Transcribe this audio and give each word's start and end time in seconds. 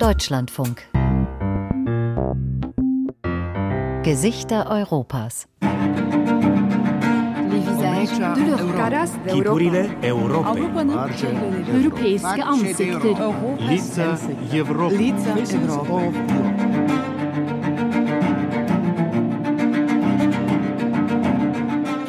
Deutschlandfunk. 0.00 0.82
Gesichter 4.02 4.70
Europas. 4.70 5.46
Die 9.26 9.42
Brille 9.42 9.90
Europa. 10.00 10.54
Europejskie 10.54 12.42
Ansichter. 12.42 13.34
Lica 13.68 14.18
Europy. 14.54 15.12
Lica 15.36 15.82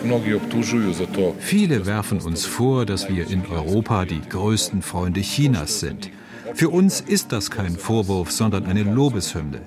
Europy. 0.05 1.35
Viele 1.39 1.85
werfen 1.85 2.21
uns 2.21 2.45
vor, 2.45 2.85
dass 2.85 3.09
wir 3.09 3.29
in 3.29 3.45
Europa 3.47 4.05
die 4.05 4.21
größten 4.21 4.81
Freunde 4.81 5.19
Chinas 5.19 5.81
sind. 5.81 6.09
Für 6.53 6.69
uns 6.69 7.01
ist 7.01 7.31
das 7.31 7.49
kein 7.49 7.75
Vorwurf, 7.77 8.31
sondern 8.31 8.65
eine 8.65 8.83
Lobeshymne. 8.83 9.61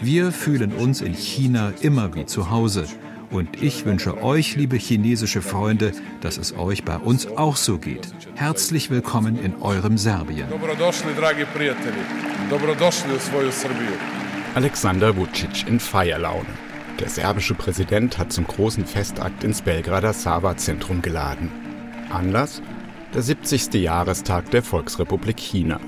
Wir 0.00 0.32
fühlen 0.32 0.72
uns 0.72 1.00
in 1.00 1.14
China 1.14 1.72
immer 1.80 2.14
wie 2.14 2.26
zu 2.26 2.50
Hause. 2.50 2.86
Und 3.30 3.62
ich 3.62 3.84
wünsche 3.84 4.22
euch, 4.22 4.54
liebe 4.56 4.76
chinesische 4.76 5.42
Freunde, 5.42 5.92
dass 6.20 6.36
es 6.38 6.56
euch 6.56 6.84
bei 6.84 6.96
uns 6.96 7.26
auch 7.26 7.56
so 7.56 7.78
geht. 7.78 8.08
Herzlich 8.34 8.90
willkommen 8.90 9.42
in 9.42 9.60
eurem 9.60 9.98
Serbien. 9.98 10.46
Alexander 14.54 15.16
Vucic 15.16 15.66
in 15.66 15.80
Feierlaune. 15.80 16.46
Der 17.00 17.08
serbische 17.08 17.54
Präsident 17.54 18.18
hat 18.18 18.32
zum 18.32 18.46
großen 18.46 18.86
Festakt 18.86 19.42
ins 19.42 19.62
Belgrader 19.62 20.12
Sava-Zentrum 20.12 21.02
geladen. 21.02 21.50
Anlass? 22.10 22.62
Der 23.14 23.22
70. 23.22 23.74
Jahrestag 23.74 24.50
der 24.50 24.64
Volksrepublik 24.64 25.36
China. 25.38 25.78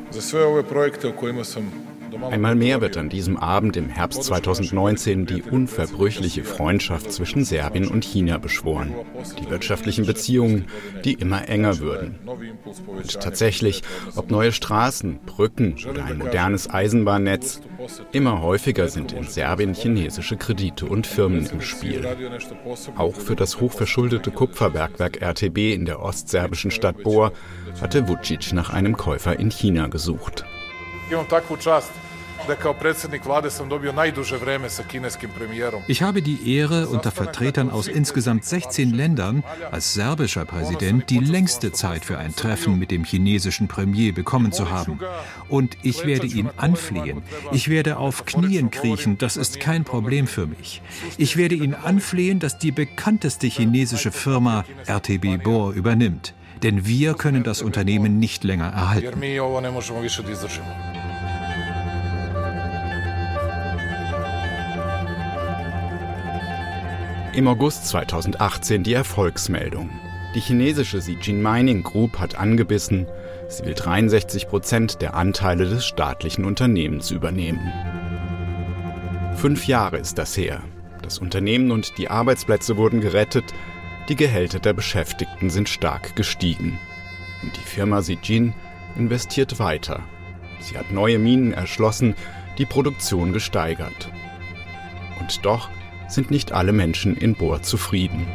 Einmal 2.23 2.55
mehr 2.55 2.81
wird 2.81 2.97
an 2.97 3.09
diesem 3.09 3.37
Abend 3.37 3.77
im 3.77 3.89
Herbst 3.89 4.25
2019 4.25 5.27
die 5.27 5.43
unverbrüchliche 5.43 6.45
Freundschaft 6.45 7.13
zwischen 7.13 7.45
Serbien 7.45 7.89
und 7.89 8.05
China 8.05 8.39
beschworen. 8.39 8.95
Die 9.41 9.51
wirtschaftlichen 9.51 10.07
Beziehungen, 10.07 10.67
die 11.05 11.15
immer 11.15 11.49
enger 11.49 11.79
würden. 11.79 12.19
Und 12.87 13.21
tatsächlich, 13.21 13.83
ob 14.15 14.31
neue 14.31 14.53
Straßen, 14.53 15.21
Brücken 15.25 15.77
oder 15.89 16.05
ein 16.05 16.19
modernes 16.19 16.69
Eisenbahnnetz, 16.69 17.61
immer 18.13 18.43
häufiger 18.43 18.89
sind 18.89 19.13
in 19.13 19.25
Serbien 19.25 19.75
chinesische 19.75 20.37
Kredite 20.37 20.87
und 20.87 21.07
Firmen 21.07 21.47
im 21.47 21.61
Spiel. 21.61 22.07
Auch 22.97 23.15
für 23.15 23.37
das 23.37 23.61
hochverschuldete 23.61 24.31
Kupferbergwerk 24.31 25.23
RTB 25.23 25.75
in 25.75 25.85
der 25.85 26.03
ostserbischen 26.03 26.71
Stadt 26.71 27.03
Bor 27.03 27.33
hatte 27.81 28.09
Vucic 28.09 28.53
nach 28.53 28.71
einem 28.71 28.97
Käufer 28.97 29.39
in 29.39 29.51
China 29.51 29.89
gesucht. 29.89 30.45
Ich 35.89 36.03
habe 36.03 36.23
die 36.23 36.55
Ehre, 36.57 36.89
unter 36.89 37.11
Vertretern 37.11 37.71
aus 37.71 37.89
insgesamt 37.89 38.45
16 38.45 38.93
Ländern 38.93 39.43
als 39.71 39.95
serbischer 39.95 40.45
Präsident 40.45 41.11
die 41.11 41.19
längste 41.19 41.73
Zeit 41.73 42.05
für 42.05 42.19
ein 42.19 42.37
Treffen 42.37 42.79
mit 42.79 42.91
dem 42.91 43.05
chinesischen 43.05 43.69
Premier 43.69 44.13
bekommen 44.13 44.53
zu 44.53 44.71
haben. 44.71 45.01
Und 45.49 45.77
ich 45.83 46.05
werde 46.07 46.27
ihn 46.27 46.51
anflehen. 46.57 47.23
Ich 47.53 47.69
werde 47.69 47.97
auf 47.97 48.27
Knien 48.27 48.71
kriechen, 48.71 49.19
das 49.19 49.37
ist 49.37 49.59
kein 49.59 49.85
Problem 49.85 50.27
für 50.27 50.47
mich. 50.47 50.83
Ich 51.17 51.37
werde 51.37 51.55
ihn 51.55 51.75
anflehen, 51.75 52.39
dass 52.39 52.59
die 52.59 52.73
bekannteste 52.73 53.47
chinesische 53.47 54.13
Firma 54.13 54.65
RTB 54.87 55.43
Bor 55.43 55.73
übernimmt. 55.73 56.35
Denn 56.63 56.87
wir 56.87 57.15
können 57.15 57.45
das 57.45 57.63
Unternehmen 57.63 58.19
nicht 58.19 58.45
länger 58.45 58.67
erhalten. 58.67 59.23
Im 67.35 67.49
August 67.49 67.87
2018 67.89 68.83
die 68.83 68.95
Erfolgsmeldung. 68.95 69.91
Die 70.35 70.41
chinesische 70.41 71.01
Zijin 71.01 71.43
Mining 71.43 71.83
Group 71.83 72.19
hat 72.19 72.35
angebissen, 72.39 73.07
sie 73.49 73.65
will 73.65 73.75
63 73.75 74.49
Prozent 74.49 75.03
der 75.03 75.15
Anteile 75.15 75.67
des 75.67 75.87
staatlichen 75.87 76.45
Unternehmens 76.45 77.11
übernehmen. 77.11 77.73
Fünf 79.37 79.67
Jahre 79.67 79.99
ist 79.99 80.17
das 80.17 80.37
her. 80.37 80.63
Das 81.03 81.19
Unternehmen 81.19 81.71
und 81.71 81.99
die 81.99 82.09
Arbeitsplätze 82.09 82.77
wurden 82.79 83.01
gerettet, 83.01 83.45
die 84.09 84.17
Gehälter 84.17 84.61
der 84.61 84.73
Beschäftigten 84.73 85.51
sind 85.51 85.69
stark 85.69 86.15
gestiegen. 86.17 86.79
Und 87.43 87.57
die 87.57 87.69
Firma 87.69 88.03
Zijin 88.03 88.55
investiert 88.97 89.59
weiter. 89.59 90.03
Sie 90.61 90.79
hat 90.79 90.91
neue 90.91 91.19
Minen 91.19 91.53
erschlossen, 91.53 92.15
die 92.59 92.67
Produktion 92.67 93.33
gesteigert. 93.33 94.11
Und 95.21 95.45
doch 95.45 95.69
sind 96.09 96.31
nicht 96.31 96.53
alle 96.53 96.73
Menschen 96.73 97.17
in 97.17 97.35
Bohr 97.35 97.63
zufrieden. 97.63 98.27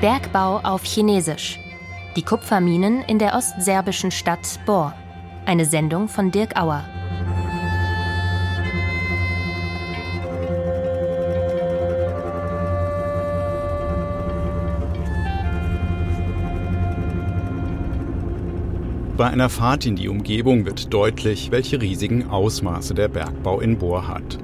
Bergbau 0.00 0.60
auf 0.62 0.84
Chinesisch. 0.84 1.58
Die 2.16 2.22
Kupferminen 2.22 3.02
in 3.02 3.18
der 3.18 3.34
ostserbischen 3.34 4.10
Stadt 4.10 4.60
Bor. 4.66 4.94
Eine 5.46 5.64
Sendung 5.64 6.08
von 6.08 6.30
Dirk 6.30 6.56
Auer. 6.56 6.84
Bei 19.16 19.30
einer 19.30 19.48
Fahrt 19.48 19.86
in 19.86 19.94
die 19.94 20.08
Umgebung 20.08 20.66
wird 20.66 20.92
deutlich, 20.92 21.52
welche 21.52 21.80
riesigen 21.80 22.30
Ausmaße 22.30 22.94
der 22.94 23.06
Bergbau 23.06 23.60
in 23.60 23.78
Bohr 23.78 24.08
hat. 24.08 24.38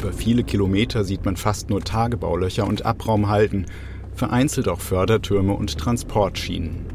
Über 0.00 0.14
viele 0.14 0.44
Kilometer 0.44 1.04
sieht 1.04 1.26
man 1.26 1.36
fast 1.36 1.68
nur 1.68 1.82
Tagebaulöcher 1.82 2.66
und 2.66 2.86
Abraumhalden, 2.86 3.66
vereinzelt 4.14 4.68
auch 4.68 4.80
Fördertürme 4.80 5.52
und 5.52 5.76
Transportschienen. 5.76 6.86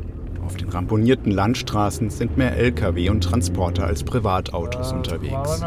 Auf 0.43 0.57
den 0.57 0.69
ramponierten 0.69 1.31
Landstraßen 1.31 2.09
sind 2.09 2.35
mehr 2.35 2.57
Lkw 2.57 3.11
und 3.11 3.23
Transporter 3.23 3.85
als 3.85 4.03
Privatautos 4.03 4.91
unterwegs. 4.91 5.63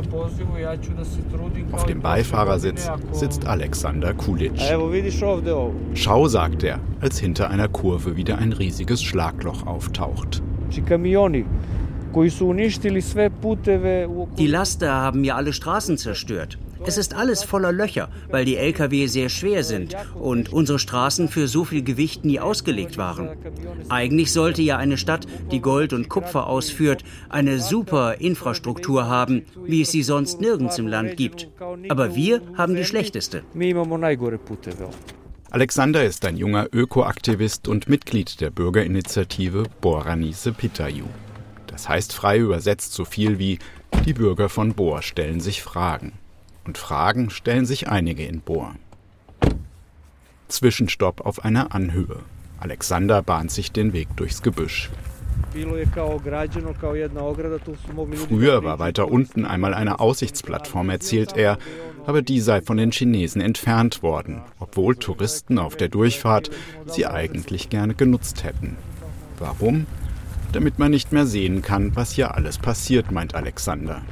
Auf 1.71 1.87
dem 1.87 2.01
Beifahrersitz 2.01 2.91
sitzt 3.13 3.47
Alexander 3.47 4.15
Kulic. 4.15 4.61
Schau, 5.95 6.27
sagt 6.27 6.65
er, 6.65 6.81
als 7.01 7.21
hinter 7.21 7.51
einer 7.51 7.69
Kurve 7.69 8.17
wieder 8.17 8.39
ein 8.39 8.53
riesiges 8.53 9.01
Schlagloch 9.01 9.65
auftaucht. 9.65 10.43
Die 14.39 14.47
Laster 14.47 14.93
haben 14.93 15.25
ja 15.25 15.37
alle 15.37 15.53
Straßen 15.53 15.97
zerstört. 15.97 16.59
Es 16.85 16.99
ist 16.99 17.15
alles 17.15 17.45
voller 17.45 17.73
Löcher, 17.73 18.09
weil 18.31 18.45
die 18.45 18.57
Lkw 18.57 19.07
sehr 19.07 19.29
schwer 19.29 19.63
sind 19.63 19.97
und 20.15 20.53
unsere 20.53 20.79
Straßen 20.79 21.29
für 21.29 21.47
so 21.47 21.65
viel 21.65 21.83
Gewicht 21.83 22.25
nie 22.25 22.41
ausgelegt 22.41 22.99
waren. 22.99 23.31
Eigentlich 23.89 24.33
sollte 24.33 24.63
ja 24.63 24.79
eine 24.79 24.97
Stadt, 24.99 25.27
die 25.53 25.61
Gold 25.61 25.93
und 25.93 26.09
Kupfer 26.09 26.49
ausführt, 26.49 27.05
eine 27.29 27.61
super 27.61 28.21
Infrastruktur 28.21 29.07
haben, 29.07 29.43
wie 29.65 29.83
es 29.83 29.93
sie 29.93 30.03
sonst 30.03 30.41
nirgends 30.41 30.79
im 30.79 30.89
Land 30.89 31.17
gibt. 31.17 31.49
Aber 31.89 32.17
wir 32.17 32.43
haben 32.57 32.75
die 32.75 32.85
schlechteste. 32.85 33.43
Alexander 35.53 36.03
ist 36.03 36.25
ein 36.25 36.39
junger 36.39 36.69
Ökoaktivist 36.73 37.69
und 37.69 37.87
Mitglied 37.87 38.41
der 38.41 38.49
Bürgerinitiative 38.49 39.65
Boranise 39.83 40.51
Pitayu. 40.51 41.05
Das 41.67 41.91
heißt 41.91 42.15
frei 42.15 42.39
übersetzt 42.39 42.95
so 42.95 43.05
viel 43.05 43.39
wie 43.39 43.59
die 44.07 44.15
Bürger 44.15 44.49
von 44.49 44.73
Bohr 44.73 45.03
stellen 45.03 45.41
sich 45.41 45.63
Fragen. 45.63 46.15
Und 46.65 46.79
Fragen 46.79 47.29
stellen 47.29 47.67
sich 47.67 47.87
einige 47.91 48.25
in 48.25 48.41
Bohr. 48.41 48.77
Zwischenstopp 50.49 51.21
auf 51.21 51.45
einer 51.45 51.75
Anhöhe. 51.75 52.21
Alexander 52.59 53.21
bahnt 53.21 53.51
sich 53.51 53.73
den 53.73 53.93
Weg 53.93 54.09
durchs 54.17 54.41
Gebüsch. 54.41 54.89
Früher 58.29 58.65
war 58.65 58.79
weiter 58.79 59.11
unten 59.11 59.45
einmal 59.45 59.75
eine 59.75 60.01
Aussichtsplattform, 60.01 60.89
erzählt 60.91 61.37
er, 61.37 61.59
aber 62.07 62.23
die 62.23 62.41
sei 62.41 62.63
von 62.63 62.77
den 62.79 62.91
Chinesen 62.91 63.41
entfernt 63.41 64.03
worden, 64.03 64.43
obwohl 64.59 64.97
Touristen 64.97 65.59
auf 65.59 65.77
der 65.77 65.89
Durchfahrt 65.89 66.51
sie 66.87 67.07
eigentlich 67.07 67.69
gerne 67.69 67.95
genutzt 67.95 68.45
hätten. 68.45 68.77
Warum? 69.39 69.87
Damit 70.53 70.79
man 70.79 70.91
nicht 70.91 71.13
mehr 71.13 71.27
sehen 71.27 71.63
kann, 71.63 71.95
was 71.97 72.13
hier 72.13 72.35
alles 72.35 72.59
passiert, 72.59 73.11
meint 73.11 73.35
Alexander. 73.35 74.03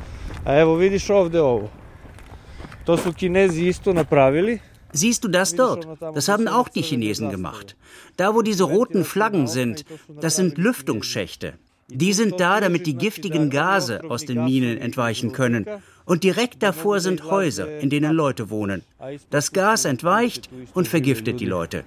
Siehst 4.93 5.25
du 5.25 5.29
das 5.29 5.55
dort? 5.55 5.87
Das 6.15 6.29
haben 6.29 6.49
auch 6.49 6.69
die 6.69 6.83
Chinesen 6.83 7.31
gemacht. 7.31 7.77
Da, 8.17 8.35
wo 8.35 8.43
diese 8.43 8.65
roten 8.65 9.05
Flaggen 9.05 9.47
sind, 9.47 9.85
das 10.21 10.37
sind 10.37 10.59
Lüftungsschächte. 10.59 11.55
Die 11.89 12.13
sind 12.13 12.39
da, 12.39 12.61
damit 12.61 12.87
die 12.87 12.95
giftigen 12.95 13.51
Gase 13.51 14.03
aus 14.09 14.25
den 14.25 14.45
Minen 14.45 14.79
entweichen 14.79 15.33
können. 15.33 15.67
Und 16.05 16.25
direkt 16.25 16.63
davor 16.63 17.01
sind 17.01 17.25
Häuser, 17.25 17.79
in 17.79 17.91
denen 17.91 18.13
Leute 18.13 18.51
wohnen. 18.51 18.83
Das 19.31 19.53
Gas 19.53 19.85
entweicht 19.85 20.49
und 20.75 20.89
vergiftet 20.89 21.41
die 21.41 21.47
Leute. 21.47 21.85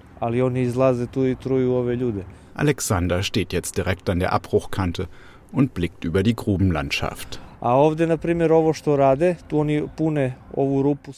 Alexander 2.55 3.23
steht 3.23 3.53
jetzt 3.53 3.77
direkt 3.77 4.09
an 4.09 4.19
der 4.19 4.33
Abbruchkante 4.33 5.07
und 5.51 5.73
blickt 5.73 6.03
über 6.03 6.23
die 6.23 6.35
Grubenlandschaft. 6.35 7.39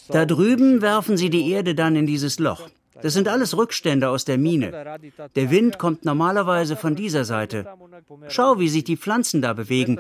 Da 0.10 0.26
drüben 0.26 0.82
werfen 0.82 1.18
sie 1.18 1.30
die 1.32 1.52
Erde 1.52 1.74
dann 1.74 1.96
in 1.96 2.06
dieses 2.06 2.38
Loch. 2.38 2.70
Das 3.02 3.14
sind 3.14 3.28
alles 3.28 3.58
Rückstände 3.58 4.10
aus 4.10 4.26
der 4.26 4.38
Mine. 4.38 5.00
Der 5.36 5.50
Wind 5.50 5.80
kommt 5.80 6.06
normalerweise 6.06 6.76
von 6.76 6.96
dieser 6.96 7.26
Seite. 7.26 7.66
Schau, 8.28 8.60
wie 8.60 8.70
sich 8.70 8.84
die 8.84 8.96
Pflanzen 8.96 9.42
da 9.42 9.54
bewegen. 9.54 10.00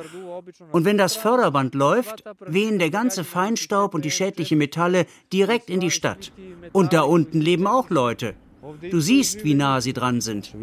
Und 0.71 0.85
wenn 0.85 0.99
das 0.99 1.15
Förderband 1.15 1.73
läuft, 1.73 2.23
wehen 2.45 2.77
der 2.77 2.91
ganze 2.91 3.23
Feinstaub 3.23 3.95
und 3.95 4.05
die 4.05 4.11
schädlichen 4.11 4.59
Metalle 4.59 5.07
direkt 5.33 5.71
in 5.71 5.79
die 5.79 5.91
Stadt. 5.91 6.31
Und 6.73 6.93
da 6.93 7.01
unten 7.01 7.41
leben 7.41 7.65
auch 7.65 7.89
Leute. 7.89 8.35
Du 8.91 8.99
siehst, 8.99 9.43
wie 9.43 9.55
nah 9.55 9.81
sie 9.81 9.93
dran 9.93 10.21
sind. 10.21 10.53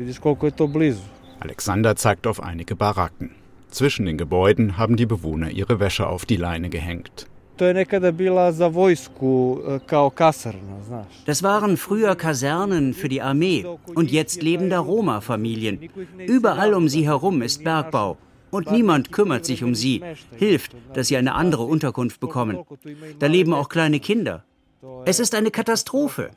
Alexander 1.41 1.97
zeigt 1.97 2.27
auf 2.29 2.41
einige 2.41 2.77
Baracken. 2.77 3.42
Zwischen 3.73 4.05
den 4.05 4.19
Gebäuden 4.19 4.77
haben 4.77 4.97
die 4.97 5.07
Bewohner 5.07 5.51
ihre 5.51 5.81
Wäsche 5.81 6.07
auf 6.07 6.27
die 6.27 6.37
Leine 6.37 6.69
gehängt. 6.69 7.27
Das 11.27 11.43
waren 11.43 11.77
früher 11.77 12.15
Kasernen 12.15 12.93
für 12.93 13.09
die 13.09 13.23
Armee 13.23 13.65
und 13.95 14.11
jetzt 14.11 14.43
leben 14.43 14.69
da 14.69 14.79
Roma-Familien. 14.79 15.89
Überall 16.27 16.75
um 16.75 16.89
sie 16.89 17.07
herum 17.07 17.41
ist 17.41 17.65
Bergbau. 17.65 18.19
Und 18.51 18.71
niemand 18.71 19.11
kümmert 19.11 19.47
sich 19.47 19.65
um 19.65 19.75
sie, 19.75 20.03
hilft, 20.37 20.77
dass 20.93 21.09
sie 21.09 21.17
eine 21.17 21.35
andere 21.35 21.63
Unterkunft 21.63 22.21
bekommen. 22.21 22.59
Da 23.19 23.27
leben 23.27 23.55
auch 23.55 23.71
kleine 23.71 24.01
Kinder. 24.01 24.45
Es 25.07 25.19
ist 25.19 25.35
eine 25.35 25.51
Katastrophe. 25.51 26.31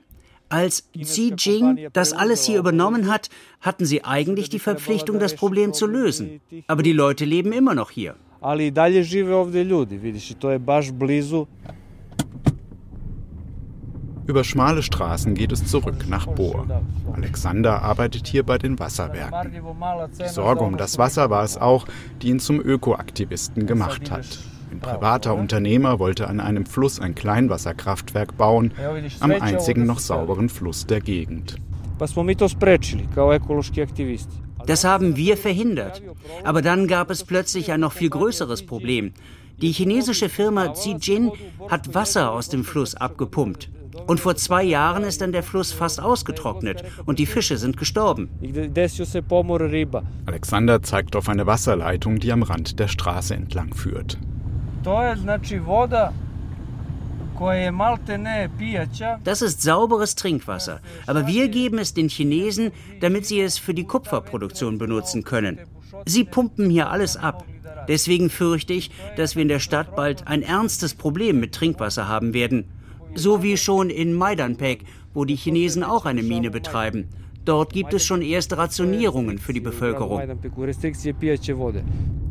Als 0.49 0.89
Xi 0.93 1.33
Jinping 1.37 1.89
das 1.93 2.13
alles 2.13 2.45
hier 2.45 2.59
übernommen 2.59 3.07
hat, 3.07 3.29
hatten 3.61 3.85
sie 3.85 4.03
eigentlich 4.03 4.49
die 4.49 4.59
Verpflichtung, 4.59 5.19
das 5.19 5.35
Problem 5.35 5.73
zu 5.73 5.87
lösen. 5.87 6.39
Aber 6.67 6.83
die 6.83 6.93
Leute 6.93 7.25
leben 7.25 7.51
immer 7.51 7.73
noch 7.73 7.91
hier. 7.91 8.15
Über 14.27 14.43
schmale 14.43 14.81
Straßen 14.81 15.35
geht 15.35 15.51
es 15.51 15.65
zurück 15.65 16.07
nach 16.09 16.25
Bohr. 16.25 16.65
Alexander 17.13 17.83
arbeitet 17.83 18.27
hier 18.27 18.43
bei 18.43 18.57
den 18.57 18.79
Wasserwerken. 18.79 19.51
Die 20.19 20.27
Sorge 20.27 20.63
um 20.63 20.77
das 20.77 20.97
Wasser 20.97 21.29
war 21.29 21.43
es 21.43 21.57
auch, 21.57 21.85
die 22.21 22.29
ihn 22.29 22.39
zum 22.39 22.59
Ökoaktivisten 22.59 23.67
gemacht 23.67 24.09
hat. 24.09 24.25
Ein 24.75 24.81
privater 24.81 25.35
Unternehmer 25.35 25.99
wollte 25.99 26.27
an 26.27 26.41
einem 26.41 26.65
Fluss 26.65 26.99
ein 26.99 27.15
Kleinwasserkraftwerk 27.15 28.37
bauen, 28.37 28.73
am 29.21 29.31
einzigen 29.31 29.85
noch 29.85 29.99
sauberen 29.99 30.49
Fluss 30.49 30.85
der 30.85 30.99
Gegend. 30.99 31.55
Das 31.97 32.17
haben 34.83 35.15
wir 35.15 35.37
verhindert. 35.37 36.03
Aber 36.43 36.61
dann 36.61 36.87
gab 36.87 37.09
es 37.09 37.23
plötzlich 37.23 37.71
ein 37.71 37.79
noch 37.79 37.93
viel 37.93 38.09
größeres 38.09 38.65
Problem. 38.65 39.13
Die 39.61 39.71
chinesische 39.71 40.27
Firma 40.27 40.73
Zijin 40.73 41.31
hat 41.69 41.93
Wasser 41.93 42.31
aus 42.31 42.49
dem 42.49 42.65
Fluss 42.65 42.95
abgepumpt. 42.95 43.69
Und 44.07 44.19
vor 44.19 44.35
zwei 44.35 44.63
Jahren 44.63 45.03
ist 45.03 45.21
dann 45.21 45.31
der 45.31 45.43
Fluss 45.43 45.71
fast 45.71 46.01
ausgetrocknet 46.01 46.83
und 47.05 47.17
die 47.17 47.25
Fische 47.25 47.57
sind 47.57 47.77
gestorben. 47.77 48.29
Alexander 50.25 50.83
zeigt 50.83 51.15
auf 51.15 51.29
eine 51.29 51.47
Wasserleitung, 51.47 52.19
die 52.19 52.33
am 52.33 52.43
Rand 52.43 52.77
der 52.77 52.89
Straße 52.89 53.35
entlang 53.35 53.73
führt. 53.73 54.19
Das 59.23 59.41
ist 59.41 59.63
sauberes 59.63 60.13
Trinkwasser, 60.13 60.79
aber 61.07 61.25
wir 61.25 61.47
geben 61.47 61.79
es 61.79 61.95
den 61.95 62.07
Chinesen, 62.07 62.71
damit 63.01 63.25
sie 63.25 63.41
es 63.41 63.57
für 63.57 63.73
die 63.73 63.85
Kupferproduktion 63.85 64.77
benutzen 64.77 65.23
können. 65.23 65.59
Sie 66.05 66.23
pumpen 66.23 66.69
hier 66.69 66.91
alles 66.91 67.17
ab. 67.17 67.45
Deswegen 67.87 68.29
fürchte 68.29 68.73
ich, 68.73 68.91
dass 69.17 69.35
wir 69.35 69.41
in 69.41 69.47
der 69.47 69.59
Stadt 69.59 69.95
bald 69.95 70.27
ein 70.27 70.43
ernstes 70.43 70.93
Problem 70.93 71.39
mit 71.39 71.55
Trinkwasser 71.55 72.07
haben 72.07 72.35
werden. 72.35 72.65
So 73.15 73.41
wie 73.41 73.57
schon 73.57 73.89
in 73.89 74.13
Maidanpek, 74.13 74.85
wo 75.15 75.25
die 75.25 75.35
Chinesen 75.35 75.83
auch 75.83 76.05
eine 76.05 76.21
Mine 76.21 76.51
betreiben. 76.51 77.09
Dort 77.45 77.73
gibt 77.73 77.93
es 77.93 78.03
schon 78.03 78.23
erste 78.23 78.57
Rationierungen 78.57 79.37
für 79.37 79.53
die 79.53 79.59
Bevölkerung. 79.59 80.19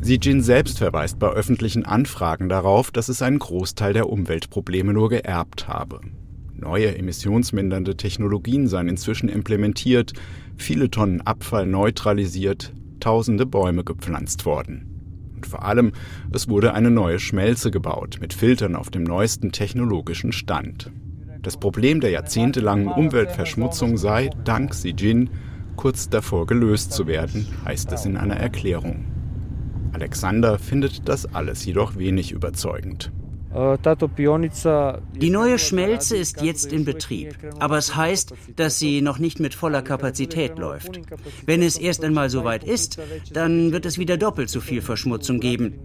Xi 0.01 0.19
Jin 0.21 0.41
selbst 0.41 0.77
verweist 0.77 1.19
bei 1.19 1.29
öffentlichen 1.29 1.85
Anfragen 1.85 2.49
darauf, 2.49 2.91
dass 2.91 3.07
es 3.07 3.21
einen 3.21 3.39
Großteil 3.39 3.93
der 3.93 4.09
Umweltprobleme 4.09 4.93
nur 4.93 5.09
geerbt 5.09 5.69
habe. 5.69 6.01
Neue 6.53 6.97
emissionsmindernde 6.97 7.95
Technologien 7.95 8.67
seien 8.67 8.89
inzwischen 8.89 9.29
implementiert, 9.29 10.13
viele 10.57 10.91
Tonnen 10.91 11.21
Abfall 11.21 11.65
neutralisiert, 11.65 12.73
tausende 12.99 13.45
Bäume 13.45 13.83
gepflanzt 13.83 14.45
worden. 14.45 15.31
Und 15.35 15.45
vor 15.45 15.63
allem, 15.63 15.93
es 16.31 16.49
wurde 16.49 16.73
eine 16.73 16.91
neue 16.91 17.19
Schmelze 17.19 17.71
gebaut 17.71 18.17
mit 18.19 18.33
Filtern 18.33 18.75
auf 18.75 18.89
dem 18.89 19.03
neuesten 19.03 19.51
technologischen 19.51 20.31
Stand. 20.31 20.91
Das 21.45 21.57
Problem 21.57 22.01
der 22.01 22.09
jahrzehntelangen 22.09 22.87
Umweltverschmutzung 22.87 23.97
sei, 23.97 24.31
dank 24.45 24.71
Xi 24.71 24.95
Jin, 24.97 25.29
kurz 25.75 26.09
davor 26.09 26.47
gelöst 26.47 26.91
zu 26.91 27.05
werden, 27.05 27.45
heißt 27.63 27.91
es 27.91 28.07
in 28.07 28.17
einer 28.17 28.37
Erklärung. 28.37 29.05
Alexander 29.93 30.57
findet 30.57 31.07
das 31.07 31.35
alles 31.35 31.63
jedoch 31.63 31.97
wenig 31.97 32.31
überzeugend. 32.31 33.11
Die 33.55 35.29
neue 35.29 35.59
Schmelze 35.59 36.17
ist 36.17 36.41
jetzt 36.41 36.73
in 36.73 36.83
Betrieb, 36.83 37.37
aber 37.59 37.77
es 37.77 37.95
heißt, 37.95 38.33
dass 38.57 38.79
sie 38.79 39.01
noch 39.01 39.17
nicht 39.17 39.39
mit 39.39 39.55
voller 39.55 39.81
Kapazität 39.81 40.59
läuft. 40.59 40.99
Wenn 41.45 41.61
es 41.61 41.77
erst 41.77 42.03
einmal 42.03 42.29
soweit 42.29 42.65
ist, 42.65 42.99
dann 43.31 43.71
wird 43.71 43.85
es 43.85 43.97
wieder 43.97 44.17
doppelt 44.17 44.49
so 44.49 44.59
viel 44.59 44.81
Verschmutzung 44.81 45.39
geben. 45.39 45.75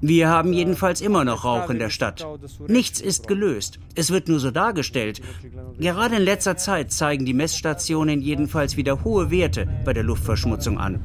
Wir 0.00 0.30
haben 0.30 0.52
jedenfalls 0.52 1.00
immer 1.00 1.24
noch 1.24 1.44
Rauch 1.44 1.70
in 1.70 1.78
der 1.78 1.90
Stadt. 1.90 2.26
Nichts 2.66 3.00
ist 3.00 3.28
gelöst. 3.28 3.78
Es 3.94 4.10
wird 4.10 4.26
nur 4.28 4.40
so 4.40 4.50
dargestellt. 4.50 5.22
Gerade 5.78 6.16
in 6.16 6.22
letzter 6.22 6.56
Zeit 6.56 6.90
zeigen 6.90 7.24
die 7.24 7.34
Messstationen 7.34 8.20
jedenfalls 8.20 8.76
wieder 8.76 9.04
hohe 9.04 9.30
Werte 9.30 9.68
bei 9.84 9.92
der 9.92 10.02
Luftverschmutzung 10.02 10.78
an. 10.78 11.00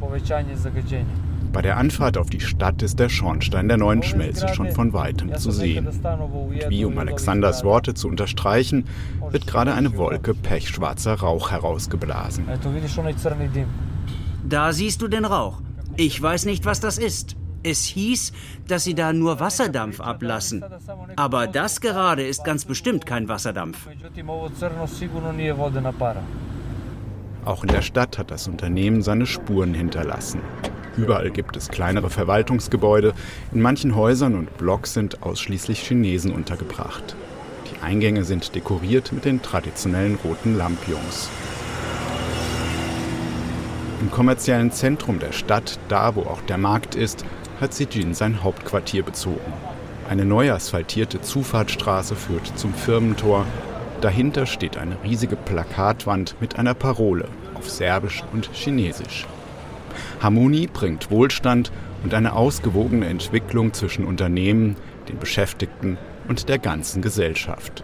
Bei 1.52 1.62
der 1.62 1.78
Anfahrt 1.78 2.18
auf 2.18 2.30
die 2.30 2.40
Stadt 2.40 2.82
ist 2.82 3.00
der 3.00 3.10
Schornstein 3.10 3.68
der 3.68 3.78
neuen 3.78 4.04
Schmelze 4.04 4.48
schon 4.54 4.72
von 4.72 4.94
weitem 4.94 5.36
zu 5.36 5.52
sehen. 5.52 5.88
Und 5.88 6.70
wie 6.70 6.86
um 6.86 6.98
Alexanders 6.98 7.64
Worte 7.64 7.94
zu 7.94 8.08
unterstreichen, 8.08 8.86
wird 9.32 9.48
gerade 9.48 9.74
eine 9.74 9.98
Wolke 9.98 10.34
pechschwarzer 10.34 11.16
Rauch 11.16 11.52
herausgeblasen. 11.52 12.46
Da 14.48 14.74
siehst 14.74 15.02
du 15.02 15.08
den 15.08 15.26
Rauch. 15.26 15.62
Ich 15.96 16.22
weiß 16.22 16.46
nicht, 16.46 16.66
was 16.66 16.80
das 16.80 16.98
ist. 16.98 17.36
Es 17.64 17.83
hieß, 17.83 18.31
dass 18.68 18.83
sie 18.83 18.94
da 18.94 19.12
nur 19.14 19.40
Wasserdampf 19.40 20.00
ablassen. 20.00 20.64
Aber 21.16 21.48
das 21.48 21.81
gerade 21.81 22.26
ist 22.26 22.44
ganz 22.45 22.66
bestimmt 22.66 23.06
kein 23.06 23.28
Wasserdampf. 23.28 23.88
Auch 27.45 27.64
in 27.64 27.69
der 27.69 27.81
Stadt 27.81 28.18
hat 28.18 28.31
das 28.31 28.48
Unternehmen 28.48 29.02
seine 29.02 29.26
Spuren 29.26 29.74
hinterlassen. 29.74 30.42
Überall 30.97 31.30
gibt 31.30 31.56
es 31.56 31.69
kleinere 31.69 32.09
Verwaltungsgebäude. 32.09 33.13
In 33.54 33.61
manchen 33.61 33.95
Häusern 33.95 34.35
und 34.35 34.57
Blocks 34.57 34.94
sind 34.94 35.21
ausschließlich 35.21 35.80
Chinesen 35.80 36.33
untergebracht. 36.33 37.16
Die 37.71 37.83
Eingänge 37.83 38.23
sind 38.23 38.56
dekoriert 38.56 39.11
mit 39.13 39.23
den 39.23 39.42
traditionellen 39.44 40.16
roten 40.23 40.57
Lampions. 40.57 41.30
Im 44.01 44.09
kommerziellen 44.09 44.71
Zentrum 44.71 45.19
der 45.19 45.31
Stadt, 45.31 45.80
da 45.87 46.16
wo 46.16 46.21
auch 46.21 46.42
der 46.42 46.57
Markt 46.57 46.95
ist, 46.95 47.23
hat 47.61 47.73
Sijin 47.73 48.13
sein 48.13 48.44
Hauptquartier 48.44 49.04
bezogen. 49.04 49.54
Eine 50.09 50.25
neu 50.25 50.51
asphaltierte 50.51 51.21
Zufahrtsstraße 51.21 52.16
führt 52.16 52.57
zum 52.57 52.73
Firmentor. 52.73 53.45
Dahinter 54.01 54.45
steht 54.45 54.77
eine 54.77 54.97
riesige 55.04 55.35
Plakatwand 55.35 56.35
mit 56.39 56.57
einer 56.57 56.73
Parole 56.73 57.27
auf 57.56 57.69
Serbisch 57.69 58.23
und 58.33 58.49
Chinesisch. 58.54 59.25
Harmonie 60.21 60.68
bringt 60.68 61.11
Wohlstand 61.11 61.71
und 62.04 62.13
eine 62.13 62.33
ausgewogene 62.33 63.07
Entwicklung 63.07 63.73
zwischen 63.73 64.06
Unternehmen, 64.06 64.75
den 65.09 65.19
Beschäftigten 65.19 65.97
und 66.27 66.49
der 66.49 66.59
ganzen 66.59 67.01
Gesellschaft. 67.01 67.83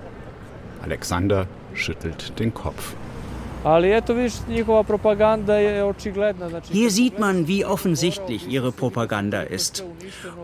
Alexander 0.82 1.48
schüttelt 1.74 2.38
den 2.39 2.53
Kopf. 2.53 2.96
Hier 6.72 6.91
sieht 6.91 7.20
man, 7.20 7.48
wie 7.48 7.65
offensichtlich 7.65 8.48
ihre 8.48 8.72
Propaganda 8.74 9.41
ist. 9.41 9.86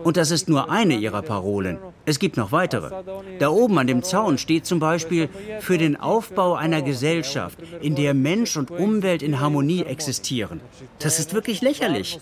Und 0.04 0.16
das 0.16 0.30
ist 0.30 0.48
nur 0.48 0.70
eine 0.70 0.94
ihrer 0.94 1.20
Parolen. 1.20 1.78
Es 2.06 2.18
gibt 2.18 2.36
noch 2.36 2.50
weitere. 2.50 2.90
Da 3.38 3.50
oben 3.50 3.78
an 3.78 3.86
dem 3.86 4.02
Zaun 4.02 4.38
steht 4.38 4.64
zum 4.64 4.80
Beispiel 4.80 5.28
für 5.60 5.76
den 5.76 5.96
Aufbau 5.96 6.54
einer 6.54 6.82
Gesellschaft, 6.82 7.58
in 7.82 7.94
der 7.94 8.14
Mensch 8.14 8.56
und 8.56 8.70
Umwelt 8.70 9.22
in 9.22 9.38
Harmonie 9.38 9.84
existieren. 9.84 10.60
Das 10.98 11.18
ist 11.18 11.34
wirklich 11.34 11.60
lächerlich. 11.60 12.18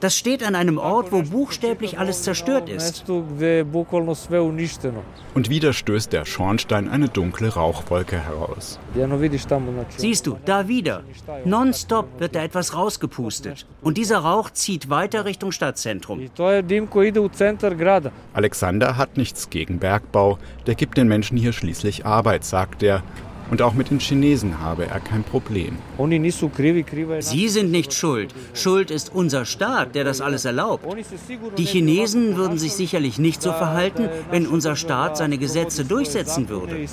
Das 0.00 0.16
steht 0.16 0.42
an 0.42 0.54
einem 0.54 0.78
Ort, 0.78 1.12
wo 1.12 1.22
buchstäblich 1.22 1.98
alles 1.98 2.24
zerstört 2.24 2.68
ist. 2.68 3.08
Und 3.08 3.40
wieder 5.48 5.72
stößt 5.72 6.12
der 6.12 6.24
Schornstein 6.24 6.88
eine 6.88 7.08
dunkle 7.08 7.54
Rauchwolke 7.54 8.18
heraus. 8.18 8.80
Siehst 10.00 10.26
du, 10.26 10.38
da 10.44 10.66
wieder. 10.66 11.02
Nonstop 11.44 12.08
wird 12.18 12.34
da 12.34 12.42
etwas 12.42 12.74
rausgepustet. 12.74 13.66
Und 13.82 13.98
dieser 13.98 14.18
Rauch 14.18 14.50
zieht 14.50 14.88
weiter 14.88 15.26
Richtung 15.26 15.52
Stadtzentrum. 15.52 16.30
Alexander 18.32 18.96
hat 18.96 19.16
nichts 19.16 19.50
gegen 19.50 19.78
Bergbau. 19.78 20.38
Der 20.66 20.74
gibt 20.74 20.96
den 20.96 21.08
Menschen 21.08 21.36
hier 21.36 21.52
schließlich 21.52 22.06
Arbeit, 22.06 22.44
sagt 22.44 22.82
er. 22.82 23.02
Und 23.50 23.62
auch 23.62 23.74
mit 23.74 23.90
den 23.90 23.98
Chinesen 23.98 24.60
habe 24.60 24.86
er 24.86 25.00
kein 25.00 25.24
Problem. 25.24 25.76
Sie 27.20 27.48
sind 27.48 27.70
nicht 27.70 27.92
schuld. 27.92 28.32
Schuld 28.54 28.90
ist 28.90 29.12
unser 29.12 29.44
Staat, 29.44 29.94
der 29.94 30.04
das 30.04 30.20
alles 30.20 30.44
erlaubt. 30.44 30.86
Die 31.58 31.64
Chinesen 31.64 32.36
würden 32.36 32.58
sich 32.58 32.74
sicherlich 32.74 33.18
nicht 33.18 33.42
so 33.42 33.52
verhalten, 33.52 34.08
wenn 34.30 34.46
unser 34.46 34.76
Staat 34.76 35.16
seine 35.16 35.36
Gesetze 35.36 35.84
durchsetzen 35.84 36.48
würde. 36.48 36.86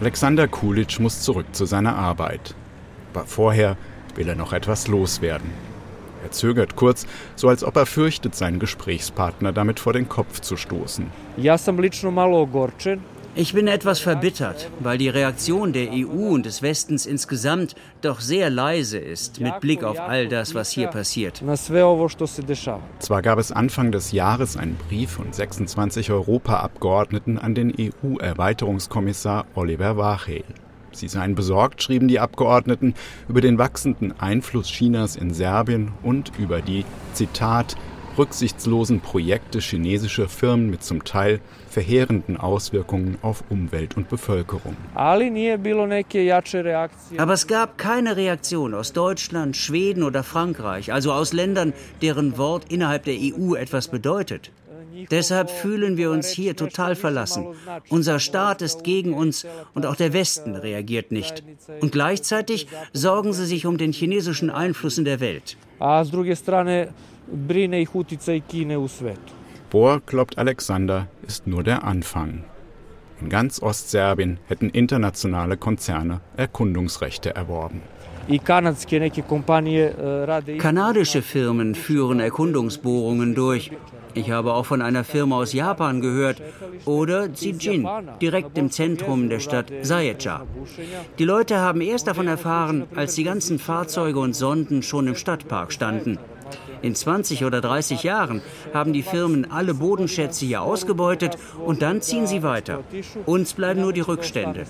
Alexander 0.00 0.46
Kulitsch 0.48 1.00
muss 1.00 1.22
zurück 1.22 1.46
zu 1.52 1.64
seiner 1.64 1.96
Arbeit. 1.96 2.54
Aber 3.12 3.26
vorher 3.26 3.76
will 4.14 4.28
er 4.28 4.36
noch 4.36 4.52
etwas 4.52 4.86
loswerden. 4.86 5.50
Er 6.22 6.30
zögert 6.30 6.76
kurz, 6.76 7.06
so 7.34 7.48
als 7.48 7.64
ob 7.64 7.76
er 7.76 7.86
fürchtet, 7.86 8.34
seinen 8.34 8.58
Gesprächspartner 8.58 9.52
damit 9.52 9.80
vor 9.80 9.94
den 9.94 10.08
Kopf 10.08 10.40
zu 10.40 10.56
stoßen. 10.56 11.06
Ich 13.36 13.52
bin 13.52 13.68
etwas 13.68 14.00
verbittert, 14.00 14.68
weil 14.80 14.98
die 14.98 15.08
Reaktion 15.08 15.72
der 15.72 15.92
EU 15.92 16.30
und 16.34 16.46
des 16.46 16.62
Westens 16.62 17.06
insgesamt 17.06 17.76
doch 18.00 18.20
sehr 18.20 18.50
leise 18.50 18.98
ist 18.98 19.40
mit 19.40 19.60
Blick 19.60 19.84
auf 19.84 20.00
all 20.00 20.26
das, 20.26 20.56
was 20.56 20.72
hier 20.72 20.88
passiert. 20.88 21.40
Zwar 22.98 23.22
gab 23.22 23.38
es 23.38 23.52
Anfang 23.52 23.92
des 23.92 24.10
Jahres 24.10 24.56
einen 24.56 24.76
Brief 24.88 25.12
von 25.12 25.32
26 25.32 26.10
Europaabgeordneten 26.10 27.38
an 27.38 27.54
den 27.54 27.72
EU-Erweiterungskommissar 27.78 29.46
Oliver 29.54 29.96
Wachel. 29.96 30.42
Sie 30.90 31.06
seien 31.06 31.36
besorgt, 31.36 31.84
schrieben 31.84 32.08
die 32.08 32.18
Abgeordneten, 32.18 32.94
über 33.28 33.40
den 33.40 33.58
wachsenden 33.58 34.18
Einfluss 34.20 34.66
Chinas 34.66 35.14
in 35.14 35.32
Serbien 35.32 35.92
und 36.02 36.32
über 36.36 36.62
die, 36.62 36.84
Zitat, 37.14 37.76
rücksichtslosen 38.18 39.00
Projekte 39.00 39.60
chinesischer 39.60 40.28
Firmen 40.28 40.68
mit 40.68 40.82
zum 40.82 41.04
Teil 41.04 41.40
verheerenden 41.70 42.36
Auswirkungen 42.36 43.16
auf 43.22 43.42
Umwelt 43.48 43.96
und 43.96 44.08
Bevölkerung. 44.08 44.76
Aber 47.16 47.32
es 47.32 47.46
gab 47.46 47.78
keine 47.78 48.16
Reaktion 48.16 48.74
aus 48.74 48.92
Deutschland, 48.92 49.56
Schweden 49.56 50.02
oder 50.02 50.22
Frankreich, 50.22 50.92
also 50.92 51.12
aus 51.12 51.32
Ländern, 51.32 51.72
deren 52.02 52.36
Wort 52.36 52.70
innerhalb 52.70 53.04
der 53.04 53.14
EU 53.14 53.54
etwas 53.54 53.88
bedeutet. 53.88 54.50
Deshalb 55.10 55.48
fühlen 55.48 55.96
wir 55.96 56.10
uns 56.10 56.28
hier 56.28 56.56
total 56.56 56.94
verlassen. 56.94 57.46
Unser 57.88 58.18
Staat 58.18 58.60
ist 58.60 58.84
gegen 58.84 59.14
uns 59.14 59.46
und 59.72 59.86
auch 59.86 59.96
der 59.96 60.12
Westen 60.12 60.56
reagiert 60.56 61.10
nicht. 61.12 61.42
Und 61.80 61.92
gleichzeitig 61.92 62.66
sorgen 62.92 63.32
sie 63.32 63.46
sich 63.46 63.64
um 63.64 63.78
den 63.78 63.92
chinesischen 63.92 64.50
Einfluss 64.50 64.98
in 64.98 65.04
der 65.06 65.20
Welt 65.20 65.56
brine 67.30 67.80
ih 67.80 67.88
uticaj 67.94 68.42
Kine 68.48 68.78
u 68.78 68.88
svetu. 68.88 69.39
Bohr, 69.70 70.02
glaubt 70.04 70.36
Alexander, 70.36 71.06
ist 71.26 71.46
nur 71.46 71.62
der 71.62 71.84
Anfang. 71.84 72.44
In 73.20 73.28
ganz 73.28 73.62
Ostserbien 73.62 74.38
hätten 74.48 74.68
internationale 74.70 75.56
Konzerne 75.56 76.20
Erkundungsrechte 76.36 77.34
erworben. 77.34 77.80
Eh, 78.28 78.38
Kanadische 80.58 81.22
Firmen 81.22 81.74
führen 81.74 82.20
Erkundungsbohrungen 82.20 83.34
durch. 83.34 83.70
Ich 84.14 84.30
habe 84.30 84.54
auch 84.54 84.66
von 84.66 84.82
einer 84.82 85.04
Firma 85.04 85.36
aus 85.36 85.52
Japan 85.52 86.00
gehört. 86.00 86.42
Oder 86.84 87.32
Zijin, 87.32 87.88
direkt 88.20 88.58
im 88.58 88.70
Zentrum 88.70 89.28
der 89.28 89.40
Stadt 89.40 89.72
Saecha. 89.82 90.46
Die 91.18 91.24
Leute 91.24 91.58
haben 91.58 91.80
erst 91.80 92.06
davon 92.06 92.26
erfahren, 92.26 92.84
als 92.96 93.14
die 93.14 93.24
ganzen 93.24 93.58
Fahrzeuge 93.58 94.18
und 94.18 94.34
Sonden 94.34 94.82
schon 94.82 95.06
im 95.06 95.14
Stadtpark 95.14 95.72
standen. 95.72 96.18
In 96.82 96.94
20 96.94 97.44
oder 97.44 97.60
30 97.60 98.02
Jahren 98.02 98.42
haben 98.72 98.92
die 98.92 99.02
Firmen 99.02 99.50
alle 99.50 99.74
Bodenschätze 99.74 100.46
hier 100.46 100.62
ausgebeutet 100.62 101.36
und 101.64 101.82
dann 101.82 102.00
ziehen 102.00 102.26
sie 102.26 102.42
weiter. 102.42 102.82
Uns 103.26 103.54
bleiben 103.54 103.80
nur 103.82 103.92
die 103.92 104.00
Rückstände. 104.00 104.66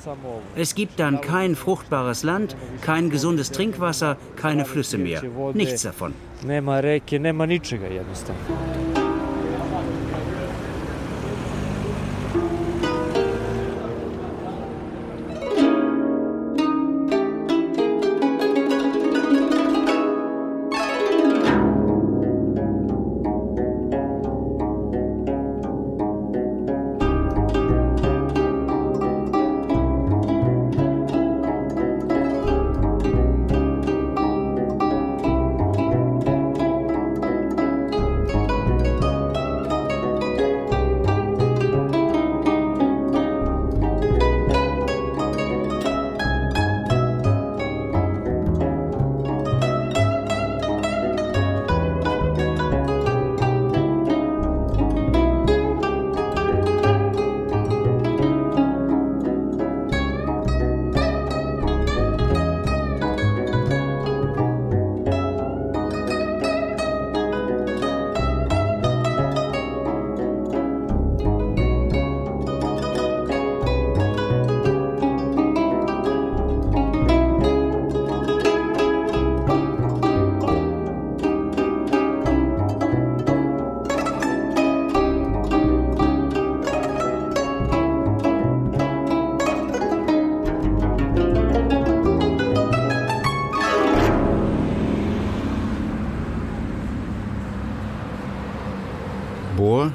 Es 0.56 0.74
gibt 0.74 0.98
dann 0.98 1.20
kein 1.20 1.54
fruchtbares 1.54 2.22
Land, 2.22 2.56
kein 2.82 3.10
gesundes 3.10 3.50
Trinkwasser, 3.50 4.16
keine 4.36 4.64
Flüsse 4.64 4.98
mehr. 4.98 5.22
Nichts 5.54 5.82
davon. 5.82 6.14
Nema 6.42 6.80
reke, 6.80 7.18
nema 7.20 7.46
ničega 7.46 7.86
jednostavno. 7.86 8.79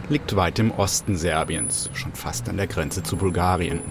Liegt 0.09 0.35
weit 0.35 0.59
im 0.59 0.69
Osten 0.71 1.15
Serbiens, 1.17 1.89
schon 1.93 2.13
fast 2.13 2.47
an 2.49 2.57
der 2.57 2.67
Grenze 2.67 3.01
zu 3.01 3.17
Bulgarien. 3.17 3.81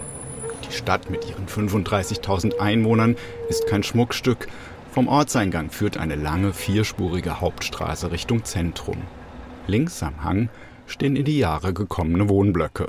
Die 0.65 0.73
Stadt 0.73 1.09
mit 1.09 1.29
ihren 1.29 1.47
35.000 1.47 2.59
Einwohnern 2.59 3.17
ist 3.49 3.67
kein 3.67 3.83
Schmuckstück. 3.83 4.47
Vom 4.91 5.09
Ortseingang 5.09 5.71
führt 5.71 5.97
eine 5.97 6.15
lange 6.15 6.53
vierspurige 6.53 7.41
Hauptstraße 7.41 8.11
Richtung 8.11 8.45
Zentrum. 8.45 9.01
Links 9.67 10.01
am 10.01 10.23
Hang 10.23 10.49
stehen 10.87 11.17
in 11.17 11.25
die 11.25 11.39
Jahre 11.39 11.73
gekommene 11.73 12.29
Wohnblöcke. 12.29 12.87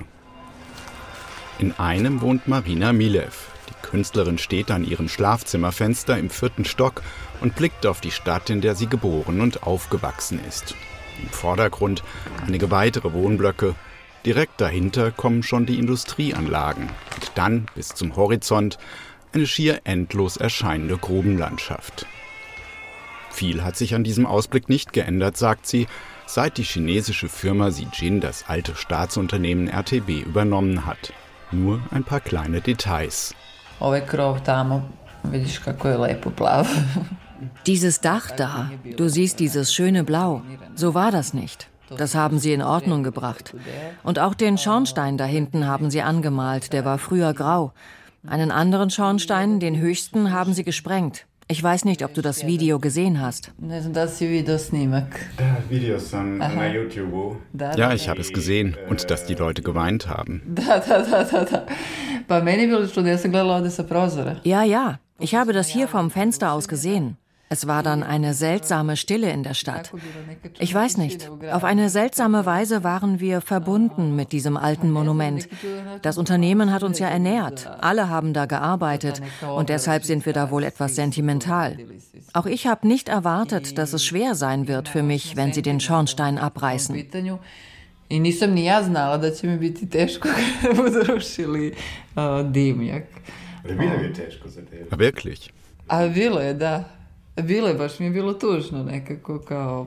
In 1.59 1.73
einem 1.73 2.21
wohnt 2.21 2.47
Marina 2.47 2.93
Milev. 2.93 3.49
Die 3.69 3.89
Künstlerin 3.89 4.39
steht 4.39 4.71
an 4.71 4.85
ihrem 4.85 5.09
Schlafzimmerfenster 5.09 6.17
im 6.19 6.31
vierten 6.31 6.65
Stock 6.65 7.03
und 7.41 7.57
blickt 7.57 7.85
auf 7.85 8.01
die 8.01 8.13
Stadt, 8.13 8.49
in 8.49 8.61
der 8.61 8.77
sie 8.77 8.87
geboren 8.87 9.41
und 9.41 9.65
aufgewachsen 9.65 10.39
ist. 10.47 10.77
Im 11.23 11.29
Vordergrund 11.29 12.03
einige 12.47 12.71
weitere 12.71 13.13
Wohnblöcke. 13.13 13.75
Direkt 14.25 14.61
dahinter 14.61 15.11
kommen 15.11 15.43
schon 15.43 15.67
die 15.67 15.79
Industrieanlagen. 15.79 16.85
Und 17.15 17.33
dann 17.35 17.67
bis 17.75 17.89
zum 17.89 18.17
Horizont 18.17 18.79
eine 19.33 19.47
schier 19.47 19.81
endlos 19.85 20.37
erscheinende 20.37 20.97
Grubenlandschaft. 20.99 22.07
Viel 23.31 23.63
hat 23.63 23.77
sich 23.77 23.95
an 23.95 24.03
diesem 24.03 24.25
Ausblick 24.27 24.69
nicht 24.69 24.93
geändert, 24.93 25.37
sagt 25.37 25.67
sie, 25.67 25.87
seit 26.27 26.57
die 26.57 26.63
chinesische 26.63 27.29
Firma 27.29 27.71
Zijin 27.71 28.21
das 28.21 28.45
alte 28.49 28.75
Staatsunternehmen 28.75 29.69
RTB 29.69 30.25
übernommen 30.27 30.87
hat. 30.87 31.13
Nur 31.53 31.81
ein 31.91 32.03
paar 32.03 32.21
kleine 32.21 32.61
Details. 32.61 33.35
Ovaj 33.79 34.07
krov 34.07 34.41
tamo, 34.41 34.83
vidiš 35.23 35.61
kako 35.61 35.89
je. 35.89 35.99
Dieses 37.67 38.01
Dach 38.01 38.31
da, 38.31 38.71
du 38.97 39.09
siehst 39.09 39.41
dieses 39.41 39.73
schöne 39.73 40.05
Blau. 40.05 40.43
So 40.75 40.95
war 40.95 41.11
das 41.11 41.35
nicht. 41.35 41.69
Das 41.97 42.15
haben 42.15 42.39
sie 42.39 42.53
in 42.53 42.63
Ordnung 42.63 43.03
gebracht. 43.03 43.55
Und 44.03 44.19
auch 44.19 44.35
den 44.35 44.59
Schornstein 44.59 45.17
da 45.17 45.25
hinten 45.25 45.67
haben 45.67 45.91
sie 45.91 46.03
angemalt, 46.03 46.73
der 46.73 46.85
war 46.85 46.99
früher 46.99 47.33
grau. 47.33 47.73
Einen 48.27 48.51
anderen 48.51 48.91
Schornstein, 48.91 49.61
den 49.61 49.79
höchsten, 49.79 50.33
haben 50.33 50.53
sie 50.53 50.65
gesprengt. 50.65 51.27
Ich 51.49 51.63
weiß 51.63 51.85
nicht, 51.85 52.03
ob 52.05 52.13
du 52.13 52.23
das 52.23 52.45
Video 52.45 52.81
gesehen 52.81 53.21
hast. 53.21 53.53
Ja, 57.77 57.93
ich 57.93 58.09
habe 58.09 58.21
es 58.21 58.33
gesehen 58.33 58.77
und 58.89 59.09
dass 59.13 59.27
die 59.27 59.35
Leute 59.35 59.63
geweint 59.63 60.09
haben. 60.09 60.43
Ja, 64.43 64.65
ja, 64.65 64.99
ich 65.21 65.37
habe 65.37 65.53
das 65.53 65.69
hier 65.69 65.87
vom 65.87 66.11
Fenster 66.11 66.51
aus 66.51 66.67
gesehen. 66.67 67.17
Es 67.49 67.67
war 67.67 67.83
dann 67.83 68.03
eine 68.03 68.35
seltsame 68.35 68.97
Stille 68.97 69.31
in 69.31 69.43
der 69.43 69.55
Stadt. 69.55 69.93
Ich 70.59 70.75
weiß 70.75 70.97
nicht, 70.97 71.31
auf 71.53 71.65
eine 71.65 71.91
seltsame 71.91 72.45
Weise 72.45 72.83
waren 72.83 73.21
wir 73.21 73.41
verbunden 73.41 74.17
mit 74.17 74.33
diesem 74.33 74.57
alten 74.57 74.91
Monument. 74.91 75.49
Das 76.03 76.19
Unternehmen 76.19 76.73
hat 76.73 76.83
uns 76.83 76.99
ja 76.99 77.09
ernährt, 77.09 77.71
alle 77.81 78.09
haben 78.09 78.33
da 78.33 78.47
gearbeitet 78.47 79.23
und 79.55 79.69
deshalb 79.69 80.05
sind 80.05 80.27
wir 80.27 80.33
da 80.33 80.51
wohl 80.51 80.65
etwas 80.65 80.97
sentimental. 80.97 81.79
Auch 82.33 82.47
ich 82.47 82.67
habe 82.67 82.87
nicht 82.89 83.09
erwartet, 83.09 83.79
dass 83.79 83.93
es 83.93 84.05
schwer 84.05 84.35
sein 84.35 84.67
wird 84.67 84.89
für 84.89 85.03
mich, 85.03 85.37
wenn 85.37 85.53
sie 85.53 85.63
den 85.63 85.81
Schornstein 85.81 86.39
abreißen. 86.39 86.97
I 88.09 88.21
nisam 88.21 88.55
ni 88.55 88.65
ja 88.65 88.83
znala 88.83 89.17
da 89.17 89.31
će 89.31 89.47
mi 89.47 89.59
biti 89.59 89.91
teško 89.91 90.29
kada 90.63 90.75
budu 90.75 91.15
rušili 91.15 91.75
dimnjak. 92.51 93.03
Wirklich? 94.91 95.51
A 95.89 96.09
bilo 96.09 96.41
je, 96.41 96.55
da. 96.55 96.96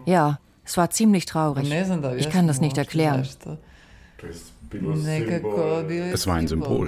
Ja, 0.05 0.39
es 0.65 0.77
war 0.77 0.89
ziemlich 0.89 1.25
traurig. 1.25 1.71
Ich 2.17 2.29
kann 2.29 2.47
das 2.47 2.61
nicht 2.61 2.77
erklären. 2.77 3.27
Es 6.13 6.27
war 6.27 6.35
ein 6.35 6.47
Symbol. 6.47 6.87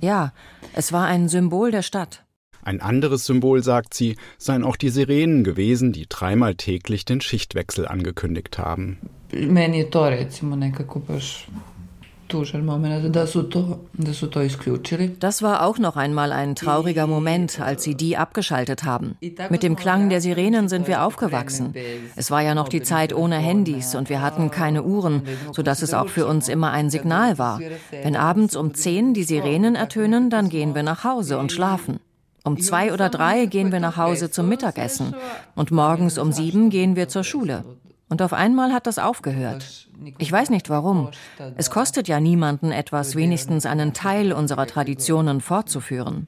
Ja, 0.00 0.32
es 0.72 0.92
war 0.92 1.06
ein 1.06 1.28
Symbol 1.28 1.70
der 1.70 1.82
Stadt. 1.82 2.24
Ein 2.64 2.80
anderes 2.80 3.24
Symbol, 3.24 3.62
sagt 3.62 3.94
sie, 3.94 4.16
seien 4.36 4.64
auch 4.64 4.76
die 4.76 4.90
Sirenen 4.90 5.44
gewesen, 5.44 5.92
die 5.92 6.06
dreimal 6.08 6.54
täglich 6.54 7.04
den 7.04 7.20
Schichtwechsel 7.20 7.86
angekündigt 7.86 8.58
haben. 8.58 8.98
Meni 9.32 9.76
je 9.76 9.90
to 9.90 10.04
recimo 10.04 10.56
nekako 10.56 11.00
baš 11.00 11.48
das 15.20 15.42
war 15.42 15.64
auch 15.64 15.78
noch 15.78 15.96
einmal 15.96 16.32
ein 16.32 16.54
trauriger 16.54 17.06
Moment, 17.06 17.60
als 17.60 17.82
sie 17.82 17.94
die 17.94 18.16
abgeschaltet 18.16 18.84
haben. 18.84 19.16
Mit 19.50 19.62
dem 19.62 19.76
Klang 19.76 20.08
der 20.08 20.20
Sirenen 20.20 20.68
sind 20.68 20.86
wir 20.86 21.02
aufgewachsen. 21.02 21.74
Es 22.16 22.30
war 22.30 22.42
ja 22.42 22.54
noch 22.54 22.68
die 22.68 22.82
Zeit 22.82 23.14
ohne 23.14 23.36
Handys 23.36 23.94
und 23.94 24.08
wir 24.08 24.22
hatten 24.22 24.50
keine 24.50 24.82
Uhren, 24.84 25.22
sodass 25.52 25.82
es 25.82 25.94
auch 25.94 26.08
für 26.08 26.26
uns 26.26 26.48
immer 26.48 26.70
ein 26.70 26.90
Signal 26.90 27.38
war. 27.38 27.60
Wenn 27.90 28.16
abends 28.16 28.56
um 28.56 28.74
zehn 28.74 29.14
die 29.14 29.24
Sirenen 29.24 29.74
ertönen, 29.74 30.30
dann 30.30 30.48
gehen 30.48 30.74
wir 30.74 30.82
nach 30.82 31.04
Hause 31.04 31.38
und 31.38 31.52
schlafen. 31.52 32.00
Um 32.44 32.60
zwei 32.60 32.92
oder 32.92 33.08
drei 33.08 33.46
gehen 33.46 33.72
wir 33.72 33.80
nach 33.80 33.96
Hause 33.96 34.30
zum 34.30 34.48
Mittagessen 34.48 35.14
und 35.54 35.70
morgens 35.70 36.18
um 36.18 36.32
sieben 36.32 36.70
gehen 36.70 36.96
wir 36.96 37.08
zur 37.08 37.24
Schule. 37.24 37.64
Und 38.08 38.22
auf 38.22 38.32
einmal 38.32 38.72
hat 38.72 38.86
das 38.86 38.98
aufgehört. 38.98 39.87
Ich 40.18 40.30
weiß 40.30 40.50
nicht 40.50 40.70
warum. 40.70 41.10
Es 41.56 41.70
kostet 41.70 42.08
ja 42.08 42.20
niemanden 42.20 42.70
etwas, 42.72 43.16
wenigstens 43.16 43.66
einen 43.66 43.92
Teil 43.92 44.32
unserer 44.32 44.66
Traditionen 44.66 45.40
fortzuführen. 45.40 46.26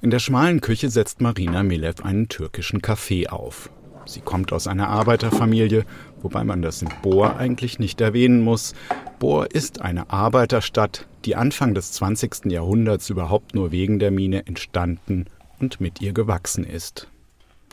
In 0.00 0.10
der 0.10 0.18
schmalen 0.20 0.60
Küche 0.60 0.90
setzt 0.90 1.20
Marina 1.20 1.62
Milev 1.62 2.04
einen 2.04 2.28
türkischen 2.28 2.80
Kaffee 2.82 3.28
auf. 3.28 3.70
Sie 4.06 4.20
kommt 4.20 4.52
aus 4.52 4.66
einer 4.66 4.88
Arbeiterfamilie, 4.88 5.84
wobei 6.22 6.42
man 6.42 6.62
das 6.62 6.80
in 6.80 6.88
Bor 7.02 7.36
eigentlich 7.36 7.78
nicht 7.78 8.00
erwähnen 8.00 8.42
muss. 8.42 8.74
Bor 9.18 9.50
ist 9.52 9.82
eine 9.82 10.10
Arbeiterstadt, 10.10 11.06
die 11.26 11.36
Anfang 11.36 11.74
des 11.74 11.92
20. 11.92 12.46
Jahrhunderts 12.46 13.10
überhaupt 13.10 13.54
nur 13.54 13.70
wegen 13.70 13.98
der 13.98 14.10
Mine 14.10 14.46
entstanden 14.46 15.26
und 15.58 15.80
mit 15.80 16.00
ihr 16.00 16.12
gewachsen 16.12 16.64
ist. 16.64 17.08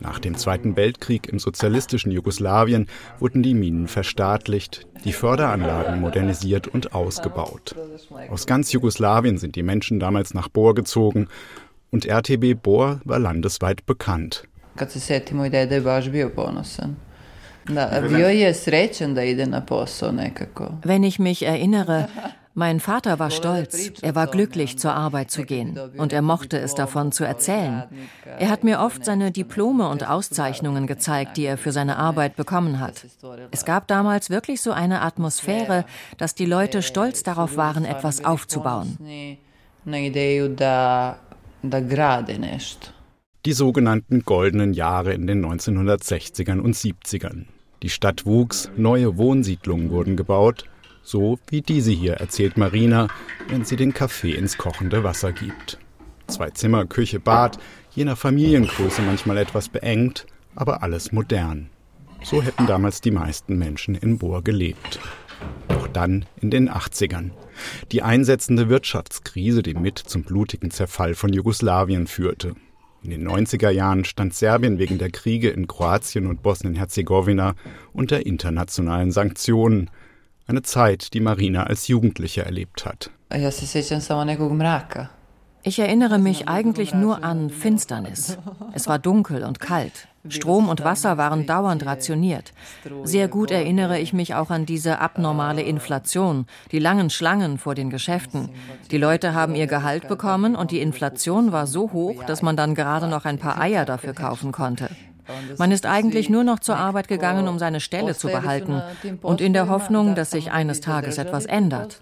Nach 0.02 0.20
dem 0.20 0.36
Zweiten 0.36 0.76
Weltkrieg 0.76 1.30
im 1.30 1.40
sozialistischen 1.40 2.12
Jugoslawien 2.12 2.88
wurden 3.20 3.44
die 3.44 3.54
Minen 3.54 3.88
verstaatlicht, 3.88 4.88
die 5.06 5.14
Förderanlagen 5.14 6.02
modernisiert 6.02 6.68
und 6.68 6.94
ausgebaut. 6.94 7.76
Aus 8.30 8.46
ganz 8.46 8.72
Jugoslawien 8.74 9.38
sind 9.38 9.56
die 9.56 9.64
Menschen 9.64 10.00
damals 10.00 10.34
nach 10.34 10.50
Bor 10.50 10.76
gezogen 10.76 11.28
und 11.92 12.06
RTB 12.06 12.62
Bor 12.62 13.00
war 13.06 13.20
landesweit 13.20 13.86
bekannt. 13.86 14.48
Wenn 20.84 21.04
ich 21.04 21.20
mich 21.20 21.44
erinnere, 21.44 22.10
mein 22.58 22.80
Vater 22.80 23.20
war 23.20 23.32
stolz, 23.32 23.92
er 24.02 24.16
war 24.16 24.28
glücklich, 24.28 24.80
zur 24.80 24.94
Arbeit 24.94 25.30
zu 25.30 25.44
gehen 25.44 25.78
und 25.98 26.14
er 26.14 26.22
mochte 26.22 26.58
es 26.58 26.74
davon 26.74 27.12
zu 27.12 27.26
erzählen. 27.26 27.84
Er 28.40 28.50
hat 28.50 28.64
mir 28.64 28.80
oft 28.80 29.04
seine 29.04 29.32
Diplome 29.32 29.90
und 29.90 30.08
Auszeichnungen 30.08 30.88
gezeigt, 30.88 31.36
die 31.36 31.44
er 31.44 31.58
für 31.58 31.74
seine 31.74 31.98
Arbeit 31.98 32.38
bekommen 32.38 32.80
hat. 32.80 33.06
Es 33.52 33.66
gab 33.66 33.88
damals 33.88 34.30
wirklich 34.30 34.62
so 34.62 34.72
eine 34.72 35.02
Atmosphäre, 35.02 35.84
dass 36.18 36.34
die 36.34 36.46
Leute 36.46 36.82
stolz 36.82 37.24
darauf 37.24 37.58
waren, 37.58 37.84
etwas 37.84 38.24
aufzubauen. 38.24 38.98
Die 43.46 43.54
sogenannten 43.54 44.22
goldenen 44.22 44.74
Jahre 44.74 45.14
in 45.14 45.28
den 45.28 45.46
1960ern 45.46 46.62
und 46.62 46.74
70ern. 46.74 47.48
Die 47.84 47.90
Stadt 47.90 48.26
wuchs, 48.26 48.72
neue 48.78 49.18
Wohnsiedlungen 49.18 49.92
wurden 49.92 50.16
gebaut 50.16 50.66
so 51.06 51.40
wie 51.48 51.62
diese 51.62 51.92
hier, 51.92 52.16
erzählt 52.16 52.58
Marina, 52.58 53.08
wenn 53.48 53.64
sie 53.64 53.76
den 53.76 53.94
Kaffee 53.94 54.32
ins 54.32 54.58
kochende 54.58 55.04
Wasser 55.04 55.32
gibt. 55.32 55.78
Zwei 56.28 56.50
Zimmer, 56.50 56.86
Küche, 56.86 57.20
Bad, 57.20 57.60
je 57.92 58.04
nach 58.04 58.18
Familiengröße 58.18 59.04
manchmal 59.04 59.38
etwas 59.38 59.70
beengt, 59.70 60.26
aber 60.56 60.82
alles 60.82 61.12
modern. 61.12 61.70
So 62.24 62.42
hätten 62.42 62.66
damals 62.66 63.02
die 63.02 63.12
meisten 63.12 63.58
Menschen 63.58 63.94
in 63.94 64.18
Bohr 64.18 64.44
gelebt. 64.44 65.00
Doch 65.68 65.88
dann 65.88 66.26
in 66.42 66.50
den 66.50 66.72
80ern. 66.72 67.30
Die 67.92 68.02
einsetzende 68.02 68.68
Wirtschaftskrise, 68.68 69.62
die 69.62 69.76
mit 69.76 70.00
zum 70.00 70.24
blutigen 70.24 70.72
Zerfall 70.72 71.14
von 71.14 71.32
Jugoslawien 71.32 72.08
führte. 72.08 72.56
In 73.04 73.12
den 73.12 73.30
90er 73.30 73.70
Jahren 73.70 74.06
stand 74.06 74.34
Serbien 74.34 74.80
wegen 74.80 74.98
der 74.98 75.12
Kriege 75.12 75.52
in 75.52 75.68
Kroatien 75.68 76.26
und 76.26 76.42
Bosnien-Herzegowina 76.42 77.54
unter 77.94 78.26
internationalen 78.26 79.12
Sanktionen. 79.12 79.92
Eine 80.48 80.62
Zeit, 80.62 81.14
die 81.16 81.22
Marina 81.22 81.64
als 81.64 81.88
Jugendliche 81.88 82.46
erlebt 82.46 82.86
hat. 82.86 83.10
Ich 85.64 85.80
erinnere 85.80 86.20
mich 86.20 86.48
eigentlich 86.48 86.94
nur 86.94 87.24
an 87.24 87.50
Finsternis. 87.50 88.38
Es 88.74 88.88
war 88.88 89.00
dunkel 89.00 89.44
und 89.44 89.60
kalt. 89.60 90.08
Strom 90.30 90.70
und 90.70 90.84
Wasser 90.84 91.18
waren 91.18 91.48
dauernd 91.48 91.84
rationiert. 91.88 92.54
Sehr 93.04 93.28
gut 93.28 93.50
erinnere 93.50 94.00
ich 94.00 94.14
mich 94.14 94.36
auch 94.36 94.52
an 94.52 94.68
diese 94.68 95.00
abnormale 95.00 95.64
Inflation, 95.64 96.46
die 96.72 96.80
langen 96.80 97.10
Schlangen 97.10 97.58
vor 97.58 97.74
den 97.74 97.90
Geschäften. 97.90 98.50
Die 98.92 98.98
Leute 99.00 99.34
haben 99.34 99.56
ihr 99.56 99.66
Gehalt 99.66 100.08
bekommen 100.08 100.56
und 100.56 100.70
die 100.70 100.82
Inflation 100.82 101.52
war 101.52 101.66
so 101.66 101.92
hoch, 101.92 102.24
dass 102.24 102.44
man 102.44 102.56
dann 102.56 102.76
gerade 102.76 103.08
noch 103.08 103.26
ein 103.26 103.40
paar 103.40 103.60
Eier 103.60 103.86
dafür 103.86 104.14
kaufen 104.14 104.52
konnte. 104.52 104.90
Man 105.58 105.72
ist 105.72 105.86
eigentlich 105.86 106.30
nur 106.30 106.44
noch 106.44 106.60
zur 106.60 106.78
Arbeit 106.78 107.08
gegangen, 107.08 107.48
um 107.48 107.60
seine 107.60 107.80
Stelle 107.80 108.16
zu 108.16 108.28
behalten 108.28 108.82
und 109.22 109.42
in 109.42 109.54
der 109.54 109.70
Hoffnung, 109.70 110.16
dass 110.16 110.32
sich 110.32 110.52
eines 110.52 110.82
Tages 110.82 111.18
etwas 111.18 111.46
ändert. 111.46 112.02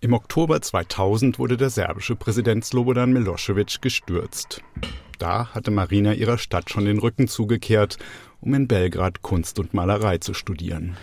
Im 0.00 0.12
Oktober 0.12 0.62
2000 0.62 1.38
wurde 1.38 1.56
der 1.56 1.70
serbische 1.70 2.16
Präsident 2.16 2.64
Slobodan 2.64 3.12
Milosevic 3.12 3.80
gestürzt. 3.80 4.62
Da 5.20 5.54
hatte 5.54 5.70
Marina 5.70 6.14
ihrer 6.14 6.38
Stadt 6.38 6.70
schon 6.70 6.86
den 6.86 6.98
Rücken 6.98 7.28
zugekehrt 7.28 7.98
um 8.40 8.54
in 8.54 8.68
Belgrad 8.68 9.22
Kunst 9.22 9.58
und 9.58 9.74
Malerei 9.74 10.18
zu 10.18 10.34
studieren. 10.34 10.96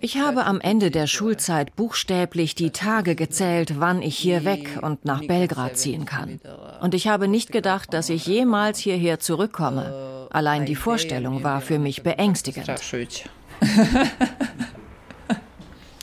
Ich 0.00 0.18
habe 0.18 0.44
am 0.44 0.60
Ende 0.60 0.90
der 0.90 1.06
Schulzeit 1.06 1.76
buchstäblich 1.76 2.54
die 2.54 2.70
Tage 2.70 3.14
gezählt, 3.14 3.80
wann 3.80 4.02
ich 4.02 4.16
hier 4.16 4.44
weg 4.44 4.78
und 4.82 5.04
nach 5.04 5.26
Belgrad 5.26 5.78
ziehen 5.78 6.04
kann. 6.04 6.40
Und 6.80 6.94
ich 6.94 7.08
habe 7.08 7.28
nicht 7.28 7.52
gedacht, 7.52 7.94
dass 7.94 8.08
ich 8.08 8.26
jemals 8.26 8.78
hierher 8.78 9.18
zurückkomme. 9.18 10.28
Allein 10.30 10.66
die 10.66 10.76
Vorstellung 10.76 11.42
war 11.42 11.60
für 11.60 11.78
mich 11.78 12.02
beängstigend. 12.02 12.70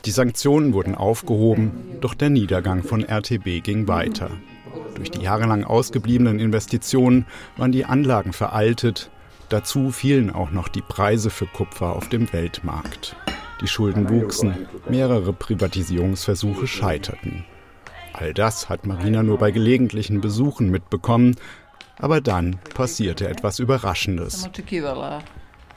Die 0.06 0.12
Sanktionen 0.12 0.74
wurden 0.74 0.96
aufgehoben, 0.96 1.72
doch 2.02 2.14
der 2.14 2.30
Niedergang 2.30 2.84
von 2.84 3.04
RTB 3.04 3.62
ging 3.62 3.88
weiter. 3.88 4.32
Durch 4.98 5.12
die 5.12 5.22
jahrelang 5.22 5.64
ausgebliebenen 5.64 6.40
Investitionen 6.40 7.28
waren 7.56 7.72
die 7.72 7.86
Anlagen 7.86 8.34
veraltet. 8.34 9.12
Dazu 9.48 9.92
fielen 9.92 10.32
auch 10.32 10.50
noch 10.50 10.68
die 10.68 10.82
Preise 10.82 11.30
für 11.30 11.46
Kupfer 11.46 11.96
auf 11.96 12.10
dem 12.10 12.34
Weltmarkt. 12.34 13.16
Die 13.62 13.68
Schulden 13.68 14.10
wuchsen, 14.10 14.68
mehrere 14.90 15.34
Privatisierungsversuche 15.34 16.66
scheiterten. 16.66 17.46
All 18.12 18.34
das 18.34 18.70
hat 18.70 18.88
Marina 18.88 19.22
nur 19.22 19.38
bei 19.38 19.52
gelegentlichen 19.52 20.20
Besuchen 20.20 20.72
mitbekommen, 20.72 21.36
aber 22.00 22.20
dann 22.20 22.58
passierte 22.74 23.30
etwas 23.30 23.60
Überraschendes. 23.60 24.50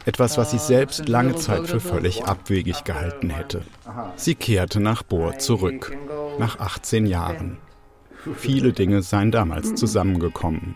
Etwas, 0.07 0.39
was 0.39 0.51
sie 0.51 0.59
selbst 0.59 1.11
lange 1.11 1.37
Zeit 1.37 1.67
für 1.67 1.81
völlig 1.81 2.25
abwegig 2.25 2.85
gehalten 2.85 3.29
hätte. 3.29 3.63
Sie 4.17 4.35
kehrte 4.35 4.81
nach 4.81 5.03
Bor 5.03 5.39
zurück, 5.39 5.95
nach 6.39 6.59
18 6.59 7.05
Jahren. 7.05 7.59
Viele 8.37 8.73
Dinge 8.73 9.03
seien 9.03 9.31
damals 9.31 9.75
zusammengekommen. 9.75 10.75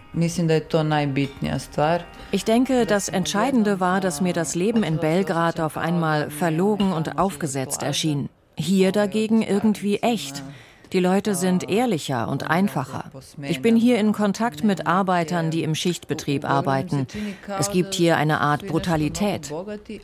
Ich 2.30 2.44
denke, 2.44 2.86
das 2.86 3.08
Entscheidende 3.08 3.80
war, 3.80 4.00
dass 4.00 4.20
mir 4.20 4.32
das 4.32 4.54
Leben 4.54 4.82
in 4.82 4.98
Belgrad 4.98 5.60
auf 5.60 5.76
einmal 5.76 6.30
verlogen 6.30 6.92
und 6.92 7.18
aufgesetzt 7.18 7.82
erschien. 7.82 8.28
Hier 8.56 8.92
dagegen 8.92 9.42
irgendwie 9.42 9.98
echt. 9.98 10.42
Die 10.92 11.00
Leute 11.00 11.34
sind 11.34 11.68
ehrlicher 11.68 12.28
und 12.28 12.48
einfacher. 12.48 13.10
Ich 13.42 13.60
bin 13.60 13.74
hier 13.74 13.98
in 13.98 14.12
Kontakt 14.12 14.62
mit 14.62 14.86
Arbeitern, 14.86 15.50
die 15.50 15.64
im 15.64 15.74
Schichtbetrieb 15.74 16.48
arbeiten. 16.48 17.08
Es 17.58 17.72
gibt 17.72 17.94
hier 17.94 18.16
eine 18.16 18.40
Art 18.40 18.64
Brutalität. 18.66 19.52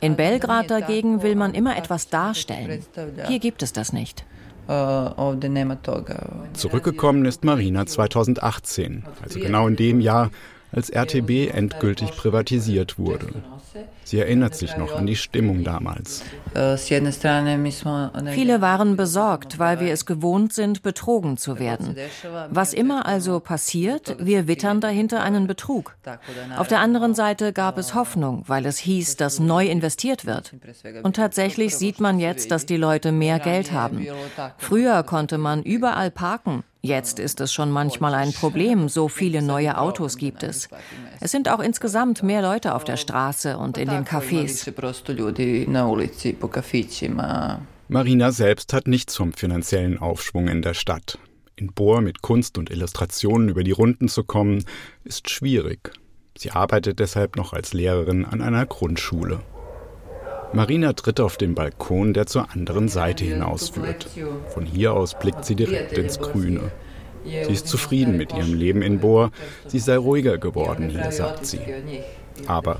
In 0.01 0.17
Belgrad 0.17 0.69
dagegen 0.69 1.23
will 1.23 1.35
man 1.35 1.53
immer 1.53 1.77
etwas 1.77 2.09
darstellen. 2.09 2.83
Hier 3.27 3.39
gibt 3.39 3.63
es 3.63 3.71
das 3.71 3.93
nicht. 3.93 4.25
Zurückgekommen 6.53 7.25
ist 7.25 7.43
Marina 7.43 7.85
2018, 7.85 9.03
also 9.21 9.39
genau 9.39 9.67
in 9.67 9.75
dem 9.75 9.99
Jahr, 9.99 10.31
als 10.71 10.89
RTB 10.89 11.53
endgültig 11.53 12.11
privatisiert 12.11 12.97
wurde. 12.97 13.27
Sie 14.03 14.19
erinnert 14.19 14.55
sich 14.55 14.75
noch 14.77 14.95
an 14.95 15.05
die 15.05 15.15
Stimmung 15.15 15.63
damals. 15.63 16.23
Viele 16.53 18.61
waren 18.61 18.97
besorgt, 18.97 19.59
weil 19.59 19.79
wir 19.79 19.93
es 19.93 20.05
gewohnt 20.05 20.53
sind, 20.53 20.83
betrogen 20.83 21.37
zu 21.37 21.59
werden. 21.59 21.95
Was 22.49 22.73
immer 22.73 23.05
also 23.05 23.39
passiert, 23.39 24.17
wir 24.19 24.47
wittern 24.47 24.81
dahinter 24.81 25.21
einen 25.21 25.47
Betrug. 25.47 25.95
Auf 26.57 26.67
der 26.67 26.79
anderen 26.79 27.15
Seite 27.15 27.53
gab 27.53 27.77
es 27.77 27.95
Hoffnung, 27.95 28.43
weil 28.47 28.65
es 28.65 28.77
hieß, 28.77 29.17
dass 29.17 29.39
neu 29.39 29.67
investiert 29.67 30.25
wird. 30.25 30.53
Und 31.03 31.15
tatsächlich 31.15 31.75
sieht 31.75 31.99
man 31.99 32.19
jetzt, 32.19 32.51
dass 32.51 32.65
die 32.65 32.77
Leute 32.77 33.11
mehr 33.11 33.39
Geld 33.39 33.71
haben. 33.71 34.05
Früher 34.57 35.03
konnte 35.03 35.37
man 35.37 35.63
überall 35.63 36.11
parken. 36.11 36.63
Jetzt 36.83 37.19
ist 37.19 37.39
es 37.41 37.53
schon 37.53 37.69
manchmal 37.69 38.15
ein 38.15 38.33
Problem, 38.33 38.89
so 38.89 39.07
viele 39.07 39.43
neue 39.43 39.77
Autos 39.77 40.17
gibt 40.17 40.41
es. 40.41 40.67
Es 41.19 41.29
sind 41.29 41.47
auch 41.47 41.59
insgesamt 41.59 42.23
mehr 42.23 42.41
Leute 42.41 42.73
auf 42.73 42.83
der 42.83 42.97
Straße 42.97 43.57
und 43.57 43.77
in 43.77 43.87
den 43.87 44.03
Cafés. 44.03 44.67
Marina 47.87 48.31
selbst 48.31 48.73
hat 48.73 48.87
nichts 48.87 49.15
vom 49.15 49.33
finanziellen 49.33 49.99
Aufschwung 49.99 50.47
in 50.47 50.63
der 50.63 50.73
Stadt. 50.73 51.19
In 51.55 51.71
Bohr 51.71 52.01
mit 52.01 52.23
Kunst 52.23 52.57
und 52.57 52.71
Illustrationen 52.71 53.49
über 53.49 53.63
die 53.63 53.71
Runden 53.71 54.07
zu 54.07 54.23
kommen, 54.23 54.65
ist 55.03 55.29
schwierig. 55.29 55.91
Sie 56.35 56.49
arbeitet 56.49 56.97
deshalb 56.97 57.35
noch 57.35 57.53
als 57.53 57.73
Lehrerin 57.73 58.25
an 58.25 58.41
einer 58.41 58.65
Grundschule. 58.65 59.41
Marina 60.53 60.93
tritt 60.93 61.19
auf 61.19 61.37
den 61.37 61.55
Balkon, 61.55 62.13
der 62.13 62.25
zur 62.25 62.51
anderen 62.51 62.87
Seite 62.87 63.23
hinausführt. 63.23 64.07
Von 64.49 64.65
hier 64.65 64.93
aus 64.93 65.17
blickt 65.17 65.45
sie 65.45 65.55
direkt 65.55 65.97
ins 65.97 66.19
Grüne. 66.19 66.71
Sie 67.23 67.53
ist 67.53 67.67
zufrieden 67.67 68.17
mit 68.17 68.33
ihrem 68.33 68.53
Leben 68.53 68.81
in 68.81 68.99
Bohr. 68.99 69.31
Sie 69.67 69.79
sei 69.79 69.97
ruhiger 69.97 70.37
geworden 70.37 70.89
hier, 70.89 71.11
sagt 71.11 71.45
sie. 71.45 71.59
Aber 72.47 72.79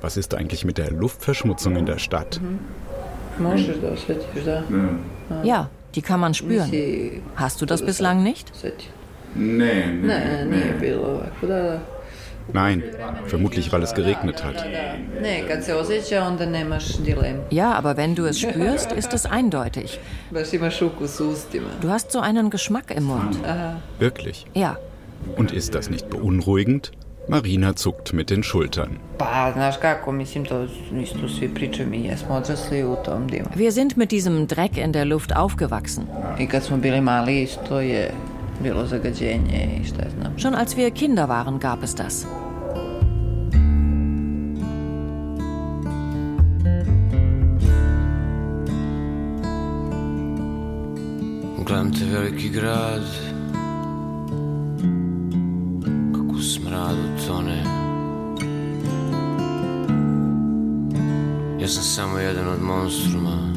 was 0.00 0.16
ist 0.16 0.34
eigentlich 0.34 0.64
mit 0.64 0.78
der 0.78 0.90
Luftverschmutzung 0.90 1.76
in 1.76 1.86
der 1.86 1.98
Stadt? 1.98 2.40
Ja, 5.42 5.70
die 5.94 6.02
kann 6.02 6.20
man 6.20 6.34
spüren. 6.34 6.70
Hast 7.36 7.60
du 7.60 7.66
das 7.66 7.84
bislang 7.84 8.22
nicht? 8.22 8.52
Nee, 9.34 9.86
nee, 9.86 10.44
nee. 10.44 10.94
Nein, 12.52 12.82
vermutlich 13.26 13.72
weil 13.72 13.82
es 13.82 13.94
geregnet 13.94 14.44
hat. 14.44 14.64
Ja, 17.50 17.72
aber 17.72 17.96
wenn 17.96 18.14
du 18.14 18.24
es 18.24 18.40
spürst, 18.40 18.92
ist 18.92 19.14
es 19.14 19.26
eindeutig. 19.26 20.00
Du 21.80 21.88
hast 21.88 22.12
so 22.12 22.20
einen 22.20 22.50
Geschmack 22.50 22.90
im 22.94 23.04
Mund. 23.04 23.38
Wirklich? 23.98 24.46
Ja. 24.54 24.78
Und 25.36 25.52
ist 25.52 25.74
das 25.74 25.88
nicht 25.88 26.10
beunruhigend? 26.10 26.92
Marina 27.28 27.76
zuckt 27.76 28.12
mit 28.12 28.30
den 28.30 28.42
Schultern. 28.42 28.98
Wir 33.54 33.72
sind 33.72 33.96
mit 33.96 34.10
diesem 34.10 34.48
Dreck 34.48 34.76
in 34.76 34.92
der 34.92 35.04
Luft 35.04 35.36
aufgewachsen. 35.36 36.08
Schon 40.36 40.54
als 40.54 40.76
wir 40.76 40.90
Kinder 40.90 41.28
waren, 41.28 41.58
gab 41.58 41.82
es 41.82 41.94
das. 41.94 42.26
Gledam 51.72 51.92
te 51.92 52.04
veliki 52.04 52.48
grad. 52.48 53.02
Kako 56.12 56.38
smradu 56.42 57.26
tone 57.26 57.62
Ja 61.60 61.68
sam 61.68 61.82
samo 61.82 62.18
jedan 62.18 62.48
od 62.48 62.62
monstruma 62.62 63.51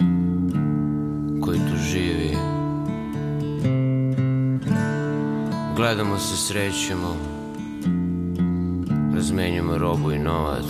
Gledamo 5.86 6.18
se, 6.18 6.38
srećemo. 6.38 7.16
Razmenjujemo 9.16 9.78
robu 9.78 10.12
i 10.12 10.20
novac. 10.20 10.66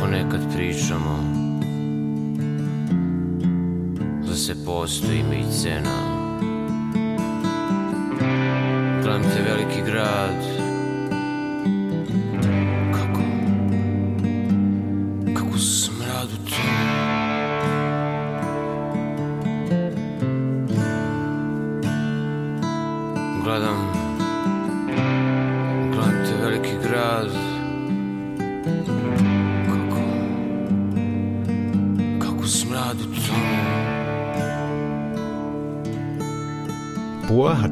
Ponekad 0.00 0.40
pričamo. 0.54 1.18
Za 4.24 4.36
se 4.36 4.64
postoji 4.64 5.18
ime 5.18 5.40
i 5.40 5.52
cena. 5.62 5.96
Gledam 9.02 9.22
te 9.22 9.42
veliki 9.42 9.82
grad 9.86 10.53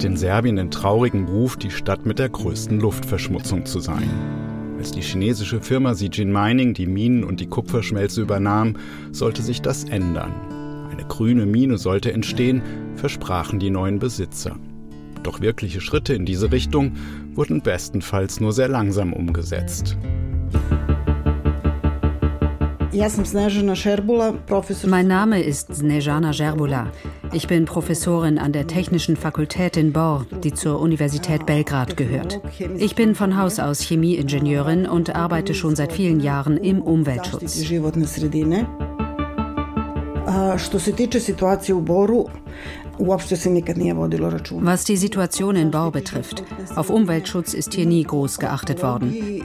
hat 0.02 0.10
in 0.10 0.16
Serbien 0.16 0.56
den 0.56 0.72
traurigen 0.72 1.26
Ruf, 1.26 1.56
die 1.56 1.70
Stadt 1.70 2.06
mit 2.06 2.18
der 2.18 2.28
größten 2.28 2.80
Luftverschmutzung 2.80 3.66
zu 3.66 3.78
sein. 3.78 4.10
Als 4.76 4.90
die 4.90 5.00
chinesische 5.00 5.60
Firma 5.60 5.94
Zijin 5.94 6.32
Mining 6.32 6.74
die 6.74 6.88
Minen 6.88 7.22
und 7.22 7.38
die 7.38 7.46
Kupferschmelze 7.46 8.20
übernahm, 8.20 8.74
sollte 9.12 9.42
sich 9.42 9.62
das 9.62 9.84
ändern. 9.84 10.32
Eine 10.90 11.04
grüne 11.04 11.46
Mine 11.46 11.78
sollte 11.78 12.12
entstehen, 12.12 12.62
versprachen 12.96 13.60
die 13.60 13.70
neuen 13.70 14.00
Besitzer. 14.00 14.56
Doch 15.22 15.40
wirkliche 15.40 15.80
Schritte 15.80 16.14
in 16.14 16.26
diese 16.26 16.50
Richtung 16.50 16.94
wurden 17.34 17.60
bestenfalls 17.60 18.40
nur 18.40 18.52
sehr 18.52 18.68
langsam 18.68 19.12
umgesetzt. 19.12 19.96
Mein 24.88 25.06
Name 25.06 25.42
ist 25.42 25.74
Snejana 25.76 26.32
Scherbula. 26.32 26.90
Ich 27.34 27.46
bin 27.46 27.64
Professorin 27.64 28.38
an 28.38 28.52
der 28.52 28.66
Technischen 28.66 29.16
Fakultät 29.16 29.78
in 29.78 29.94
Bor, 29.94 30.26
die 30.44 30.52
zur 30.52 30.78
Universität 30.80 31.46
Belgrad 31.46 31.96
gehört. 31.96 32.40
Ich 32.76 32.94
bin 32.94 33.14
von 33.14 33.38
Haus 33.38 33.58
aus 33.58 33.80
Chemieingenieurin 33.80 34.86
und 34.86 35.14
arbeite 35.14 35.54
schon 35.54 35.74
seit 35.74 35.92
vielen 35.92 36.20
Jahren 36.20 36.58
im 36.58 36.82
Umweltschutz. 36.82 37.42
Was 37.42 37.54
die 40.92 41.20
Situation 41.20 41.84
in 41.86 42.28
Bor 45.72 45.90
betrifft, 45.90 46.44
auf 46.76 46.88
Umweltschutz 46.88 47.52
ist 47.52 47.74
hier 47.74 47.86
nie 47.86 48.04
groß 48.04 48.38
geachtet 48.38 48.82
worden. 48.82 49.42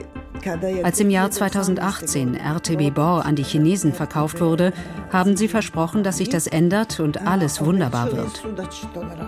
Als 0.84 1.00
im 1.00 1.10
Jahr 1.10 1.30
2018 1.30 2.36
RTB 2.36 2.94
Bor 2.94 3.24
an 3.24 3.34
die 3.34 3.42
Chinesen 3.42 3.92
verkauft 3.92 4.40
wurde, 4.40 4.72
haben 5.10 5.36
sie 5.36 5.48
versprochen, 5.48 6.04
dass 6.04 6.18
sich 6.18 6.28
das 6.28 6.46
ändert 6.46 7.00
und 7.00 7.26
alles 7.26 7.60
wunderbar 7.60 8.12
wird. 8.12 8.44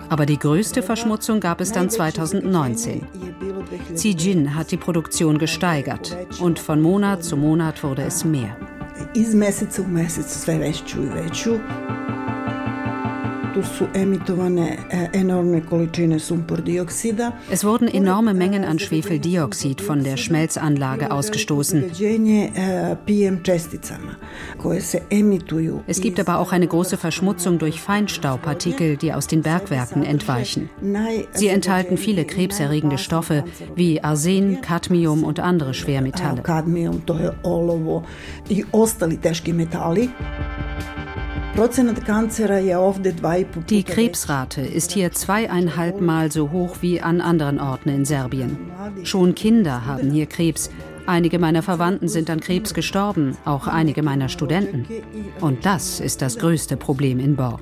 Aber 0.07 0.25
die 0.25 0.39
größte 0.39 0.81
Verschmutzung 0.81 1.41
gab 1.41 1.59
es 1.59 1.73
dann 1.73 1.89
2019. 1.89 3.05
Xi 3.93 4.15
Jin 4.17 4.55
hat 4.55 4.71
die 4.71 4.77
Produktion 4.77 5.37
gesteigert 5.39 6.17
und 6.39 6.57
von 6.57 6.81
Monat 6.81 7.25
zu 7.25 7.35
Monat 7.35 7.83
wurde 7.83 8.03
es 8.03 8.23
mehr. 8.23 8.55
Es 17.49 17.65
wurden 17.65 17.87
enorme 17.87 18.33
Mengen 18.33 18.63
an 18.63 18.79
Schwefeldioxid 18.79 19.81
von 19.81 20.03
der 20.03 20.15
Schmelzanlage 20.15 21.11
ausgestoßen. 21.11 21.91
Es 25.87 26.01
gibt 26.01 26.19
aber 26.19 26.39
auch 26.39 26.51
eine 26.53 26.67
große 26.67 26.97
Verschmutzung 26.97 27.59
durch 27.59 27.81
Feinstaubpartikel, 27.81 28.95
die 28.95 29.11
aus 29.13 29.27
den 29.27 29.41
Bergwerken 29.41 30.03
entweichen. 30.03 30.69
Sie 31.33 31.47
enthalten 31.49 31.97
viele 31.97 32.23
krebserregende 32.23 32.97
Stoffe 32.97 33.43
wie 33.75 34.01
Arsen, 34.01 34.61
Cadmium 34.61 35.25
und 35.25 35.41
andere 35.41 35.73
Schwermetalle. 35.73 36.41
Die 43.69 43.83
Krebsrate 43.83 44.61
ist 44.61 44.93
hier 44.93 45.11
zweieinhalb 45.11 45.99
Mal 45.99 46.31
so 46.31 46.49
hoch 46.51 46.77
wie 46.79 47.01
an 47.01 47.19
anderen 47.19 47.59
Orten 47.59 47.89
in 47.89 48.05
Serbien. 48.05 48.57
Schon 49.03 49.35
Kinder 49.35 49.85
haben 49.85 50.11
hier 50.11 50.27
Krebs. 50.27 50.69
Einige 51.05 51.39
meiner 51.39 51.61
Verwandten 51.61 52.07
sind 52.07 52.29
an 52.29 52.39
Krebs 52.39 52.73
gestorben, 52.73 53.35
auch 53.43 53.67
einige 53.67 54.01
meiner 54.01 54.29
Studenten. 54.29 54.85
Und 55.41 55.65
das 55.65 55.99
ist 55.99 56.21
das 56.21 56.37
größte 56.37 56.77
Problem 56.77 57.19
in 57.19 57.35
Bor. 57.35 57.59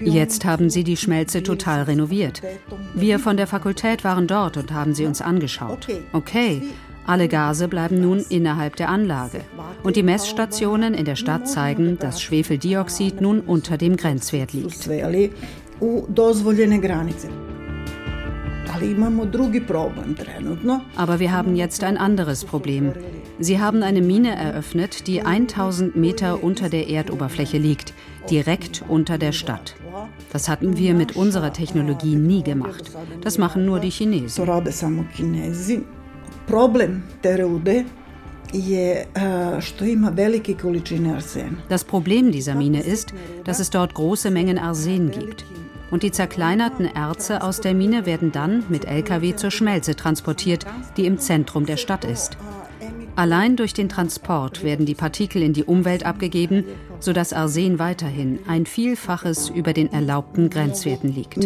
Jetzt 0.00 0.44
haben 0.44 0.70
sie 0.70 0.84
die 0.84 0.96
Schmelze 0.96 1.42
total 1.42 1.82
renoviert. 1.82 2.40
Wir 2.94 3.18
von 3.18 3.36
der 3.36 3.46
Fakultät 3.48 4.04
waren 4.04 4.26
dort 4.26 4.56
und 4.56 4.72
haben 4.72 4.94
sie 4.94 5.04
uns 5.04 5.20
angeschaut. 5.20 5.88
Okay, 6.12 6.62
alle 7.04 7.26
Gase 7.26 7.68
bleiben 7.68 8.00
nun 8.00 8.24
innerhalb 8.28 8.76
der 8.76 8.90
Anlage. 8.90 9.40
Und 9.82 9.96
die 9.96 10.02
Messstationen 10.02 10.94
in 10.94 11.04
der 11.04 11.16
Stadt 11.16 11.48
zeigen, 11.48 11.98
dass 11.98 12.22
Schwefeldioxid 12.22 13.20
nun 13.20 13.40
unter 13.40 13.76
dem 13.76 13.96
Grenzwert 13.96 14.52
liegt. 14.52 14.88
Aber 20.96 21.18
wir 21.18 21.32
haben 21.32 21.56
jetzt 21.56 21.82
ein 21.82 21.96
anderes 21.96 22.44
Problem. 22.44 22.92
Sie 23.40 23.60
haben 23.60 23.82
eine 23.82 24.02
Mine 24.02 24.34
eröffnet, 24.34 25.06
die 25.06 25.22
1000 25.22 25.94
Meter 25.94 26.42
unter 26.42 26.68
der 26.68 26.88
Erdoberfläche 26.88 27.58
liegt, 27.58 27.94
direkt 28.30 28.84
unter 28.88 29.16
der 29.16 29.32
Stadt. 29.32 29.76
Das 30.32 30.48
hatten 30.48 30.76
wir 30.76 30.94
mit 30.94 31.14
unserer 31.14 31.52
Technologie 31.52 32.16
nie 32.16 32.42
gemacht. 32.42 32.90
Das 33.22 33.38
machen 33.38 33.64
nur 33.64 33.78
die 33.78 33.90
Chinesen. 33.90 34.44
Das 41.68 41.84
Problem 41.84 42.32
dieser 42.32 42.54
Mine 42.54 42.82
ist, 42.82 43.12
dass 43.44 43.60
es 43.60 43.70
dort 43.70 43.94
große 43.94 44.30
Mengen 44.30 44.58
Arsen 44.58 45.10
gibt 45.10 45.44
und 45.90 46.02
die 46.02 46.10
zerkleinerten 46.10 46.86
Erze 46.86 47.42
aus 47.42 47.60
der 47.60 47.74
Mine 47.74 48.06
werden 48.06 48.32
dann 48.32 48.64
mit 48.68 48.84
Lkw 48.86 49.36
zur 49.36 49.50
Schmelze 49.50 49.96
transportiert, 49.96 50.66
die 50.96 51.06
im 51.06 51.18
Zentrum 51.18 51.66
der 51.66 51.76
Stadt 51.76 52.04
ist. 52.04 52.36
Allein 53.18 53.56
durch 53.56 53.74
den 53.74 53.88
Transport 53.88 54.62
werden 54.62 54.86
die 54.86 54.94
Partikel 54.94 55.42
in 55.42 55.52
die 55.52 55.64
Umwelt 55.64 56.06
abgegeben, 56.06 56.64
sodass 57.00 57.32
Arsen 57.32 57.80
weiterhin 57.80 58.38
ein 58.46 58.64
Vielfaches 58.64 59.48
über 59.48 59.72
den 59.72 59.92
erlaubten 59.92 60.50
Grenzwerten 60.50 61.12
liegt. 61.12 61.36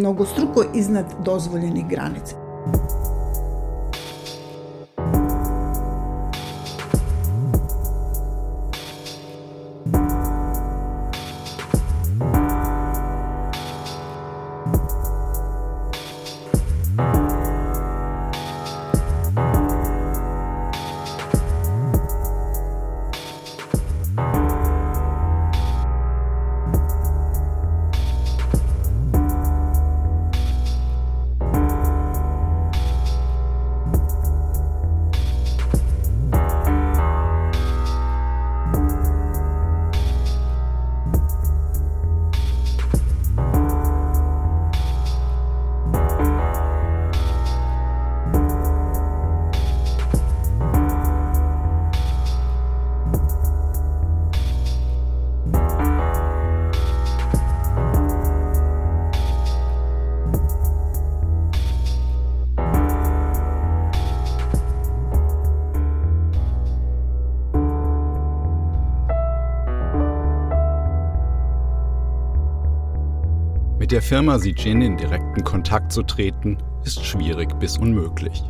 Der 73.92 74.00
Firma 74.00 74.38
Sijin 74.38 74.81
in 74.81 74.96
direkten 74.96 75.44
Kontakt 75.44 75.92
zu 75.92 76.02
treten, 76.02 76.57
ist 76.83 77.05
schwierig 77.05 77.59
bis 77.59 77.76
unmöglich. 77.76 78.42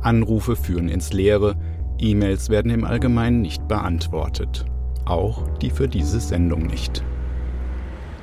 Anrufe 0.00 0.56
führen 0.56 0.88
ins 0.88 1.12
Leere, 1.12 1.54
E-Mails 1.98 2.48
werden 2.48 2.70
im 2.70 2.82
Allgemeinen 2.82 3.42
nicht 3.42 3.68
beantwortet. 3.68 4.64
Auch 5.04 5.46
die 5.58 5.68
für 5.68 5.86
diese 5.86 6.18
Sendung 6.18 6.66
nicht. 6.66 7.04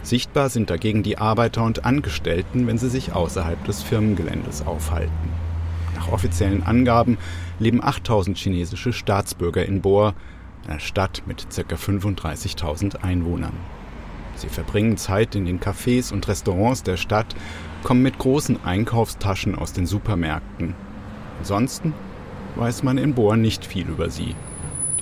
Sichtbar 0.02 0.50
sind 0.50 0.72
dagegen 0.72 1.04
die 1.04 1.20
Arbeiter 1.20 1.64
und 1.64 1.86
Angestellten, 1.86 2.66
wenn 2.66 2.80
sie 2.80 2.90
sich 2.90 3.14
außerhalb 3.14 3.64
des 3.66 3.84
Firmengeländes 3.84 4.66
aufhalten. 4.66 5.30
Nach 5.96 6.12
offiziellen 6.12 6.64
Angaben 6.64 7.20
leben 7.60 7.84
8000 7.84 8.36
chinesische 8.36 8.94
Staatsbürger 8.94 9.64
in 9.64 9.82
Boer, 9.82 10.16
einer 10.68 10.80
Stadt 10.80 11.22
mit 11.28 11.46
ca. 11.52 11.76
35.000 11.76 13.04
Einwohnern. 13.04 13.54
Sie 14.36 14.50
verbringen 14.50 14.98
Zeit 14.98 15.36
in 15.36 15.46
den 15.46 15.60
Cafés 15.60 16.12
und 16.12 16.28
Restaurants 16.28 16.84
der 16.84 16.98
Stadt, 16.98 17.36
kommen 17.84 18.02
mit 18.02 18.18
großen 18.18 18.64
Einkaufstaschen 18.64 19.56
aus 19.56 19.74
den 19.74 19.86
Supermärkten. 19.86 20.74
Ansonsten 21.40 21.94
weiß 22.56 22.84
man 22.84 22.98
in 22.98 23.14
Bohr 23.14 23.36
nicht 23.36 23.66
viel 23.66 23.88
über 23.88 24.10
sie. 24.10 24.36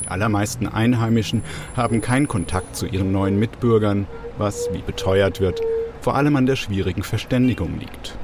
Die 0.03 0.07
allermeisten 0.07 0.67
Einheimischen 0.67 1.43
haben 1.75 2.01
keinen 2.01 2.27
Kontakt 2.27 2.75
zu 2.75 2.85
ihren 2.85 3.11
neuen 3.11 3.39
Mitbürgern, 3.39 4.07
was, 4.37 4.69
wie 4.73 4.81
beteuert 4.81 5.39
wird, 5.39 5.61
vor 6.01 6.15
allem 6.15 6.35
an 6.35 6.45
der 6.45 6.55
schwierigen 6.55 7.03
Verständigung 7.03 7.79
liegt. 7.79 8.17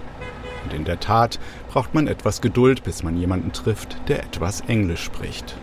Und 0.63 0.73
in 0.73 0.83
der 0.83 0.99
Tat 0.99 1.39
braucht 1.71 1.93
man 1.93 2.07
etwas 2.07 2.41
Geduld, 2.41 2.83
bis 2.83 3.03
man 3.03 3.17
jemanden 3.17 3.53
trifft, 3.53 3.97
der 4.07 4.23
etwas 4.23 4.61
Englisch 4.61 5.03
spricht. 5.03 5.55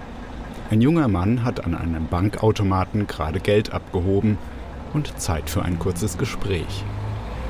Ein 0.71 0.81
junger 0.81 1.09
Mann 1.09 1.45
hat 1.45 1.65
an 1.65 1.75
einem 1.75 2.07
Bankautomaten 2.07 3.07
gerade 3.07 3.41
Geld 3.41 3.73
abgehoben 3.73 4.39
und 4.95 5.19
Zeit 5.21 5.51
für 5.51 5.63
ein 5.63 5.79
kurzes 5.79 6.17
Gespräch. 6.17 6.85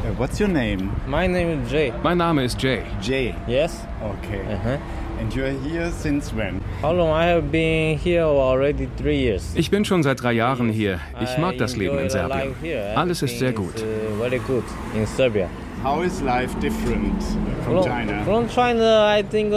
Uh, 0.04 0.18
what's 0.18 0.40
your 0.40 0.48
name? 0.48 0.90
My 1.07 1.26
name 1.26 1.62
is 1.62 1.70
Jay. 1.70 1.92
Mein 2.02 2.18
Name 2.18 2.44
ist 2.44 2.61
Jay. 2.61 2.83
Jay? 3.00 3.35
Yes. 3.46 3.87
Okay. 4.02 4.40
Uh 4.40 4.59
-huh. 4.66 4.78
And 5.20 5.33
you're 5.33 5.54
here 5.62 5.90
since 5.92 6.35
when? 6.35 6.61
How 6.83 6.92
long 6.92 7.11
I 7.11 7.30
have 7.30 7.42
been 7.50 7.98
here 7.98 8.24
already 8.24 8.88
three 8.96 9.22
years. 9.22 9.52
Ich 9.54 9.70
bin 9.70 9.85
schon 9.85 10.02
seit 10.02 10.22
drei 10.22 10.33
Jahren 10.33 10.68
hier. 10.68 10.98
Ich 11.22 11.38
mag 11.38 11.57
das 11.59 11.76
Leben 11.76 11.98
in 11.98 12.11
Serbien. 12.11 12.54
Alles 12.96 13.22
ist 13.22 13.38
sehr 13.38 13.52
gut. 13.52 13.76
Uh, 13.76 14.20
very 14.20 14.40
good 14.40 14.64
in 14.94 15.07
Serbia. 15.07 15.48
How 15.85 16.02
is 16.02 16.22
life 16.22 16.59
different 16.61 17.22
from 17.64 17.83
China? 17.83 18.24
From 18.24 18.48
China, 18.48 19.18
I 19.18 19.22
think 19.22 19.52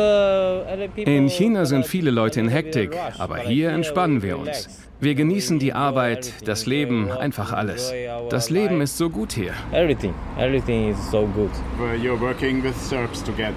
In 1.08 1.30
China 1.30 1.66
sind 1.66 1.86
viele 1.86 2.12
Leute 2.12 2.40
in 2.42 2.50
Hektik, 2.50 2.92
aber 3.18 3.38
hier 3.38 3.70
entspannen 3.70 4.22
wir 4.22 4.38
uns. 4.38 4.87
Wir 5.00 5.14
genießen 5.14 5.60
die 5.60 5.74
Arbeit, 5.74 6.34
das 6.48 6.66
Leben, 6.66 7.12
einfach 7.12 7.54
alles. 7.54 7.94
Das 8.32 8.50
Leben 8.50 8.82
ist 8.82 8.98
so 8.98 9.12
gut 9.12 9.32
hier. 9.32 9.54
Everything, 9.72 10.12
everything 10.40 10.90
is 10.90 10.98
so 11.12 11.28
good. 11.36 11.52
You're 12.02 12.20
working 12.20 12.64
with 12.64 12.76
Serbs 12.76 13.24
together. 13.24 13.54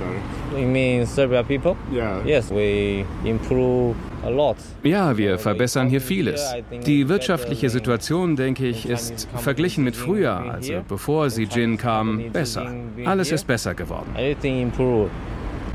You 0.55 0.67
mean 0.67 1.07
Serbia 1.07 1.43
people? 1.43 1.77
Yeah. 1.91 2.23
Yes, 2.27 2.51
we 2.51 3.07
improve 3.25 3.95
a 4.23 4.29
lot. 4.29 4.57
Ja, 4.83 5.17
wir 5.17 5.39
verbessern 5.39 5.89
hier 5.89 6.03
vieles. 6.03 6.55
Die 6.85 7.09
wirtschaftliche 7.09 7.71
Situation, 7.71 8.37
denke 8.37 8.67
ich, 8.67 8.87
ist 8.87 9.27
verglichen 9.37 9.83
mit 9.83 9.97
früher, 9.97 10.37
also 10.37 10.83
bevor 10.87 11.31
Sie 11.31 11.45
Jin 11.45 11.79
kam, 11.79 12.23
besser. 12.33 12.71
Alles 13.07 13.33
ist 13.33 13.47
besser 13.47 13.73
geworden. 13.73 14.15
Everything 14.15 14.61
improved, 14.61 15.11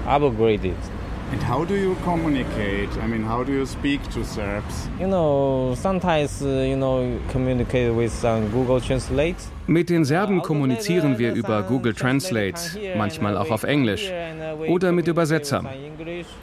upgraded. 0.07 0.75
And 1.31 1.41
how 1.41 1.65
do 1.65 1.75
you 1.75 1.95
communicate? 2.03 2.89
I 3.01 3.07
mean, 3.07 3.23
how 3.23 3.43
do 3.43 3.51
you 3.51 3.65
speak 3.65 4.01
to 4.11 4.23
Serbs? 4.23 4.87
You 4.99 5.07
know, 5.07 5.73
sometimes, 5.75 6.41
uh, 6.41 6.47
you 6.47 6.75
know, 6.75 7.19
communicate 7.31 7.93
with 7.93 8.23
um, 8.23 8.49
Google 8.51 8.79
Translate. 8.79 9.35
Mit 9.67 9.89
den 9.89 10.05
Serben 10.05 10.41
kommunizieren 10.41 11.17
wir 11.17 11.33
über 11.33 11.63
Google 11.63 11.93
Translate, 11.93 12.59
manchmal 12.95 13.35
auch 13.35 13.49
auf 13.49 13.63
Englisch 13.63 14.11
oder 14.67 14.91
mit 14.91 15.07
Übersetzern. 15.07 15.67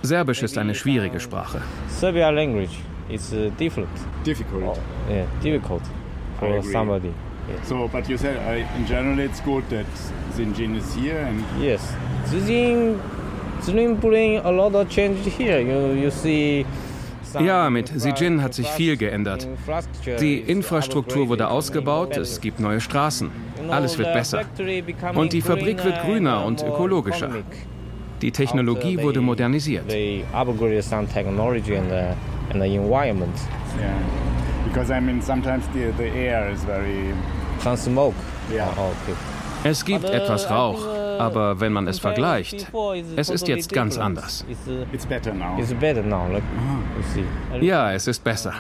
Serbisch 0.03 0.43
ist 0.43 0.59
eine 0.59 0.75
schwierige 0.75 1.21
Sprache. 1.21 1.63
Serbia 1.89 2.31
language 2.31 2.77
is 3.09 3.33
uh, 3.33 3.51
difficult. 3.51 3.89
Difficult. 4.25 4.65
Oh, 4.65 4.77
yeah, 5.09 5.27
difficult 5.41 5.83
for 6.41 6.61
somebody. 6.63 7.13
Yeah. 7.49 7.63
So, 7.65 7.89
but 7.89 8.09
you 8.09 8.17
said 8.17 8.37
uh, 8.37 8.77
in 8.77 8.87
general 8.87 9.19
it's 9.21 9.41
good 9.41 9.69
that 9.71 9.87
Zinjin 10.35 10.77
is 10.77 10.93
here 10.95 11.19
and 11.19 11.45
yes, 11.61 11.81
Zinjin, 12.27 12.99
Zinjin 13.63 14.01
bring 14.01 14.39
a 14.39 14.51
lot 14.51 14.75
of 14.75 14.89
change 14.89 15.19
here. 15.39 15.61
You 15.61 15.95
you 15.95 16.11
see. 16.11 16.67
Ja, 17.41 17.71
mit 17.71 17.89
Sijin 17.89 18.43
hat 18.43 18.55
sich 18.55 18.69
viel 18.69 18.97
geändert. 18.97 19.49
Die 20.21 20.39
Infrastruktur 20.39 21.29
wurde 21.29 21.49
ausgebaut, 21.49 22.17
es 22.17 22.41
gibt 22.41 22.61
neue 22.61 22.81
Straßen. 22.81 23.31
Alles 23.71 23.97
wird 23.97 24.13
besser. 24.13 24.43
Und 25.15 25.33
die 25.33 25.41
Fabrik 25.41 25.83
wird 25.85 26.03
grüner 26.03 26.45
und 26.45 26.63
ökologischer. 26.63 27.31
Die 28.21 28.31
Technologie 28.31 29.01
wurde 29.03 29.21
modernisiert. 29.21 29.85
Es 39.65 39.85
gibt 39.85 40.05
etwas 40.05 40.51
Rauch, 40.51 40.87
aber 41.23 41.61
wenn 41.61 41.73
man 41.73 41.87
es 41.89 41.99
vergleicht, 41.99 42.67
es 43.17 43.29
ist 43.29 43.49
jetzt 43.49 43.73
ganz 43.73 43.99
anders. 43.99 44.45
It's 44.93 45.07
better 45.07 45.33
now. 45.33 45.59
It's 45.59 45.73
better 45.75 46.03
now. 46.03 46.27
Look, 46.33 46.43
you 46.97 47.03
see. 47.15 47.67
Ja, 47.67 47.93
es 47.93 48.07
ist 48.07 48.23
besser. 48.23 48.53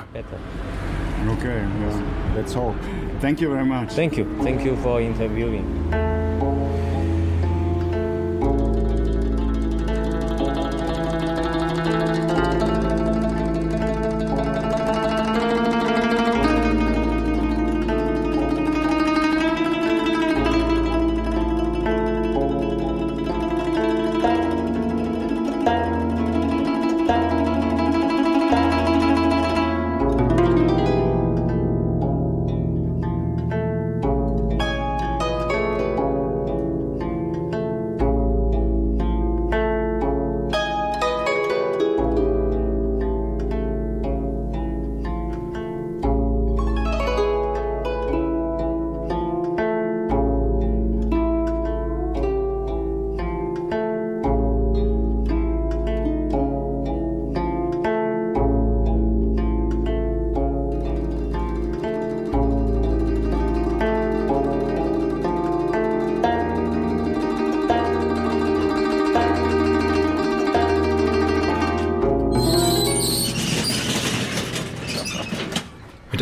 Okay, 1.31 1.48
yeah. 1.48 2.37
let's 2.37 2.55
hope. 2.55 2.75
Thank 3.20 3.40
you 3.40 3.51
very 3.51 3.64
much. 3.64 3.94
Thank 3.94 4.16
you. 4.16 4.27
Thank 4.42 4.64
you 4.64 4.77
for 4.77 5.01
interviewing. 5.01 5.64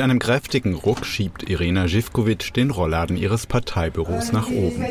Mit 0.00 0.04
einem 0.04 0.18
kräftigen 0.18 0.76
Ruck 0.76 1.04
schiebt 1.04 1.50
Irena 1.50 1.86
Živkovic 1.86 2.54
den 2.54 2.70
Rollladen 2.70 3.18
ihres 3.18 3.46
Parteibüros 3.46 4.32
nach 4.32 4.48
oben. 4.48 4.82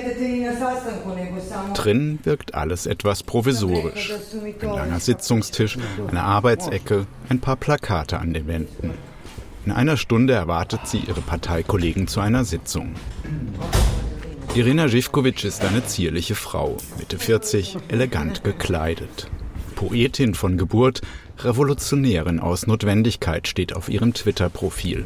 Drin 1.73 2.19
wirkt 2.21 2.53
alles 2.53 2.85
etwas 2.85 3.23
provisorisch. 3.23 4.13
Ein 4.61 4.67
langer 4.67 4.99
Sitzungstisch, 4.99 5.79
eine 6.07 6.21
Arbeitsecke, 6.21 7.07
ein 7.27 7.39
paar 7.39 7.55
Plakate 7.55 8.19
an 8.19 8.35
den 8.35 8.45
Wänden. 8.45 8.91
In 9.65 9.71
einer 9.71 9.97
Stunde 9.97 10.33
erwartet 10.33 10.81
sie 10.85 10.99
ihre 10.99 11.21
Parteikollegen 11.21 12.07
zu 12.07 12.19
einer 12.19 12.45
Sitzung. 12.45 12.93
Irina 14.53 14.89
Živkovic 14.89 15.43
ist 15.43 15.65
eine 15.65 15.83
zierliche 15.83 16.35
Frau, 16.35 16.77
Mitte 16.99 17.17
40, 17.17 17.77
elegant 17.87 18.43
gekleidet. 18.43 19.27
Poetin 19.79 20.33
von 20.33 20.57
Geburt, 20.57 20.99
Revolutionärin 21.37 22.41
aus 22.41 22.67
Notwendigkeit 22.67 23.47
steht 23.47 23.73
auf 23.73 23.87
ihrem 23.87 24.13
Twitter-Profil. 24.13 25.05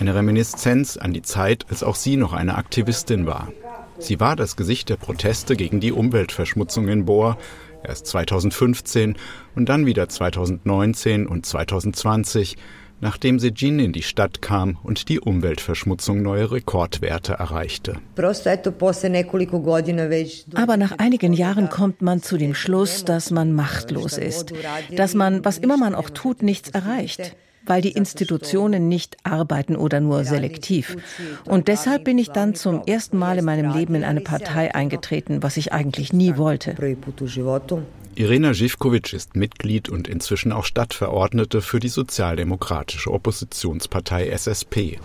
Eine 0.00 0.16
Reminiszenz 0.16 0.96
an 0.96 1.12
die 1.12 1.22
Zeit, 1.22 1.66
als 1.70 1.84
auch 1.84 1.94
sie 1.94 2.16
noch 2.16 2.32
eine 2.32 2.56
Aktivistin 2.56 3.26
war. 3.26 3.52
Sie 4.00 4.18
war 4.18 4.34
das 4.34 4.56
Gesicht 4.56 4.88
der 4.88 4.96
Proteste 4.96 5.54
gegen 5.54 5.78
die 5.78 5.92
Umweltverschmutzung 5.92 6.88
in 6.88 7.04
Bohr, 7.04 7.38
erst 7.84 8.08
2015 8.08 9.14
und 9.54 9.68
dann 9.68 9.86
wieder 9.86 10.08
2019 10.08 11.28
und 11.28 11.46
2020, 11.46 12.56
nachdem 13.00 13.38
Sejin 13.38 13.78
in 13.78 13.92
die 13.92 14.02
Stadt 14.02 14.42
kam 14.42 14.78
und 14.82 15.08
die 15.08 15.20
Umweltverschmutzung 15.20 16.22
neue 16.22 16.50
Rekordwerte 16.50 17.34
erreichte. 17.34 17.96
Aber 20.54 20.76
nach 20.76 20.98
einigen 20.98 21.32
Jahren 21.32 21.68
kommt 21.70 22.02
man 22.02 22.22
zu 22.22 22.36
dem 22.36 22.54
Schluss, 22.54 23.04
dass 23.04 23.30
man 23.30 23.52
machtlos 23.52 24.18
ist, 24.18 24.52
dass 24.94 25.14
man, 25.14 25.44
was 25.44 25.58
immer 25.58 25.76
man 25.76 25.94
auch 25.94 26.10
tut, 26.10 26.42
nichts 26.42 26.70
erreicht 26.70 27.36
weil 27.66 27.82
die 27.82 27.92
Institutionen 27.92 28.88
nicht 28.88 29.16
arbeiten 29.22 29.76
oder 29.76 30.00
nur 30.00 30.24
selektiv. 30.24 30.96
Und 31.44 31.68
deshalb 31.68 32.04
bin 32.04 32.18
ich 32.18 32.30
dann 32.30 32.54
zum 32.54 32.82
ersten 32.86 33.18
Mal 33.18 33.38
in 33.38 33.44
meinem 33.44 33.72
Leben 33.72 33.94
in 33.94 34.04
eine 34.04 34.20
Partei 34.20 34.74
eingetreten, 34.74 35.42
was 35.42 35.56
ich 35.56 35.72
eigentlich 35.72 36.12
nie 36.12 36.36
wollte. 36.36 36.74
Irena 38.16 38.52
Živkovic 38.52 39.12
ist 39.12 39.36
Mitglied 39.36 39.88
und 39.88 40.08
inzwischen 40.08 40.52
auch 40.52 40.64
Stadtverordnete 40.64 41.62
für 41.62 41.78
die 41.78 41.88
sozialdemokratische 41.88 43.10
Oppositionspartei 43.10 44.28
SSP. 44.28 44.98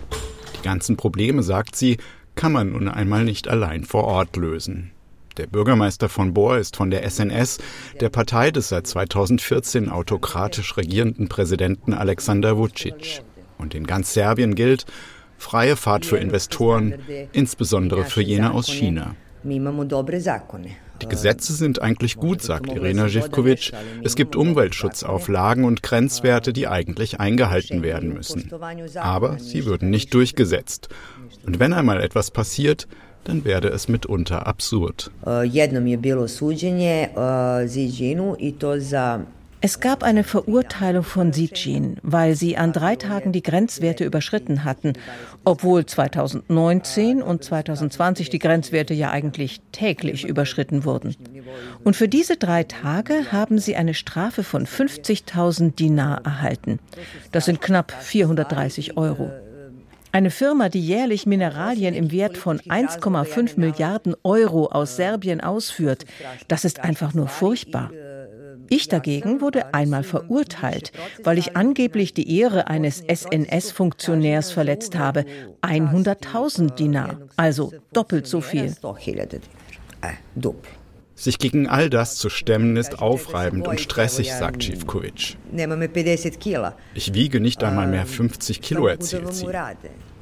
Die 0.57 0.61
ganzen 0.63 0.97
Probleme, 0.97 1.43
sagt 1.43 1.75
sie, 1.75 1.97
kann 2.35 2.51
man 2.51 2.71
nun 2.71 2.87
einmal 2.87 3.23
nicht 3.23 3.47
allein 3.47 3.83
vor 3.83 4.05
Ort 4.05 4.35
lösen. 4.35 4.91
Der 5.37 5.47
Bürgermeister 5.47 6.09
von 6.09 6.33
Bor 6.33 6.57
ist 6.57 6.77
von 6.77 6.89
der 6.89 7.09
SNS, 7.09 7.59
der 7.99 8.09
Partei 8.09 8.51
des 8.51 8.69
seit 8.69 8.87
2014 8.87 9.89
autokratisch 9.89 10.75
regierenden 10.77 11.27
Präsidenten 11.27 11.93
Alexander 11.93 12.57
Vucic. 12.57 13.21
Und 13.57 13.75
in 13.75 13.85
ganz 13.85 14.13
Serbien 14.13 14.55
gilt 14.55 14.85
freie 15.37 15.75
Fahrt 15.75 16.05
für 16.05 16.17
Investoren, 16.17 16.95
insbesondere 17.33 18.05
für 18.05 18.21
jene 18.21 18.51
aus 18.51 18.67
China. 18.67 19.15
Die 21.01 21.07
Gesetze 21.07 21.53
sind 21.53 21.81
eigentlich 21.81 22.15
gut, 22.15 22.41
sagt 22.41 22.67
Irena 22.71 23.07
Živkovic. 23.07 23.71
Es 24.03 24.15
gibt 24.15 24.35
Umweltschutzauflagen 24.35 25.65
und 25.65 25.83
Grenzwerte, 25.83 26.53
die 26.53 26.67
eigentlich 26.67 27.19
eingehalten 27.19 27.83
werden 27.83 28.13
müssen. 28.13 28.49
Aber 28.95 29.39
sie 29.39 29.65
würden 29.65 29.89
nicht 29.89 30.13
durchgesetzt. 30.13 30.89
Und 31.45 31.59
wenn 31.59 31.73
einmal 31.73 32.01
etwas 32.01 32.31
passiert, 32.31 32.87
dann 33.25 33.43
werde 33.43 33.69
es 33.69 33.87
mitunter 33.87 34.47
absurd. 34.47 35.11
Es 39.65 39.79
gab 39.79 40.03
eine 40.03 40.23
Verurteilung 40.23 41.03
von 41.03 41.33
Sijin, 41.33 41.97
weil 42.03 42.35
sie 42.35 42.55
an 42.55 42.71
drei 42.71 42.95
Tagen 42.95 43.31
die 43.31 43.41
Grenzwerte 43.41 44.05
überschritten 44.05 44.63
hatten, 44.63 44.93
obwohl 45.43 45.87
2019 45.87 47.23
und 47.23 47.43
2020 47.43 48.29
die 48.29 48.37
Grenzwerte 48.37 48.93
ja 48.93 49.09
eigentlich 49.09 49.61
täglich 49.71 50.23
überschritten 50.27 50.85
wurden. 50.85 51.15
Und 51.83 51.95
für 51.95 52.07
diese 52.07 52.37
drei 52.37 52.61
Tage 52.61 53.31
haben 53.31 53.57
sie 53.57 53.75
eine 53.75 53.95
Strafe 53.95 54.43
von 54.43 54.67
50.000 54.67 55.73
Dinar 55.73 56.23
erhalten. 56.23 56.77
Das 57.31 57.45
sind 57.45 57.59
knapp 57.59 57.91
430 57.91 58.97
Euro. 58.97 59.31
Eine 60.11 60.29
Firma, 60.29 60.69
die 60.69 60.79
jährlich 60.79 61.25
Mineralien 61.25 61.95
im 61.95 62.11
Wert 62.11 62.37
von 62.37 62.59
1,5 62.59 63.59
Milliarden 63.59 64.15
Euro 64.23 64.67
aus 64.67 64.95
Serbien 64.95 65.41
ausführt, 65.41 66.05
das 66.47 66.65
ist 66.65 66.81
einfach 66.81 67.15
nur 67.15 67.27
furchtbar. 67.27 67.89
Ich 68.69 68.87
dagegen 68.87 69.41
wurde 69.41 69.73
einmal 69.73 70.03
verurteilt, 70.03 70.91
weil 71.23 71.37
ich 71.37 71.55
angeblich 71.55 72.13
die 72.13 72.39
Ehre 72.39 72.67
eines 72.67 73.03
SNS-Funktionärs 73.07 74.51
verletzt 74.51 74.97
habe. 74.97 75.25
100.000 75.61 76.75
Dinar, 76.75 77.19
also 77.37 77.73
doppelt 77.93 78.27
so 78.27 78.41
viel. 78.41 78.73
Sich 81.17 81.39
gegen 81.39 81.67
all 81.67 81.89
das 81.89 82.17
zu 82.17 82.29
stemmen 82.29 82.75
ist 82.75 82.99
aufreibend 82.99 83.67
und 83.67 83.79
stressig, 83.79 84.33
sagt 84.33 84.63
Živkovic. 84.63 85.37
Ich 86.93 87.13
wiege 87.13 87.39
nicht 87.39 87.63
einmal 87.63 87.87
mehr 87.87 88.05
50 88.05 88.61
Kilo, 88.61 88.87
erzählt 88.87 89.33
sie. 89.33 89.47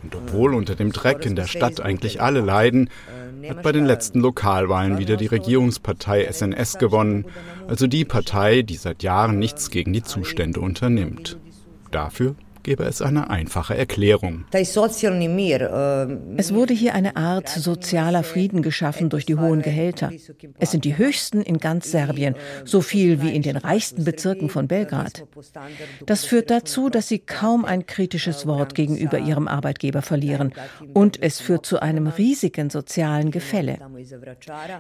Und 0.03 0.15
obwohl 0.15 0.53
unter 0.53 0.75
dem 0.75 0.91
Dreck 0.91 1.25
in 1.25 1.35
der 1.35 1.47
Stadt 1.47 1.79
eigentlich 1.79 2.21
alle 2.21 2.41
leiden, 2.41 2.89
hat 3.47 3.63
bei 3.63 3.71
den 3.71 3.85
letzten 3.85 4.19
Lokalwahlen 4.19 4.97
wieder 4.97 5.17
die 5.17 5.27
Regierungspartei 5.27 6.29
SNS 6.29 6.77
gewonnen, 6.77 7.25
also 7.67 7.87
die 7.87 8.05
Partei, 8.05 8.61
die 8.61 8.75
seit 8.75 9.03
Jahren 9.03 9.39
nichts 9.39 9.69
gegen 9.69 9.93
die 9.93 10.03
Zustände 10.03 10.59
unternimmt. 10.59 11.37
Dafür 11.91 12.35
gäbe 12.63 12.85
es 12.85 13.01
eine 13.01 13.29
einfache 13.29 13.77
Erklärung. 13.77 14.45
Es 14.51 14.75
wurde 16.53 16.73
hier 16.73 16.95
eine 16.95 17.15
Art 17.15 17.49
sozialer 17.49 18.23
Frieden 18.23 18.61
geschaffen 18.61 19.09
durch 19.09 19.25
die 19.25 19.35
hohen 19.35 19.61
Gehälter. 19.61 20.11
Es 20.59 20.71
sind 20.71 20.85
die 20.85 20.97
höchsten 20.97 21.41
in 21.41 21.57
ganz 21.57 21.91
Serbien, 21.91 22.35
so 22.65 22.81
viel 22.81 23.21
wie 23.21 23.35
in 23.35 23.41
den 23.41 23.57
reichsten 23.57 24.03
Bezirken 24.05 24.49
von 24.49 24.67
Belgrad. 24.67 25.25
Das 26.05 26.25
führt 26.25 26.49
dazu, 26.49 26.89
dass 26.89 27.07
sie 27.07 27.19
kaum 27.19 27.65
ein 27.65 27.85
kritisches 27.85 28.47
Wort 28.47 28.75
gegenüber 28.75 29.19
ihrem 29.19 29.47
Arbeitgeber 29.47 30.01
verlieren. 30.01 30.53
Und 30.93 31.21
es 31.21 31.39
führt 31.41 31.65
zu 31.65 31.81
einem 31.81 32.07
riesigen 32.07 32.69
sozialen 32.69 33.31
Gefälle. 33.31 33.77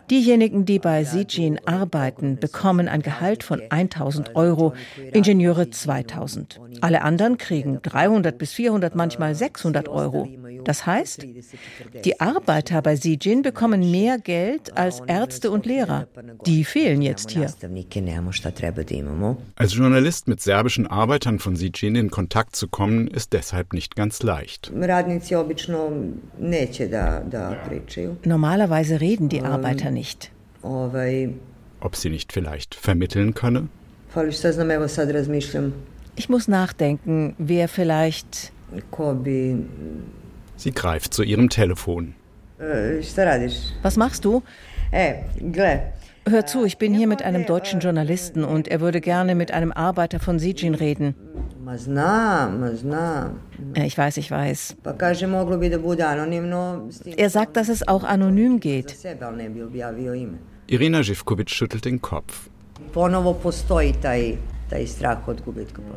Diejenigen, 0.09 0.65
die 0.65 0.79
bei 0.79 1.03
Sijin 1.03 1.59
arbeiten, 1.65 2.37
bekommen 2.37 2.87
ein 2.87 3.01
Gehalt 3.01 3.43
von 3.43 3.61
1000 3.69 4.35
Euro, 4.35 4.73
Ingenieure 5.11 5.69
2000. 5.69 6.59
Alle 6.81 7.01
anderen 7.01 7.37
kriegen 7.37 7.72
300 7.81 8.37
bis 8.37 8.53
400, 8.53 8.95
manchmal 8.95 9.35
600 9.35 9.87
Euro. 9.89 10.27
Das 10.63 10.85
heißt, 10.85 11.25
die 12.05 12.19
Arbeiter 12.19 12.81
bei 12.81 12.95
Sijin 12.95 13.41
bekommen 13.41 13.91
mehr 13.91 14.17
Geld 14.17 14.77
als 14.77 15.01
Ärzte 15.07 15.51
und 15.51 15.65
Lehrer. 15.65 16.07
Die 16.45 16.63
fehlen 16.63 17.01
jetzt 17.01 17.31
hier. 17.31 17.51
Als 19.55 19.73
Journalist 19.73 20.27
mit 20.27 20.41
serbischen 20.41 20.87
Arbeitern 20.87 21.39
von 21.39 21.55
Sijin 21.55 21.95
in 21.95 22.09
Kontakt 22.09 22.55
zu 22.55 22.67
kommen, 22.67 23.07
ist 23.07 23.33
deshalb 23.33 23.73
nicht 23.73 23.95
ganz 23.95 24.23
leicht. 24.23 24.71
Normalerweise 28.23 29.01
reden 29.01 29.29
die 29.29 29.41
Arbeiter 29.41 29.91
nicht. 29.91 30.31
Ob 31.81 31.95
sie 31.95 32.09
nicht 32.09 32.31
vielleicht 32.31 32.75
vermitteln 32.75 33.33
könne? 33.33 33.67
Ich 36.15 36.29
muss 36.29 36.47
nachdenken, 36.47 37.35
wer 37.37 37.67
vielleicht. 37.67 38.51
Sie 40.55 40.71
greift 40.71 41.13
zu 41.13 41.23
ihrem 41.23 41.49
Telefon. 41.49 42.13
Was 43.81 43.97
machst 43.97 44.25
du? 44.25 44.43
Hör 46.29 46.45
zu, 46.45 46.63
ich 46.63 46.77
bin 46.77 46.93
hier 46.93 47.07
mit 47.07 47.21
einem 47.21 47.45
deutschen 47.45 47.81
Journalisten 47.81 48.45
und 48.45 48.69
er 48.69 48.79
würde 48.79 49.01
gerne 49.01 49.35
mit 49.35 49.51
einem 49.51 49.73
Arbeiter 49.73 50.19
von 50.19 50.39
Sijin 50.39 50.73
reden. 50.75 51.15
Ich 53.75 53.97
weiß, 53.97 54.17
ich 54.17 54.31
weiß. 54.31 54.75
Er 57.17 57.29
sagt, 57.29 57.57
dass 57.57 57.69
es 57.69 57.87
auch 57.87 58.03
anonym 58.03 58.59
geht. 58.59 58.95
Irina 60.67 61.01
Živkovic 61.01 61.49
schüttelt 61.49 61.83
den 61.83 62.01
Kopf. 62.01 62.49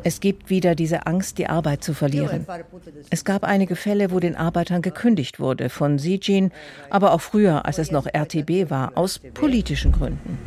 Es 0.03 0.19
gibt 0.19 0.49
wieder 0.49 0.75
diese 0.75 1.07
Angst, 1.07 1.37
die 1.37 1.47
Arbeit 1.47 1.83
zu 1.83 1.93
verlieren. 1.93 2.45
Es 3.09 3.25
gab 3.25 3.43
einige 3.43 3.75
Fälle, 3.75 4.11
wo 4.11 4.19
den 4.19 4.35
Arbeitern 4.35 4.81
gekündigt 4.81 5.39
wurde, 5.39 5.69
von 5.69 5.97
Sijin, 5.99 6.51
aber 6.89 7.13
auch 7.13 7.21
früher, 7.21 7.65
als 7.65 7.77
es 7.77 7.91
noch 7.91 8.05
RTB 8.05 8.69
war, 8.69 8.91
aus 8.95 9.19
politischen 9.33 9.91
Gründen. 9.91 10.37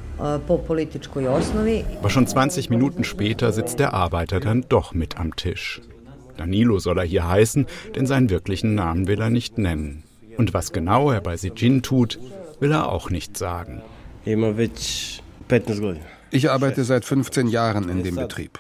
Aber 1.99 2.11
schon 2.11 2.27
20 2.27 2.71
Minuten 2.71 3.05
später 3.05 3.53
sitzt 3.53 3.79
der 3.79 3.95
Arbeiter 3.95 4.39
dann 4.41 4.65
doch 4.69 4.93
mit 4.93 5.19
am 5.19 5.35
Tisch. 5.35 5.81
Danilo 6.37 6.79
soll 6.79 6.99
er 6.99 7.05
hier 7.05 7.29
heißen, 7.29 7.67
denn 7.95 8.07
seinen 8.07 8.31
wirklichen 8.31 8.75
Namen 8.75 9.07
will 9.07 9.21
er 9.21 9.31
nicht 9.31 9.59
nennen. 9.59 10.05
Und 10.37 10.55
was 10.55 10.73
genau 10.73 11.11
er 11.11 11.21
bei 11.21 11.37
Sijin 11.37 11.83
tut, 11.83 12.19
will 12.61 12.73
er 12.73 12.91
auch 12.91 13.11
nicht 13.11 13.37
sagen. 13.37 13.83
Ich 16.31 16.51
arbeite 16.51 16.85
seit 16.85 17.05
15 17.05 17.49
Jahren 17.49 17.89
in 17.89 18.03
dem 18.03 18.17
Betrieb. 18.17 18.59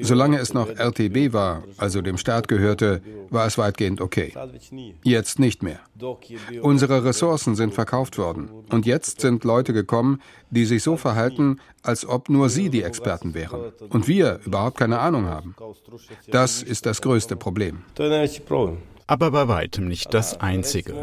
Solange 0.00 0.38
es 0.38 0.54
noch 0.54 0.68
RTB 0.68 1.32
war, 1.32 1.64
also 1.76 2.00
dem 2.02 2.16
Staat 2.16 2.48
gehörte, 2.48 3.02
war 3.30 3.46
es 3.46 3.58
weitgehend 3.58 4.00
okay. 4.00 4.32
Jetzt 5.02 5.38
nicht 5.38 5.62
mehr. 5.62 5.80
Unsere 6.62 7.04
Ressourcen 7.04 7.54
sind 7.54 7.74
verkauft 7.74 8.18
worden. 8.18 8.48
Und 8.70 8.86
jetzt 8.86 9.20
sind 9.20 9.44
Leute 9.44 9.72
gekommen, 9.72 10.20
die 10.50 10.64
sich 10.64 10.82
so 10.82 10.96
verhalten, 10.96 11.60
als 11.82 12.06
ob 12.06 12.28
nur 12.28 12.48
sie 12.48 12.70
die 12.70 12.82
Experten 12.82 13.34
wären. 13.34 13.72
Und 13.90 14.08
wir 14.08 14.40
überhaupt 14.44 14.78
keine 14.78 14.98
Ahnung 14.98 15.26
haben. 15.26 15.54
Das 16.28 16.62
ist 16.62 16.86
das 16.86 17.02
größte 17.02 17.36
Problem 17.36 17.82
aber 19.06 19.30
bei 19.30 19.48
weitem 19.48 19.88
nicht 19.88 20.14
das 20.14 20.40
einzige. 20.40 20.94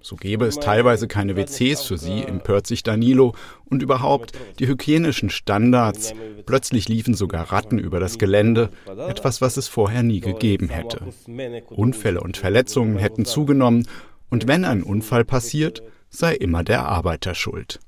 So 0.00 0.16
gäbe 0.16 0.46
es 0.46 0.56
teilweise 0.56 1.08
keine 1.08 1.36
WCs 1.36 1.82
für 1.82 1.98
sie, 1.98 2.22
empört 2.22 2.66
sich 2.66 2.82
Danilo, 2.82 3.34
und 3.64 3.82
überhaupt 3.82 4.32
die 4.58 4.66
hygienischen 4.66 5.30
Standards. 5.30 6.14
Plötzlich 6.46 6.88
liefen 6.88 7.14
sogar 7.14 7.52
Ratten 7.52 7.78
über 7.78 8.00
das 8.00 8.18
Gelände, 8.18 8.70
etwas, 9.08 9.40
was 9.40 9.56
es 9.56 9.68
vorher 9.68 10.02
nie 10.02 10.20
gegeben 10.20 10.68
hätte. 10.68 11.00
Unfälle 11.70 12.20
und 12.20 12.36
Verletzungen 12.36 12.98
hätten 12.98 13.24
zugenommen, 13.24 13.86
und 14.30 14.48
wenn 14.48 14.64
ein 14.64 14.82
Unfall 14.82 15.24
passiert, 15.24 15.82
sei 16.10 16.34
immer 16.34 16.64
der 16.64 16.86
Arbeiter 16.86 17.34
schuld. 17.34 17.80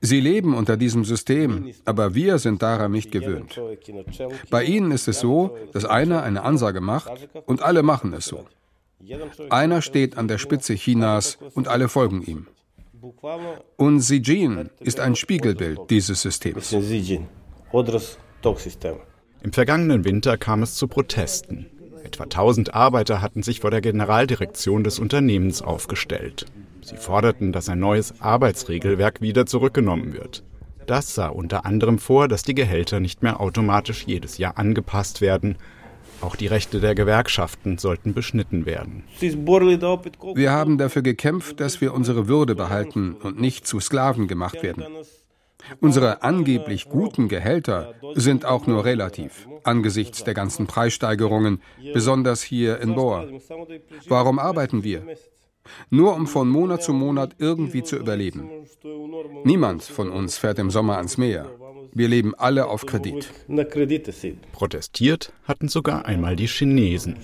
Sie 0.00 0.20
leben 0.20 0.54
unter 0.54 0.76
diesem 0.76 1.04
System, 1.04 1.72
aber 1.84 2.14
wir 2.14 2.38
sind 2.38 2.62
daran 2.62 2.92
nicht 2.92 3.10
gewöhnt. 3.10 3.60
Bei 4.50 4.62
ihnen 4.62 4.92
ist 4.92 5.08
es 5.08 5.20
so, 5.20 5.56
dass 5.72 5.84
einer 5.84 6.22
eine 6.22 6.42
Ansage 6.42 6.80
macht 6.80 7.10
und 7.46 7.62
alle 7.62 7.82
machen 7.82 8.12
es 8.12 8.26
so. 8.26 8.46
Einer 9.50 9.82
steht 9.82 10.16
an 10.16 10.28
der 10.28 10.38
Spitze 10.38 10.74
Chinas 10.74 11.38
und 11.54 11.68
alle 11.68 11.88
folgen 11.88 12.22
ihm. 12.22 12.46
Und 13.76 14.00
Xi 14.00 14.16
Jinping 14.16 14.70
ist 14.80 15.00
ein 15.00 15.14
Spiegelbild 15.14 15.78
dieses 15.90 16.22
Systems. 16.22 16.72
Im 19.42 19.52
vergangenen 19.52 20.04
Winter 20.04 20.36
kam 20.36 20.62
es 20.62 20.74
zu 20.74 20.88
Protesten. 20.88 21.66
Etwa 22.02 22.24
1000 22.24 22.74
Arbeiter 22.74 23.20
hatten 23.20 23.42
sich 23.42 23.60
vor 23.60 23.70
der 23.70 23.80
Generaldirektion 23.80 24.82
des 24.82 24.98
Unternehmens 24.98 25.62
aufgestellt. 25.62 26.46
Sie 26.88 26.96
forderten, 26.96 27.52
dass 27.52 27.68
ein 27.68 27.80
neues 27.80 28.20
Arbeitsregelwerk 28.22 29.20
wieder 29.20 29.44
zurückgenommen 29.44 30.14
wird. 30.14 30.42
Das 30.86 31.14
sah 31.14 31.28
unter 31.28 31.66
anderem 31.66 31.98
vor, 31.98 32.28
dass 32.28 32.42
die 32.42 32.54
Gehälter 32.54 32.98
nicht 32.98 33.22
mehr 33.22 33.40
automatisch 33.40 34.06
jedes 34.06 34.38
Jahr 34.38 34.56
angepasst 34.56 35.20
werden. 35.20 35.58
Auch 36.22 36.34
die 36.34 36.46
Rechte 36.46 36.80
der 36.80 36.94
Gewerkschaften 36.94 37.76
sollten 37.76 38.14
beschnitten 38.14 38.64
werden. 38.64 39.04
Wir 39.20 40.50
haben 40.50 40.78
dafür 40.78 41.02
gekämpft, 41.02 41.60
dass 41.60 41.82
wir 41.82 41.92
unsere 41.92 42.26
Würde 42.26 42.54
behalten 42.54 43.12
und 43.12 43.38
nicht 43.38 43.66
zu 43.66 43.80
Sklaven 43.80 44.26
gemacht 44.26 44.62
werden. 44.62 44.84
Unsere 45.80 46.22
angeblich 46.22 46.88
guten 46.88 47.28
Gehälter 47.28 47.92
sind 48.14 48.46
auch 48.46 48.66
nur 48.66 48.86
relativ, 48.86 49.46
angesichts 49.62 50.24
der 50.24 50.32
ganzen 50.32 50.66
Preissteigerungen, 50.66 51.60
besonders 51.92 52.42
hier 52.42 52.80
in 52.80 52.94
Boa. 52.94 53.26
Warum 54.08 54.38
arbeiten 54.38 54.84
wir? 54.84 55.02
Nur 55.90 56.14
um 56.14 56.26
von 56.26 56.48
Monat 56.48 56.82
zu 56.82 56.92
Monat 56.92 57.36
irgendwie 57.38 57.82
zu 57.82 57.96
überleben. 57.96 58.50
Niemand 59.44 59.82
von 59.82 60.10
uns 60.10 60.38
fährt 60.38 60.58
im 60.58 60.70
Sommer 60.70 60.96
ans 60.96 61.18
Meer. 61.18 61.46
Wir 61.92 62.08
leben 62.08 62.34
alle 62.34 62.66
auf 62.66 62.86
Kredit. 62.86 63.30
Protestiert 64.52 65.32
hatten 65.44 65.68
sogar 65.68 66.04
einmal 66.06 66.36
die 66.36 66.46
Chinesen. 66.46 67.16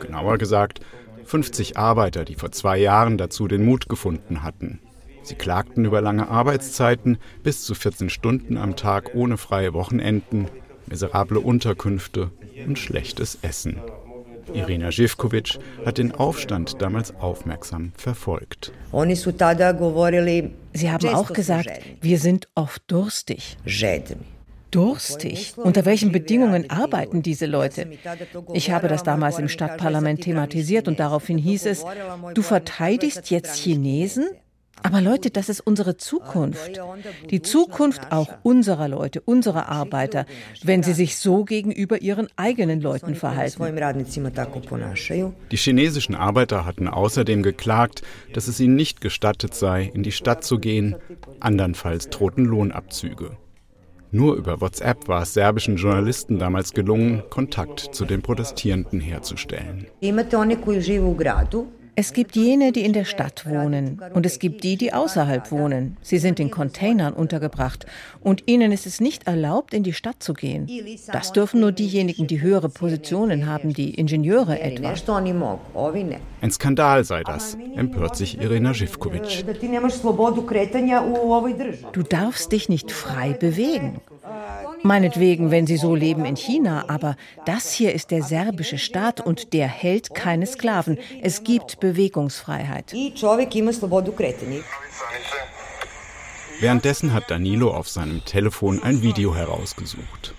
Genauer 0.00 0.38
gesagt, 0.38 0.80
50 1.24 1.76
Arbeiter, 1.76 2.24
die 2.24 2.34
vor 2.34 2.52
zwei 2.52 2.78
Jahren 2.78 3.18
dazu 3.18 3.48
den 3.48 3.64
Mut 3.64 3.88
gefunden 3.88 4.42
hatten. 4.42 4.80
Sie 5.22 5.34
klagten 5.34 5.84
über 5.84 6.00
lange 6.00 6.28
Arbeitszeiten, 6.28 7.18
bis 7.42 7.64
zu 7.64 7.74
14 7.74 8.10
Stunden 8.10 8.56
am 8.56 8.76
Tag 8.76 9.14
ohne 9.14 9.36
freie 9.36 9.72
Wochenenden, 9.72 10.48
miserable 10.86 11.38
Unterkünfte 11.38 12.30
und 12.66 12.78
schlechtes 12.78 13.38
Essen. 13.42 13.80
Irina 14.54 14.90
Živkovic 14.90 15.58
hat 15.84 15.98
den 15.98 16.12
Aufstand 16.12 16.80
damals 16.80 17.14
aufmerksam 17.16 17.92
verfolgt. 17.96 18.72
Sie 20.74 20.90
haben 20.90 21.08
auch 21.14 21.32
gesagt, 21.32 21.70
wir 22.00 22.18
sind 22.18 22.48
oft 22.54 22.82
durstig. 22.86 23.56
Durstig? 24.70 25.52
Unter 25.56 25.84
welchen 25.84 26.12
Bedingungen 26.12 26.70
arbeiten 26.70 27.22
diese 27.22 27.44
Leute? 27.46 27.90
Ich 28.54 28.70
habe 28.70 28.88
das 28.88 29.02
damals 29.02 29.38
im 29.38 29.48
Stadtparlament 29.48 30.22
thematisiert 30.22 30.88
und 30.88 30.98
daraufhin 30.98 31.36
hieß 31.36 31.66
es, 31.66 31.84
du 32.34 32.42
verteidigst 32.42 33.30
jetzt 33.30 33.58
Chinesen? 33.58 34.30
Aber 34.82 35.00
Leute, 35.00 35.30
das 35.30 35.48
ist 35.48 35.60
unsere 35.60 35.96
Zukunft. 35.96 36.80
Die 37.30 37.42
Zukunft 37.42 38.10
auch 38.10 38.28
unserer 38.42 38.88
Leute, 38.88 39.20
unserer 39.20 39.68
Arbeiter, 39.68 40.26
wenn 40.62 40.82
sie 40.82 40.92
sich 40.92 41.16
so 41.16 41.44
gegenüber 41.44 42.02
ihren 42.02 42.28
eigenen 42.36 42.80
Leuten 42.80 43.14
verhalten. 43.14 43.62
Die 45.50 45.56
chinesischen 45.56 46.14
Arbeiter 46.14 46.66
hatten 46.66 46.88
außerdem 46.88 47.42
geklagt, 47.42 48.02
dass 48.32 48.48
es 48.48 48.60
ihnen 48.60 48.76
nicht 48.76 49.00
gestattet 49.00 49.54
sei, 49.54 49.90
in 49.94 50.02
die 50.02 50.12
Stadt 50.12 50.44
zu 50.44 50.58
gehen. 50.58 50.96
Andernfalls 51.40 52.10
drohten 52.10 52.44
Lohnabzüge. 52.44 53.36
Nur 54.14 54.36
über 54.36 54.60
WhatsApp 54.60 55.08
war 55.08 55.22
es 55.22 55.32
serbischen 55.32 55.76
Journalisten 55.76 56.38
damals 56.38 56.74
gelungen, 56.74 57.22
Kontakt 57.30 57.80
zu 57.80 58.04
den 58.04 58.20
Protestierenden 58.20 59.00
herzustellen. 59.00 59.86
Es 61.94 62.14
gibt 62.14 62.36
jene, 62.36 62.72
die 62.72 62.84
in 62.84 62.94
der 62.94 63.04
Stadt 63.04 63.44
wohnen 63.46 64.00
und 64.14 64.24
es 64.24 64.38
gibt 64.38 64.64
die, 64.64 64.76
die 64.76 64.94
außerhalb 64.94 65.50
wohnen. 65.50 65.98
Sie 66.00 66.16
sind 66.16 66.40
in 66.40 66.50
Containern 66.50 67.12
untergebracht 67.12 67.84
und 68.20 68.44
ihnen 68.46 68.72
ist 68.72 68.86
es 68.86 69.00
nicht 69.00 69.26
erlaubt, 69.26 69.74
in 69.74 69.82
die 69.82 69.92
Stadt 69.92 70.22
zu 70.22 70.32
gehen. 70.32 70.70
Das 71.12 71.32
dürfen 71.32 71.60
nur 71.60 71.72
diejenigen, 71.72 72.26
die 72.26 72.40
höhere 72.40 72.70
Positionen 72.70 73.46
haben, 73.46 73.74
die 73.74 73.94
Ingenieure 73.94 74.58
etwa. 74.58 74.94
Ein 76.40 76.50
Skandal 76.50 77.04
sei 77.04 77.22
das, 77.24 77.58
empört 77.76 78.16
sich 78.16 78.40
Irina 78.40 78.72
Živkovic. 78.72 79.44
Du 81.92 82.02
darfst 82.02 82.52
dich 82.52 82.68
nicht 82.70 82.90
frei 82.90 83.34
bewegen. 83.34 84.00
Meinetwegen, 84.82 85.50
wenn 85.50 85.66
sie 85.66 85.76
so 85.76 85.94
leben 85.94 86.24
in 86.24 86.36
China, 86.36 86.84
aber 86.88 87.16
das 87.44 87.72
hier 87.72 87.92
ist 87.92 88.10
der 88.10 88.22
serbische 88.22 88.78
Staat 88.78 89.20
und 89.20 89.52
der 89.52 89.68
hält 89.68 90.14
keine 90.14 90.46
Sklaven. 90.46 90.98
Es 91.20 91.44
gibt 91.44 91.78
Bewegungsfreiheit. 91.82 92.94
Währenddessen 96.60 97.12
hat 97.12 97.28
Danilo 97.28 97.72
auf 97.72 97.88
seinem 97.88 98.24
Telefon 98.24 98.80
ein 98.84 99.02
Video 99.02 99.34
herausgesucht. 99.34 100.32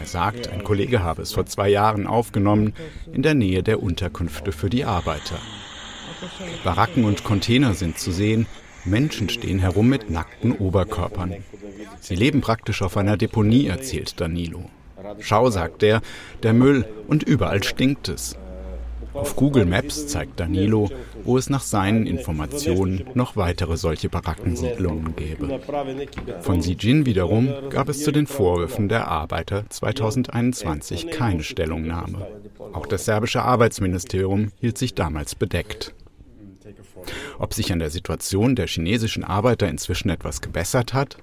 Er 0.00 0.06
sagt, 0.06 0.48
ein 0.48 0.64
Kollege 0.64 1.04
habe 1.04 1.22
es 1.22 1.32
vor 1.32 1.46
zwei 1.46 1.68
Jahren 1.68 2.08
aufgenommen, 2.08 2.74
in 3.12 3.22
der 3.22 3.34
Nähe 3.34 3.62
der 3.62 3.80
Unterkünfte 3.80 4.50
für 4.50 4.68
die 4.68 4.84
Arbeiter. 4.84 5.38
Baracken 6.64 7.04
und 7.04 7.22
Container 7.22 7.74
sind 7.74 7.98
zu 7.98 8.10
sehen, 8.10 8.46
Menschen 8.84 9.28
stehen 9.28 9.60
herum 9.60 9.88
mit 9.88 10.10
nackten 10.10 10.50
Oberkörpern. 10.50 11.36
Sie 12.00 12.16
leben 12.16 12.40
praktisch 12.40 12.82
auf 12.82 12.96
einer 12.96 13.16
Deponie, 13.16 13.68
erzählt 13.68 14.20
Danilo. 14.20 14.68
Schau, 15.20 15.50
sagt 15.50 15.84
er, 15.84 16.00
der 16.42 16.54
Müll 16.54 16.84
und 17.06 17.22
überall 17.22 17.62
stinkt 17.62 18.08
es. 18.08 18.36
Auf 19.18 19.36
Google 19.36 19.66
Maps 19.66 20.06
zeigt 20.06 20.38
Danilo, 20.38 20.90
wo 21.24 21.36
es 21.36 21.50
nach 21.50 21.62
seinen 21.62 22.06
Informationen 22.06 23.04
noch 23.14 23.36
weitere 23.36 23.76
solche 23.76 24.08
Barackensiedlungen 24.08 25.16
gäbe. 25.16 25.60
Von 26.40 26.62
Sijin 26.62 27.04
wiederum 27.04 27.52
gab 27.70 27.88
es 27.88 28.04
zu 28.04 28.12
den 28.12 28.26
Vorwürfen 28.26 28.88
der 28.88 29.08
Arbeiter 29.08 29.64
2021 29.68 31.10
keine 31.10 31.42
Stellungnahme. 31.42 32.26
Auch 32.72 32.86
das 32.86 33.04
serbische 33.04 33.42
Arbeitsministerium 33.42 34.52
hielt 34.60 34.78
sich 34.78 34.94
damals 34.94 35.34
bedeckt. 35.34 35.94
Ob 37.38 37.54
sich 37.54 37.72
an 37.72 37.78
der 37.78 37.90
Situation 37.90 38.54
der 38.54 38.66
chinesischen 38.66 39.24
Arbeiter 39.24 39.68
inzwischen 39.68 40.10
etwas 40.10 40.40
gebessert 40.40 40.94
hat? 40.94 41.18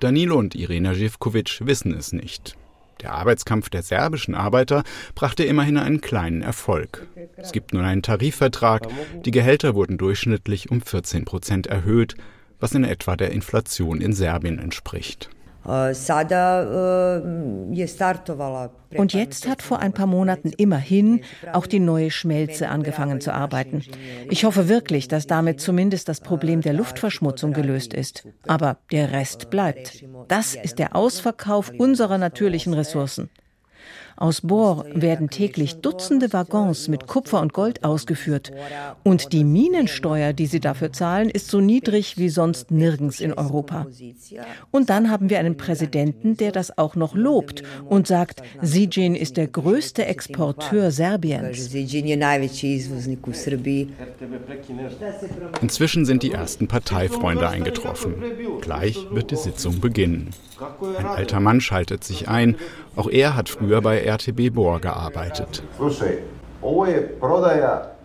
Danilo 0.00 0.36
und 0.36 0.54
Irina 0.54 0.94
Živkovic 0.94 1.60
wissen 1.64 1.94
es 1.94 2.12
nicht. 2.12 2.56
Der 3.02 3.12
Arbeitskampf 3.14 3.70
der 3.70 3.82
serbischen 3.82 4.34
Arbeiter 4.34 4.82
brachte 5.14 5.44
immerhin 5.44 5.78
einen 5.78 6.00
kleinen 6.00 6.42
Erfolg. 6.42 7.06
Es 7.36 7.52
gibt 7.52 7.72
nun 7.72 7.84
einen 7.84 8.02
Tarifvertrag, 8.02 8.86
die 9.24 9.30
Gehälter 9.30 9.74
wurden 9.74 9.96
durchschnittlich 9.96 10.70
um 10.70 10.82
14 10.82 11.24
Prozent 11.24 11.66
erhöht, 11.66 12.14
was 12.58 12.72
in 12.72 12.84
etwa 12.84 13.16
der 13.16 13.30
Inflation 13.32 14.00
in 14.00 14.12
Serbien 14.12 14.58
entspricht. 14.58 15.30
Und 18.96 19.12
jetzt 19.12 19.48
hat 19.48 19.62
vor 19.62 19.78
ein 19.78 19.92
paar 19.92 20.06
Monaten 20.06 20.52
immerhin 20.56 21.20
auch 21.52 21.66
die 21.66 21.80
neue 21.80 22.10
Schmelze 22.10 22.68
angefangen 22.68 23.20
zu 23.20 23.32
arbeiten. 23.32 23.84
Ich 24.30 24.44
hoffe 24.44 24.68
wirklich, 24.68 25.08
dass 25.08 25.26
damit 25.26 25.60
zumindest 25.60 26.08
das 26.08 26.20
Problem 26.20 26.62
der 26.62 26.72
Luftverschmutzung 26.72 27.52
gelöst 27.52 27.92
ist. 27.94 28.26
Aber 28.46 28.78
der 28.90 29.12
Rest 29.12 29.50
bleibt. 29.50 30.04
Das 30.28 30.54
ist 30.54 30.78
der 30.78 30.96
Ausverkauf 30.96 31.70
unserer 31.76 32.18
natürlichen 32.18 32.72
Ressourcen. 32.74 33.30
Aus 34.20 34.42
Bohr 34.42 34.84
werden 34.92 35.30
täglich 35.30 35.76
Dutzende 35.80 36.30
Waggons 36.34 36.88
mit 36.88 37.06
Kupfer 37.06 37.40
und 37.40 37.54
Gold 37.54 37.84
ausgeführt. 37.84 38.52
Und 39.02 39.32
die 39.32 39.44
Minensteuer, 39.44 40.34
die 40.34 40.44
sie 40.44 40.60
dafür 40.60 40.92
zahlen, 40.92 41.30
ist 41.30 41.48
so 41.48 41.62
niedrig 41.62 42.18
wie 42.18 42.28
sonst 42.28 42.70
nirgends 42.70 43.20
in 43.20 43.32
Europa. 43.32 43.86
Und 44.70 44.90
dann 44.90 45.10
haben 45.10 45.30
wir 45.30 45.38
einen 45.38 45.56
Präsidenten, 45.56 46.36
der 46.36 46.52
das 46.52 46.76
auch 46.76 46.96
noch 46.96 47.14
lobt 47.14 47.62
und 47.88 48.06
sagt, 48.06 48.42
Sijin 48.60 49.14
ist 49.14 49.38
der 49.38 49.46
größte 49.46 50.04
Exporteur 50.04 50.90
Serbiens. 50.90 51.74
Inzwischen 55.62 56.04
sind 56.04 56.22
die 56.22 56.32
ersten 56.32 56.68
Parteifreunde 56.68 57.48
eingetroffen. 57.48 58.16
Gleich 58.60 58.98
wird 59.10 59.30
die 59.30 59.36
Sitzung 59.36 59.80
beginnen. 59.80 60.28
Ein 60.98 61.06
alter 61.06 61.40
Mann 61.40 61.62
schaltet 61.62 62.04
sich 62.04 62.28
ein. 62.28 62.56
Auch 62.96 63.08
er 63.08 63.34
hat 63.34 63.48
früher 63.48 63.80
bei 63.80 64.02
RTB 64.10 64.52
Bohr 64.52 64.80
gearbeitet. 64.80 65.62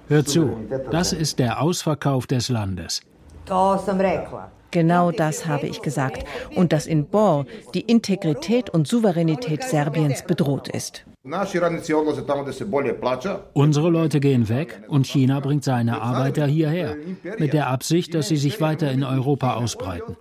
Hör 0.08 0.24
zu, 0.26 0.58
das 0.91 1.14
ist 1.14 1.39
der 1.39 1.62
Ausverkauf 1.62 2.28
des 2.28 2.49
Landes. 2.49 3.01
Genau 4.72 5.12
das 5.12 5.47
habe 5.47 5.68
ich 5.68 5.82
gesagt. 5.82 6.26
Und 6.56 6.74
dass 6.74 6.86
in 6.86 7.06
Bor 7.06 7.45
die 7.74 7.82
Integrität 7.82 8.70
und 8.70 8.88
Souveränität 8.88 9.64
Serbiens 9.64 10.24
bedroht 10.24 10.68
ist. 10.68 11.06
Unsere 13.53 13.89
Leute 13.89 14.20
gehen 14.20 14.49
weg 14.49 14.84
und 14.88 15.08
China 15.08 15.39
bringt 15.39 15.64
seine 15.64 16.01
Arbeiter 16.01 16.45
hierher, 16.45 16.97
mit 17.39 17.53
der 17.53 17.68
Absicht, 17.68 18.14
dass 18.14 18.28
sie 18.28 18.38
sich 18.38 18.62
weiter 18.62 18.91
in 18.91 19.03
Europa 19.03 19.56
ausbreiten. 19.56 20.18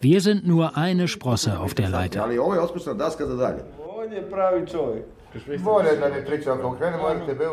Wir 0.00 0.20
sind 0.20 0.46
nur 0.46 0.76
eine 0.76 1.08
Sprosse 1.08 1.58
auf 1.58 1.74
der 1.74 1.88
Leiter. 1.88 2.28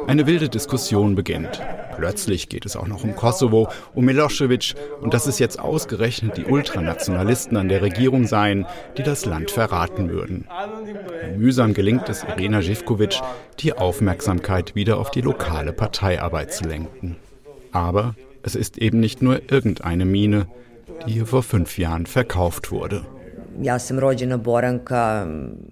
Eine 0.08 0.28
wilde 0.28 0.50
Diskussion 0.50 1.16
beginnt. 1.16 1.62
Plötzlich 1.96 2.50
geht 2.50 2.66
es 2.66 2.76
auch 2.76 2.88
noch 2.88 3.04
um 3.04 3.16
Kosovo, 3.16 3.70
um 3.94 4.06
Milosevic 4.06 4.76
und 5.02 5.14
dass 5.14 5.28
es 5.28 5.40
jetzt 5.40 5.60
ausgerechnet 5.60 6.38
die 6.38 6.46
Ultranationalisten 6.46 7.58
an 7.58 7.70
der 7.70 7.82
Regierung 7.82 8.28
seien, 8.28 8.66
die 8.98 9.04
das 9.04 9.26
Land 9.26 9.52
verraten 9.52 10.10
würden. 10.10 10.48
Mühsam 11.38 11.74
gelingt 11.74 12.10
es 12.10 12.24
Irena 12.24 12.62
Živkovic, 12.62 13.22
die 13.60 13.74
Aufmerksamkeit 13.74 14.76
wieder 14.76 14.98
auf 14.98 15.12
die 15.12 15.22
lokale 15.22 15.74
Parteiarbeit 15.74 16.54
zu 16.54 16.66
lenken. 16.66 17.16
Aber 17.72 18.16
es 18.44 18.56
ist 18.56 18.78
eben 18.78 19.00
nicht 19.00 19.22
nur 19.22 19.52
irgendeine 19.52 20.06
Mine, 20.06 20.48
die 21.06 21.14
hier 21.14 21.26
vor 21.26 21.44
fünf 21.44 21.78
Jahren 21.78 22.06
verkauft 22.06 22.72
wurde. 22.72 23.06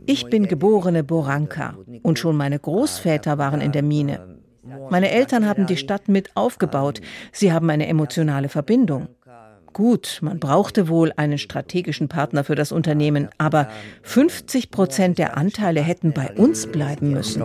Ich 0.06 0.26
bin 0.26 0.48
geborene 0.48 1.04
Boranka 1.04 1.76
und 2.04 2.20
schon 2.20 2.36
meine 2.36 2.60
Großväter 2.60 3.38
waren 3.38 3.62
in 3.62 3.72
der 3.72 3.84
Mine. 3.84 4.38
Meine 4.90 5.12
Eltern 5.12 5.48
haben 5.48 5.66
die 5.66 5.78
Stadt 5.78 6.10
mit 6.10 6.36
aufgebaut. 6.36 7.02
Sie 7.32 7.54
haben 7.54 7.70
eine 7.70 7.88
emotionale 7.88 8.50
Verbindung. 8.50 9.08
Gut, 9.74 10.20
man 10.22 10.40
brauchte 10.40 10.88
wohl 10.90 11.14
einen 11.18 11.38
strategischen 11.38 12.08
Partner 12.08 12.44
für 12.44 12.56
das 12.56 12.72
Unternehmen, 12.72 13.30
aber 13.38 13.68
50 14.02 14.72
Prozent 14.72 15.20
der 15.20 15.38
Anteile 15.38 15.82
hätten 15.82 16.14
bei 16.14 16.32
uns 16.34 16.68
bleiben 16.68 17.12
müssen. 17.12 17.44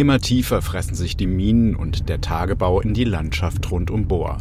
Immer 0.00 0.18
tiefer 0.18 0.62
fressen 0.62 0.94
sich 0.94 1.18
die 1.18 1.26
Minen 1.26 1.76
und 1.76 2.08
der 2.08 2.22
Tagebau 2.22 2.80
in 2.80 2.94
die 2.94 3.04
Landschaft 3.04 3.70
rund 3.70 3.90
um 3.90 4.08
Bohr. 4.08 4.38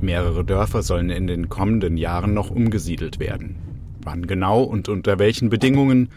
Mehrere 0.00 0.44
Dörfer 0.44 0.84
sollen 0.84 1.10
in 1.10 1.26
den 1.26 1.48
kommenden 1.48 1.96
Jahren 1.96 2.32
noch 2.32 2.52
umgesiedelt 2.52 3.18
werden. 3.18 3.56
Wann 4.04 4.28
genau 4.28 4.62
und 4.62 4.88
unter 4.88 5.18
welchen 5.18 5.50
Bedingungen, 5.50 6.10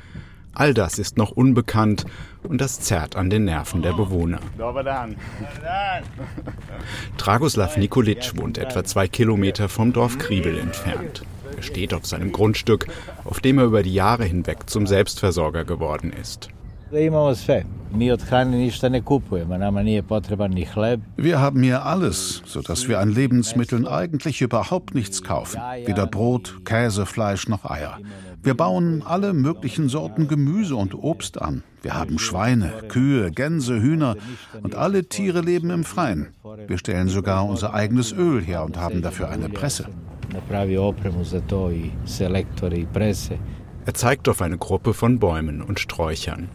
all 0.54 0.76
das 0.76 1.00
ist 1.00 1.18
noch 1.18 1.32
unbekannt 1.32 2.06
und 2.44 2.62
das 2.62 2.80
zerrt 2.80 3.16
an 3.16 3.32
den 3.32 3.46
Nerven 3.46 3.82
der 3.82 3.94
Bewohner. 3.94 4.42
Dragoslav 7.18 7.78
Nikolic 7.78 8.38
wohnt 8.38 8.60
etwa 8.60 8.84
zwei 8.84 9.08
Kilometer 9.08 9.70
vom 9.70 9.92
Dorf 9.92 10.20
Kriebel 10.20 10.56
entfernt. 10.56 11.24
Er 11.56 11.64
steht 11.64 11.96
auf 11.96 12.06
seinem 12.06 12.32
Grundstück, 12.32 12.86
auf 13.24 13.40
dem 13.40 13.58
er 13.58 13.66
über 13.66 13.82
die 13.82 13.96
Jahre 13.96 14.26
hinweg 14.26 14.70
zum 14.70 14.86
Selbstversorger 14.86 15.66
geworden 15.66 16.14
ist. 16.14 16.50
Wir 21.18 21.42
haben 21.42 21.62
hier 21.62 21.86
alles, 21.86 22.42
sodass 22.46 22.88
wir 22.88 23.00
an 23.00 23.10
Lebensmitteln 23.10 23.86
eigentlich 23.86 24.42
überhaupt 24.42 24.96
nichts 24.96 25.22
kaufen. 25.22 25.60
Weder 25.86 26.08
Brot, 26.08 26.62
Käse, 26.64 27.06
Fleisch 27.06 27.50
noch 27.50 27.70
Eier. 27.70 27.98
Wir 28.42 28.54
bauen 28.54 29.04
alle 29.06 29.34
möglichen 29.34 29.90
Sorten 29.90 30.30
Gemüse 30.30 30.78
und 30.78 30.96
Obst 30.96 31.42
an. 31.42 31.64
Wir 31.82 31.94
haben 31.94 32.20
Schweine, 32.20 32.72
Kühe, 32.88 33.32
Gänse, 33.32 33.82
Hühner 33.82 34.16
und 34.62 34.76
alle 34.76 35.10
Tiere 35.10 35.42
leben 35.42 35.70
im 35.72 35.84
Freien. 35.84 36.28
Wir 36.68 36.78
stellen 36.78 37.10
sogar 37.10 37.46
unser 37.46 37.74
eigenes 37.74 38.14
Öl 38.14 38.42
her 38.42 38.64
und 38.64 38.78
haben 38.78 39.02
dafür 39.02 39.28
eine 39.30 39.50
Presse. 39.50 39.90
Er 43.88 43.94
zeigt 43.94 44.28
auf 44.28 44.42
eine 44.42 44.58
Gruppe 44.58 44.94
von 44.94 45.18
Bäumen 45.18 45.62
und 45.62 45.80
Sträuchern. 45.80 46.50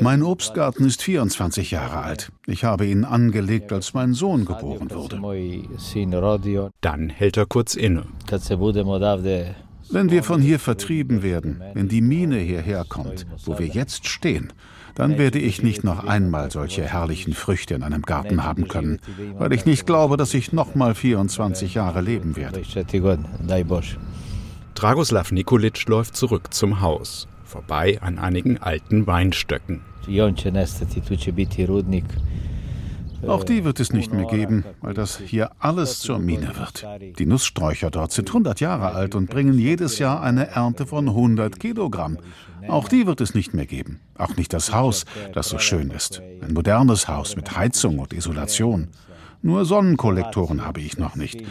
Mein 0.00 0.22
Obstgarten 0.22 0.84
ist 0.84 1.00
24 1.00 1.70
Jahre 1.70 2.02
alt. 2.02 2.32
Ich 2.46 2.64
habe 2.64 2.84
ihn 2.84 3.06
angelegt, 3.06 3.72
als 3.72 3.94
mein 3.94 4.12
Sohn 4.12 4.44
geboren 4.44 4.90
wurde. 4.90 5.18
Dann 6.82 7.08
hält 7.08 7.38
er 7.38 7.46
kurz 7.46 7.76
inne. 7.76 8.04
Wenn 9.88 10.10
wir 10.10 10.22
von 10.22 10.42
hier 10.42 10.58
vertrieben 10.58 11.22
werden, 11.22 11.62
wenn 11.72 11.88
die 11.88 12.02
Mine 12.02 12.36
hierher 12.36 12.84
kommt, 12.86 13.26
wo 13.46 13.58
wir 13.58 13.66
jetzt 13.66 14.06
stehen, 14.06 14.52
dann 14.94 15.16
werde 15.16 15.38
ich 15.38 15.62
nicht 15.62 15.82
noch 15.82 16.04
einmal 16.04 16.50
solche 16.50 16.82
herrlichen 16.82 17.32
Früchte 17.32 17.72
in 17.72 17.82
einem 17.84 18.02
Garten 18.02 18.44
haben 18.44 18.68
können, 18.68 19.00
weil 19.38 19.54
ich 19.54 19.64
nicht 19.64 19.86
glaube, 19.86 20.18
dass 20.18 20.34
ich 20.34 20.52
noch 20.52 20.74
mal 20.74 20.94
24 20.94 21.72
Jahre 21.72 22.02
leben 22.02 22.36
werde. 22.36 22.60
Dragoslav 24.80 25.30
Nikolic 25.30 25.86
läuft 25.90 26.16
zurück 26.16 26.54
zum 26.54 26.80
Haus, 26.80 27.28
vorbei 27.44 27.98
an 28.00 28.18
einigen 28.18 28.56
alten 28.56 29.06
Weinstöcken. 29.06 29.82
Auch 33.26 33.44
die 33.44 33.64
wird 33.64 33.78
es 33.78 33.92
nicht 33.92 34.14
mehr 34.14 34.24
geben, 34.24 34.64
weil 34.80 34.94
das 34.94 35.18
hier 35.18 35.50
alles 35.58 35.98
zur 35.98 36.18
Mine 36.18 36.54
wird. 36.56 36.86
Die 37.18 37.26
Nusssträucher 37.26 37.90
dort 37.90 38.12
sind 38.12 38.28
100 38.28 38.60
Jahre 38.60 38.92
alt 38.92 39.14
und 39.14 39.28
bringen 39.28 39.58
jedes 39.58 39.98
Jahr 39.98 40.22
eine 40.22 40.48
Ernte 40.48 40.86
von 40.86 41.10
100 41.10 41.60
Kilogramm. 41.60 42.16
Auch 42.66 42.88
die 42.88 43.06
wird 43.06 43.20
es 43.20 43.34
nicht 43.34 43.52
mehr 43.52 43.66
geben. 43.66 44.00
Auch 44.16 44.36
nicht 44.36 44.54
das 44.54 44.72
Haus, 44.72 45.04
das 45.34 45.50
so 45.50 45.58
schön 45.58 45.90
ist. 45.90 46.22
Ein 46.40 46.54
modernes 46.54 47.06
Haus 47.06 47.36
mit 47.36 47.54
Heizung 47.54 47.98
und 47.98 48.14
Isolation. 48.14 48.88
Nur 49.42 49.64
Sonnenkollektoren 49.64 50.64
habe 50.66 50.80
ich 50.80 50.98
noch 50.98 51.16
nicht. 51.16 51.42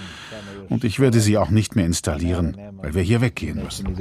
Und 0.70 0.84
ich 0.84 1.00
werde 1.00 1.20
sie 1.20 1.38
auch 1.38 1.50
nicht 1.50 1.76
mehr 1.76 1.86
installieren, 1.86 2.58
weil 2.78 2.94
wir 2.94 3.02
hier 3.02 3.22
weggehen 3.22 3.64
müssen. 3.64 3.98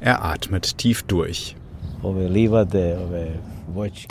Er 0.00 0.24
atmet 0.24 0.78
tief 0.78 1.02
durch. 1.04 1.56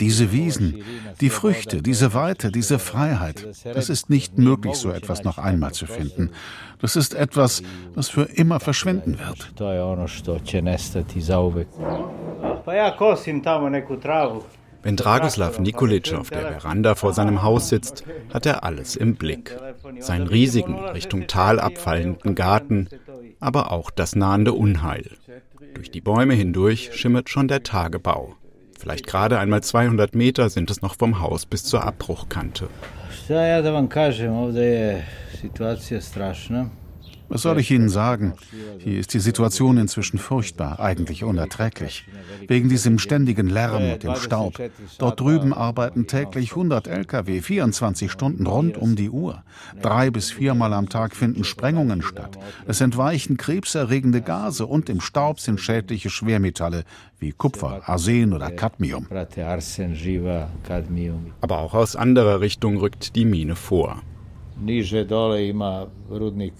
Diese 0.00 0.32
Wiesen, 0.32 0.82
die 1.20 1.30
Früchte, 1.30 1.82
diese 1.82 2.14
Weite, 2.14 2.50
diese 2.50 2.78
Freiheit, 2.78 3.46
es 3.64 3.90
ist 3.90 4.10
nicht 4.10 4.38
möglich, 4.38 4.74
so 4.74 4.90
etwas 4.90 5.22
noch 5.22 5.38
einmal 5.38 5.72
zu 5.72 5.86
finden. 5.86 6.30
Das 6.80 6.96
ist 6.96 7.14
etwas, 7.14 7.62
was 7.94 8.08
für 8.08 8.22
immer 8.22 8.58
verschwinden 8.60 9.18
wird. 9.18 9.52
Wenn 14.82 14.96
Dragoslav 14.96 15.58
Nikolic 15.60 16.12
auf 16.12 16.30
der 16.30 16.52
Veranda 16.52 16.94
vor 16.94 17.12
seinem 17.12 17.42
Haus 17.42 17.68
sitzt, 17.68 18.04
hat 18.32 18.46
er 18.46 18.64
alles 18.64 18.96
im 18.96 19.14
Blick. 19.14 19.56
Seinen 19.98 20.26
riesigen, 20.26 20.74
Richtung 20.74 21.26
Tal 21.26 21.60
abfallenden 21.60 22.34
Garten, 22.34 22.88
aber 23.40 23.72
auch 23.72 23.90
das 23.90 24.16
nahende 24.16 24.52
Unheil. 24.52 25.10
Durch 25.74 25.90
die 25.90 26.00
Bäume 26.00 26.34
hindurch 26.34 26.90
schimmert 26.94 27.28
schon 27.30 27.48
der 27.48 27.62
Tagebau. 27.62 28.34
Vielleicht 28.78 29.06
gerade 29.06 29.38
einmal 29.38 29.62
200 29.62 30.14
Meter 30.14 30.50
sind 30.50 30.70
es 30.70 30.82
noch 30.82 30.96
vom 30.96 31.20
Haus 31.20 31.46
bis 31.46 31.64
zur 31.64 31.84
Abbruchkante. 31.84 32.68
Was 37.32 37.40
soll 37.40 37.58
ich 37.60 37.70
Ihnen 37.70 37.88
sagen? 37.88 38.34
Hier 38.76 39.00
ist 39.00 39.14
die 39.14 39.18
Situation 39.18 39.78
inzwischen 39.78 40.18
furchtbar, 40.18 40.78
eigentlich 40.80 41.24
unerträglich. 41.24 42.04
Wegen 42.46 42.68
diesem 42.68 42.98
ständigen 42.98 43.48
Lärm 43.48 43.90
und 43.90 44.02
dem 44.02 44.16
Staub. 44.16 44.60
Dort 44.98 45.18
drüben 45.18 45.54
arbeiten 45.54 46.06
täglich 46.06 46.50
100 46.50 46.88
Lkw, 46.88 47.40
24 47.40 48.12
Stunden 48.12 48.46
rund 48.46 48.76
um 48.76 48.96
die 48.96 49.08
Uhr. 49.08 49.44
Drei 49.80 50.10
bis 50.10 50.30
viermal 50.30 50.74
am 50.74 50.90
Tag 50.90 51.16
finden 51.16 51.44
Sprengungen 51.44 52.02
statt. 52.02 52.38
Es 52.66 52.82
entweichen 52.82 53.38
krebserregende 53.38 54.20
Gase 54.20 54.66
und 54.66 54.90
im 54.90 55.00
Staub 55.00 55.40
sind 55.40 55.58
schädliche 55.58 56.10
Schwermetalle 56.10 56.84
wie 57.18 57.32
Kupfer, 57.32 57.80
Arsen 57.86 58.34
oder 58.34 58.50
Cadmium. 58.50 59.06
Aber 61.40 61.58
auch 61.60 61.72
aus 61.72 61.96
anderer 61.96 62.42
Richtung 62.42 62.76
rückt 62.76 63.16
die 63.16 63.24
Mine 63.24 63.56
vor. 63.56 64.02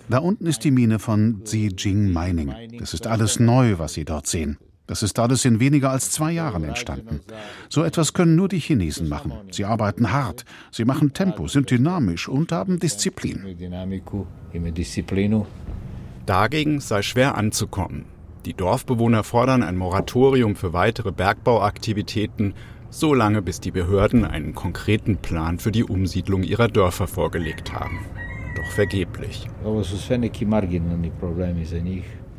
Da 0.08 0.18
unten 0.18 0.46
ist 0.46 0.64
die 0.64 0.70
Mine 0.70 0.98
von 0.98 1.42
Zijing 1.44 2.12
Mining. 2.12 2.54
Das 2.78 2.94
ist 2.94 3.06
alles 3.06 3.38
neu, 3.40 3.78
was 3.78 3.94
Sie 3.94 4.04
dort 4.04 4.26
sehen. 4.26 4.58
Das 4.86 5.02
ist 5.02 5.18
alles 5.18 5.44
in 5.44 5.60
weniger 5.60 5.90
als 5.90 6.10
zwei 6.10 6.32
Jahren 6.32 6.64
entstanden. 6.64 7.20
So 7.68 7.84
etwas 7.84 8.12
können 8.12 8.34
nur 8.34 8.48
die 8.48 8.58
Chinesen 8.58 9.08
machen. 9.08 9.32
Sie 9.50 9.64
arbeiten 9.64 10.12
hart, 10.12 10.44
sie 10.70 10.84
machen 10.84 11.12
Tempo, 11.12 11.46
sind 11.46 11.70
dynamisch 11.70 12.28
und 12.28 12.52
haben 12.52 12.80
Disziplin. 12.80 13.56
Dagegen 16.26 16.80
sei 16.80 17.02
schwer 17.02 17.36
anzukommen. 17.36 18.04
Die 18.44 18.54
Dorfbewohner 18.54 19.22
fordern 19.22 19.62
ein 19.62 19.76
Moratorium 19.76 20.56
für 20.56 20.72
weitere 20.72 21.12
Bergbauaktivitäten 21.12 22.54
so 22.92 23.14
lange 23.14 23.42
bis 23.42 23.58
die 23.58 23.70
Behörden 23.70 24.24
einen 24.24 24.54
konkreten 24.54 25.16
Plan 25.16 25.58
für 25.58 25.72
die 25.72 25.82
Umsiedlung 25.82 26.42
ihrer 26.42 26.68
Dörfer 26.68 27.08
vorgelegt 27.08 27.72
haben. 27.72 28.00
Doch 28.54 28.70
vergeblich. 28.70 29.48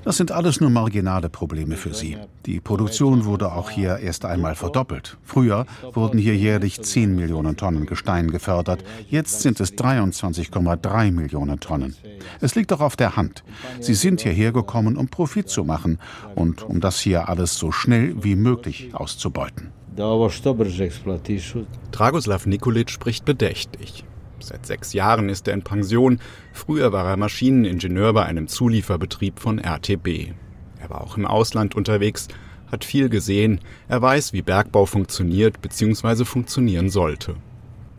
Das 0.04 0.18
sind 0.18 0.32
alles 0.32 0.60
nur 0.60 0.70
marginale 0.70 1.30
Probleme 1.30 1.76
für 1.76 1.94
sie. 1.94 2.18
Die 2.46 2.60
Produktion 2.60 3.24
wurde 3.24 3.54
auch 3.54 3.70
hier 3.70 3.98
erst 4.00 4.26
einmal 4.26 4.54
verdoppelt. 4.54 5.18
Früher 5.24 5.66
wurden 5.94 6.20
hier 6.20 6.36
jährlich 6.36 6.82
10 6.82 7.16
Millionen 7.16 7.56
Tonnen 7.56 7.86
Gestein 7.86 8.30
gefördert. 8.30 8.84
Jetzt 9.10 9.42
sind 9.42 9.62
es 9.62 9.76
23,3 9.76 11.12
Millionen 11.12 11.62
Tonnen. 11.62 11.96
Es 12.42 12.54
liegt 12.54 12.72
doch 12.72 12.82
auf 12.82 12.98
der 12.98 13.16
Hand. 13.16 13.46
Sie 13.80 13.94
sind 13.94 14.22
hierher 14.22 14.52
gekommen, 14.52 14.98
um 14.98 15.08
Profit 15.08 15.48
zu 15.48 15.64
machen 15.64 16.00
und 16.36 16.64
um 16.64 16.82
das 16.82 17.00
hier 17.00 17.30
alles 17.30 17.58
so 17.58 17.72
schnell 17.72 18.22
wie 18.22 18.36
möglich 18.36 18.94
auszubeuten. 18.94 19.72
Dragoslav 21.92 22.46
Nikolic 22.46 22.90
spricht 22.90 23.26
bedächtig. 23.26 24.04
Seit 24.40 24.66
sechs 24.66 24.94
Jahren 24.94 25.30
ist 25.30 25.48
er 25.48 25.54
in 25.54 25.62
Pension. 25.62 26.20
Früher 26.52 26.92
war 26.92 27.06
er 27.06 27.18
Maschineningenieur 27.18 28.14
bei 28.14 28.26
einem 28.26 28.48
Zulieferbetrieb 28.48 29.40
von 29.40 29.60
RTB. 29.60 30.34
Er 30.80 30.90
war 30.90 31.02
auch 31.02 31.16
im 31.16 31.26
Ausland 31.26 31.76
unterwegs, 31.76 32.28
hat 32.72 32.84
viel 32.84 33.08
gesehen, 33.08 33.60
er 33.88 34.02
weiß, 34.02 34.34
wie 34.34 34.42
Bergbau 34.42 34.86
funktioniert 34.86 35.62
bzw. 35.62 36.26
funktionieren 36.26 36.90
sollte. 36.90 37.36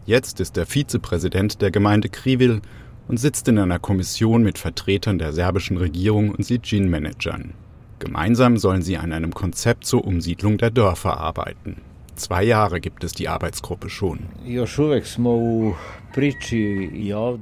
Jetzt 0.04 0.40
ist 0.40 0.56
er 0.58 0.66
Vizepräsident 0.66 1.62
der 1.62 1.70
Gemeinde 1.70 2.08
Krivil 2.08 2.60
und 3.08 3.18
sitzt 3.18 3.48
in 3.48 3.58
einer 3.58 3.78
Kommission 3.78 4.42
mit 4.42 4.58
Vertretern 4.58 5.18
der 5.18 5.32
serbischen 5.32 5.76
Regierung 5.76 6.30
und 6.30 6.44
Sijin-Managern. 6.44 7.54
Gemeinsam 7.98 8.58
sollen 8.58 8.82
sie 8.82 8.98
an 8.98 9.12
einem 9.12 9.32
Konzept 9.32 9.86
zur 9.86 10.04
Umsiedlung 10.04 10.58
der 10.58 10.70
Dörfer 10.70 11.18
arbeiten. 11.18 11.80
Zwei 12.16 12.44
Jahre 12.44 12.80
gibt 12.80 13.02
es 13.04 13.12
die 13.12 13.28
Arbeitsgruppe 13.28 13.90
schon. 13.90 14.20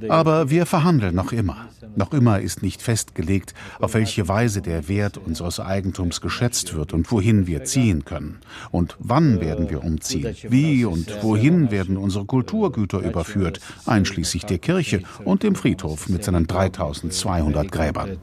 Aber 0.09 0.49
wir 0.49 0.65
verhandeln 0.65 1.15
noch 1.15 1.31
immer. 1.31 1.67
Noch 1.95 2.11
immer 2.11 2.39
ist 2.39 2.63
nicht 2.63 2.81
festgelegt, 2.81 3.53
auf 3.79 3.93
welche 3.93 4.27
Weise 4.27 4.63
der 4.63 4.87
Wert 4.87 5.19
unseres 5.19 5.59
Eigentums 5.59 6.21
geschätzt 6.21 6.73
wird 6.73 6.91
und 6.91 7.11
wohin 7.11 7.45
wir 7.45 7.65
ziehen 7.65 8.03
können. 8.03 8.39
Und 8.71 8.95
wann 8.99 9.41
werden 9.41 9.69
wir 9.69 9.83
umziehen? 9.83 10.35
Wie 10.49 10.85
und 10.85 11.21
wohin 11.21 11.69
werden 11.69 11.97
unsere 11.97 12.25
Kulturgüter 12.25 12.99
überführt, 12.99 13.59
einschließlich 13.85 14.45
der 14.45 14.57
Kirche 14.57 15.03
und 15.23 15.43
dem 15.43 15.53
Friedhof 15.53 16.09
mit 16.09 16.23
seinen 16.23 16.47
3200 16.47 17.71
Gräbern? 17.71 18.17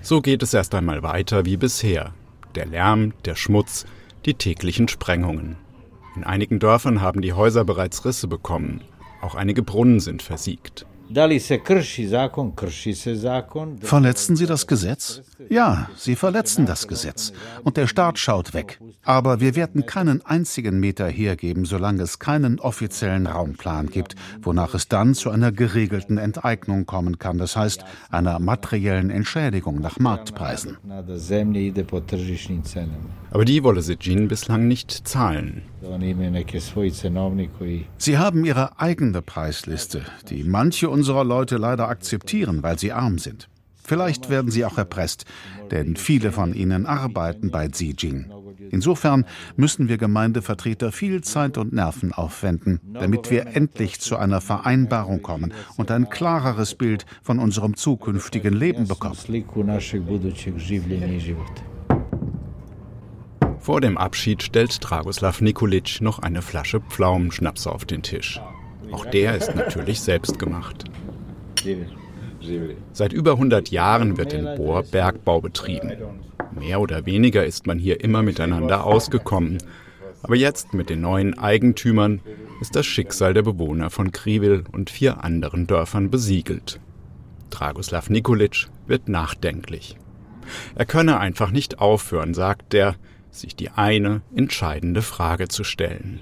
So 0.00 0.20
geht 0.22 0.42
es 0.42 0.54
erst 0.54 0.74
einmal 0.74 1.02
weiter 1.02 1.44
wie 1.44 1.58
bisher. 1.58 2.14
Der 2.54 2.64
Lärm, 2.64 3.12
der 3.26 3.34
Schmutz, 3.34 3.84
die 4.28 4.34
täglichen 4.34 4.88
Sprengungen. 4.88 5.56
In 6.14 6.22
einigen 6.22 6.58
Dörfern 6.58 7.00
haben 7.00 7.22
die 7.22 7.32
Häuser 7.32 7.64
bereits 7.64 8.04
Risse 8.04 8.28
bekommen. 8.28 8.82
Auch 9.22 9.34
einige 9.34 9.62
Brunnen 9.62 10.00
sind 10.00 10.20
versiegt. 10.20 10.84
Verletzen 13.80 14.36
Sie 14.36 14.44
das 14.44 14.66
Gesetz? 14.66 15.22
Ja, 15.48 15.88
Sie 15.96 16.16
verletzen 16.16 16.66
das 16.66 16.86
Gesetz. 16.86 17.32
Und 17.64 17.78
der 17.78 17.86
Staat 17.86 18.18
schaut 18.18 18.52
weg. 18.52 18.78
Aber 19.04 19.40
wir 19.40 19.56
werden 19.56 19.86
keinen 19.86 20.24
einzigen 20.26 20.78
Meter 20.78 21.08
hergeben, 21.08 21.64
solange 21.64 22.02
es 22.02 22.18
keinen 22.18 22.60
offiziellen 22.60 23.26
Raumplan 23.26 23.86
gibt, 23.86 24.16
wonach 24.42 24.74
es 24.74 24.88
dann 24.88 25.14
zu 25.14 25.30
einer 25.30 25.50
geregelten 25.50 26.18
Enteignung 26.18 26.84
kommen 26.84 27.18
kann. 27.18 27.38
Das 27.38 27.56
heißt, 27.56 27.86
einer 28.10 28.38
materiellen 28.38 29.08
Entschädigung 29.08 29.80
nach 29.80 29.98
Marktpreisen. 29.98 30.76
Aber 33.30 33.44
die 33.44 33.62
wolle 33.62 33.82
Sejin 33.82 34.28
bislang 34.28 34.68
nicht 34.68 35.06
zahlen. 35.06 35.62
Sie 37.98 38.18
haben 38.18 38.44
ihre 38.44 38.80
eigene 38.80 39.22
Preisliste, 39.22 40.02
die 40.30 40.44
manche 40.44 40.88
unserer 40.88 41.24
Leute 41.24 41.56
leider 41.56 41.88
akzeptieren, 41.88 42.62
weil 42.62 42.78
sie 42.78 42.92
arm 42.92 43.18
sind. 43.18 43.48
Vielleicht 43.88 44.28
werden 44.28 44.50
sie 44.50 44.66
auch 44.66 44.76
erpresst, 44.76 45.24
denn 45.70 45.96
viele 45.96 46.30
von 46.30 46.52
ihnen 46.52 46.84
arbeiten 46.84 47.50
bei 47.50 47.68
Zijin. 47.68 48.30
Insofern 48.70 49.24
müssen 49.56 49.88
wir 49.88 49.96
Gemeindevertreter 49.96 50.92
viel 50.92 51.22
Zeit 51.22 51.56
und 51.56 51.72
Nerven 51.72 52.12
aufwenden, 52.12 52.80
damit 52.92 53.30
wir 53.30 53.46
endlich 53.46 54.00
zu 54.00 54.16
einer 54.16 54.42
Vereinbarung 54.42 55.22
kommen 55.22 55.54
und 55.76 55.90
ein 55.90 56.10
klareres 56.10 56.74
Bild 56.74 57.06
von 57.22 57.38
unserem 57.38 57.76
zukünftigen 57.76 58.52
Leben 58.52 58.86
bekommen. 58.86 59.16
Vor 63.68 63.82
dem 63.82 63.98
Abschied 63.98 64.42
stellt 64.42 64.78
Dragoslav 64.80 65.42
Nikolic 65.42 66.00
noch 66.00 66.20
eine 66.20 66.40
Flasche 66.40 66.80
Pflaumenschnaps 66.80 67.66
auf 67.66 67.84
den 67.84 68.02
Tisch. 68.02 68.40
Auch 68.92 69.04
der 69.04 69.36
ist 69.36 69.54
natürlich 69.54 70.00
selbst 70.00 70.38
gemacht. 70.38 70.84
Seit 72.94 73.12
über 73.12 73.32
100 73.32 73.70
Jahren 73.70 74.16
wird 74.16 74.32
in 74.32 74.46
Bohr 74.56 74.84
Bergbau 74.84 75.42
betrieben. 75.42 75.92
Mehr 76.58 76.80
oder 76.80 77.04
weniger 77.04 77.44
ist 77.44 77.66
man 77.66 77.78
hier 77.78 78.02
immer 78.02 78.22
miteinander 78.22 78.84
ausgekommen. 78.84 79.58
Aber 80.22 80.34
jetzt 80.34 80.72
mit 80.72 80.88
den 80.88 81.02
neuen 81.02 81.38
Eigentümern 81.38 82.22
ist 82.62 82.74
das 82.74 82.86
Schicksal 82.86 83.34
der 83.34 83.42
Bewohner 83.42 83.90
von 83.90 84.12
Kriwil 84.12 84.64
und 84.72 84.88
vier 84.88 85.22
anderen 85.22 85.66
Dörfern 85.66 86.08
besiegelt. 86.08 86.80
Dragoslav 87.50 88.08
Nikolic 88.08 88.68
wird 88.86 89.10
nachdenklich. 89.10 89.98
Er 90.74 90.86
könne 90.86 91.20
einfach 91.20 91.50
nicht 91.50 91.80
aufhören, 91.80 92.32
sagt 92.32 92.72
er, 92.72 92.96
sich 93.38 93.56
die 93.56 93.70
eine 93.70 94.22
entscheidende 94.34 95.02
Frage 95.02 95.48
zu 95.48 95.64
stellen. 95.64 96.20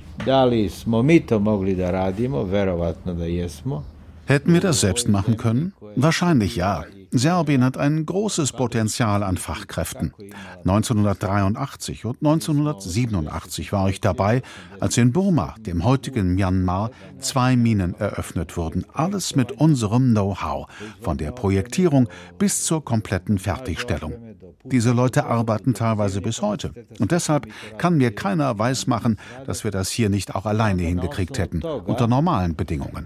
Hätten 4.26 4.52
wir 4.52 4.60
das 4.60 4.80
selbst 4.80 5.08
machen 5.08 5.36
können? 5.36 5.72
Wahrscheinlich 5.94 6.56
ja. 6.56 6.84
Serbien 7.12 7.64
hat 7.64 7.78
ein 7.78 8.04
großes 8.04 8.52
Potenzial 8.52 9.22
an 9.22 9.36
Fachkräften. 9.36 10.12
1983 10.64 12.04
und 12.04 12.16
1987 12.16 13.72
war 13.72 13.88
ich 13.88 14.00
dabei, 14.00 14.42
als 14.80 14.98
in 14.98 15.12
Burma, 15.12 15.54
dem 15.60 15.84
heutigen 15.84 16.34
Myanmar, 16.34 16.90
zwei 17.20 17.56
Minen 17.56 17.94
eröffnet 17.94 18.56
wurden. 18.56 18.84
Alles 18.92 19.36
mit 19.36 19.52
unserem 19.52 20.10
Know-how, 20.10 20.66
von 21.00 21.16
der 21.16 21.30
Projektierung 21.30 22.08
bis 22.38 22.64
zur 22.64 22.84
kompletten 22.84 23.38
Fertigstellung. 23.38 24.35
Diese 24.64 24.92
Leute 24.92 25.26
arbeiten 25.26 25.74
teilweise 25.74 26.20
bis 26.20 26.42
heute. 26.42 26.72
Und 26.98 27.12
deshalb 27.12 27.46
kann 27.78 27.96
mir 27.96 28.14
keiner 28.14 28.58
weismachen, 28.58 29.18
dass 29.46 29.64
wir 29.64 29.70
das 29.70 29.90
hier 29.90 30.08
nicht 30.08 30.34
auch 30.34 30.46
alleine 30.46 30.82
hingekriegt 30.82 31.38
hätten, 31.38 31.62
unter 31.62 32.06
normalen 32.06 32.56
Bedingungen. 32.56 33.04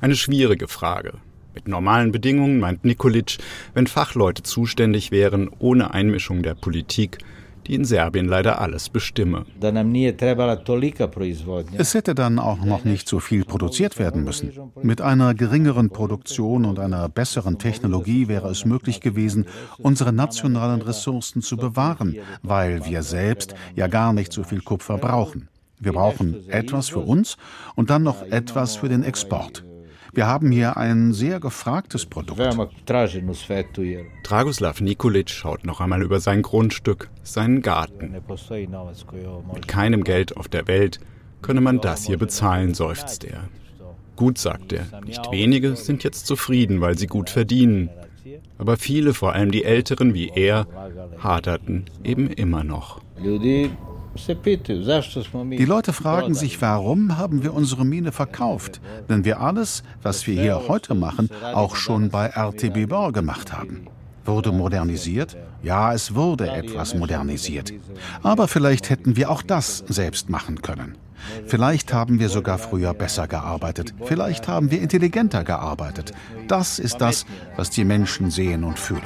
Eine 0.00 0.16
schwierige 0.16 0.68
Frage. 0.68 1.12
Mit 1.54 1.68
normalen 1.68 2.12
Bedingungen 2.12 2.60
meint 2.60 2.84
Nikolic, 2.84 3.38
wenn 3.74 3.86
Fachleute 3.86 4.42
zuständig 4.42 5.10
wären, 5.10 5.50
ohne 5.58 5.92
Einmischung 5.92 6.42
der 6.42 6.54
Politik, 6.54 7.18
die 7.66 7.74
in 7.74 7.84
Serbien 7.84 8.26
leider 8.26 8.60
alles 8.60 8.88
bestimme. 8.88 9.44
Es 11.76 11.94
hätte 11.94 12.14
dann 12.14 12.38
auch 12.38 12.64
noch 12.64 12.84
nicht 12.84 13.08
so 13.08 13.20
viel 13.20 13.44
produziert 13.44 13.98
werden 13.98 14.24
müssen. 14.24 14.52
Mit 14.82 15.00
einer 15.00 15.34
geringeren 15.34 15.90
Produktion 15.90 16.64
und 16.64 16.78
einer 16.78 17.08
besseren 17.08 17.58
Technologie 17.58 18.28
wäre 18.28 18.48
es 18.50 18.64
möglich 18.64 19.00
gewesen, 19.00 19.46
unsere 19.78 20.12
nationalen 20.12 20.82
Ressourcen 20.82 21.42
zu 21.42 21.56
bewahren, 21.56 22.16
weil 22.42 22.84
wir 22.86 23.02
selbst 23.02 23.54
ja 23.74 23.86
gar 23.86 24.12
nicht 24.12 24.32
so 24.32 24.42
viel 24.42 24.60
Kupfer 24.60 24.98
brauchen. 24.98 25.48
Wir 25.78 25.92
brauchen 25.92 26.48
etwas 26.48 26.88
für 26.88 27.00
uns 27.00 27.36
und 27.74 27.90
dann 27.90 28.04
noch 28.04 28.22
etwas 28.22 28.76
für 28.76 28.88
den 28.88 29.02
Export. 29.02 29.64
Wir 30.14 30.26
haben 30.26 30.50
hier 30.50 30.76
ein 30.76 31.14
sehr 31.14 31.40
gefragtes 31.40 32.04
Produkt. 32.04 32.38
Dragoslav 34.22 34.80
Nikolic 34.82 35.30
schaut 35.30 35.64
noch 35.64 35.80
einmal 35.80 36.02
über 36.02 36.20
sein 36.20 36.42
Grundstück, 36.42 37.08
seinen 37.22 37.62
Garten. 37.62 38.14
Mit 39.54 39.68
keinem 39.68 40.04
Geld 40.04 40.36
auf 40.36 40.48
der 40.48 40.68
Welt 40.68 41.00
könne 41.40 41.62
man 41.62 41.80
das 41.80 42.04
hier 42.04 42.18
bezahlen, 42.18 42.74
seufzt 42.74 43.24
er. 43.24 43.48
Gut, 44.14 44.36
sagt 44.36 44.74
er, 44.74 44.86
nicht 45.06 45.30
wenige 45.32 45.76
sind 45.76 46.04
jetzt 46.04 46.26
zufrieden, 46.26 46.82
weil 46.82 46.98
sie 46.98 47.06
gut 47.06 47.30
verdienen. 47.30 47.88
Aber 48.58 48.76
viele, 48.76 49.14
vor 49.14 49.32
allem 49.32 49.50
die 49.50 49.64
Älteren 49.64 50.12
wie 50.12 50.28
er, 50.28 50.66
haderten 51.18 51.86
eben 52.04 52.28
immer 52.28 52.64
noch. 52.64 53.00
Die 54.14 55.64
Leute 55.64 55.92
fragen 55.92 56.34
sich, 56.34 56.60
warum 56.60 57.16
haben 57.16 57.42
wir 57.42 57.54
unsere 57.54 57.84
Mine 57.84 58.12
verkauft, 58.12 58.80
wenn 59.08 59.24
wir 59.24 59.40
alles, 59.40 59.82
was 60.02 60.26
wir 60.26 60.40
hier 60.40 60.68
heute 60.68 60.94
machen, 60.94 61.30
auch 61.54 61.76
schon 61.76 62.10
bei 62.10 62.26
RTB 62.26 62.88
Bor 62.88 63.12
gemacht 63.12 63.52
haben. 63.52 63.86
Wurde 64.24 64.52
modernisiert? 64.52 65.36
Ja, 65.62 65.92
es 65.92 66.14
wurde 66.14 66.50
etwas 66.50 66.94
modernisiert. 66.94 67.72
Aber 68.22 68.48
vielleicht 68.48 68.90
hätten 68.90 69.16
wir 69.16 69.30
auch 69.30 69.42
das 69.42 69.78
selbst 69.88 70.30
machen 70.30 70.62
können. 70.62 70.96
Vielleicht 71.46 71.92
haben 71.92 72.18
wir 72.18 72.28
sogar 72.28 72.58
früher 72.58 72.94
besser 72.94 73.28
gearbeitet. 73.28 73.94
Vielleicht 74.04 74.48
haben 74.48 74.70
wir 74.70 74.80
intelligenter 74.80 75.44
gearbeitet. 75.44 76.12
Das 76.48 76.78
ist 76.78 77.00
das, 77.00 77.26
was 77.56 77.70
die 77.70 77.84
Menschen 77.84 78.30
sehen 78.30 78.64
und 78.64 78.78
fühlen. 78.78 79.02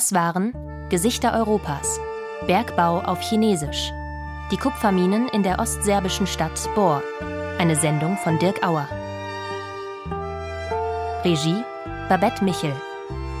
Das 0.00 0.14
waren 0.14 0.54
Gesichter 0.88 1.34
Europas, 1.34 2.00
Bergbau 2.46 3.00
auf 3.00 3.20
Chinesisch, 3.20 3.92
die 4.50 4.56
Kupferminen 4.56 5.28
in 5.28 5.42
der 5.42 5.58
ostserbischen 5.58 6.26
Stadt 6.26 6.58
Bor, 6.74 7.02
eine 7.58 7.76
Sendung 7.76 8.16
von 8.16 8.38
Dirk 8.38 8.66
Auer. 8.66 8.88
Regie 11.22 11.62
Babette 12.08 12.42
Michel, 12.42 12.72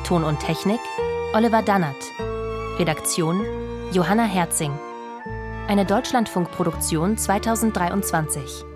Ton 0.04 0.22
und 0.22 0.38
Technik 0.40 0.80
Oliver 1.32 1.62
Dannert, 1.62 1.96
Redaktion 2.78 3.40
Johanna 3.92 4.24
Herzing. 4.24 4.78
Eine 5.66 5.86
Deutschlandfunkproduktion 5.86 7.16
2023. 7.16 8.66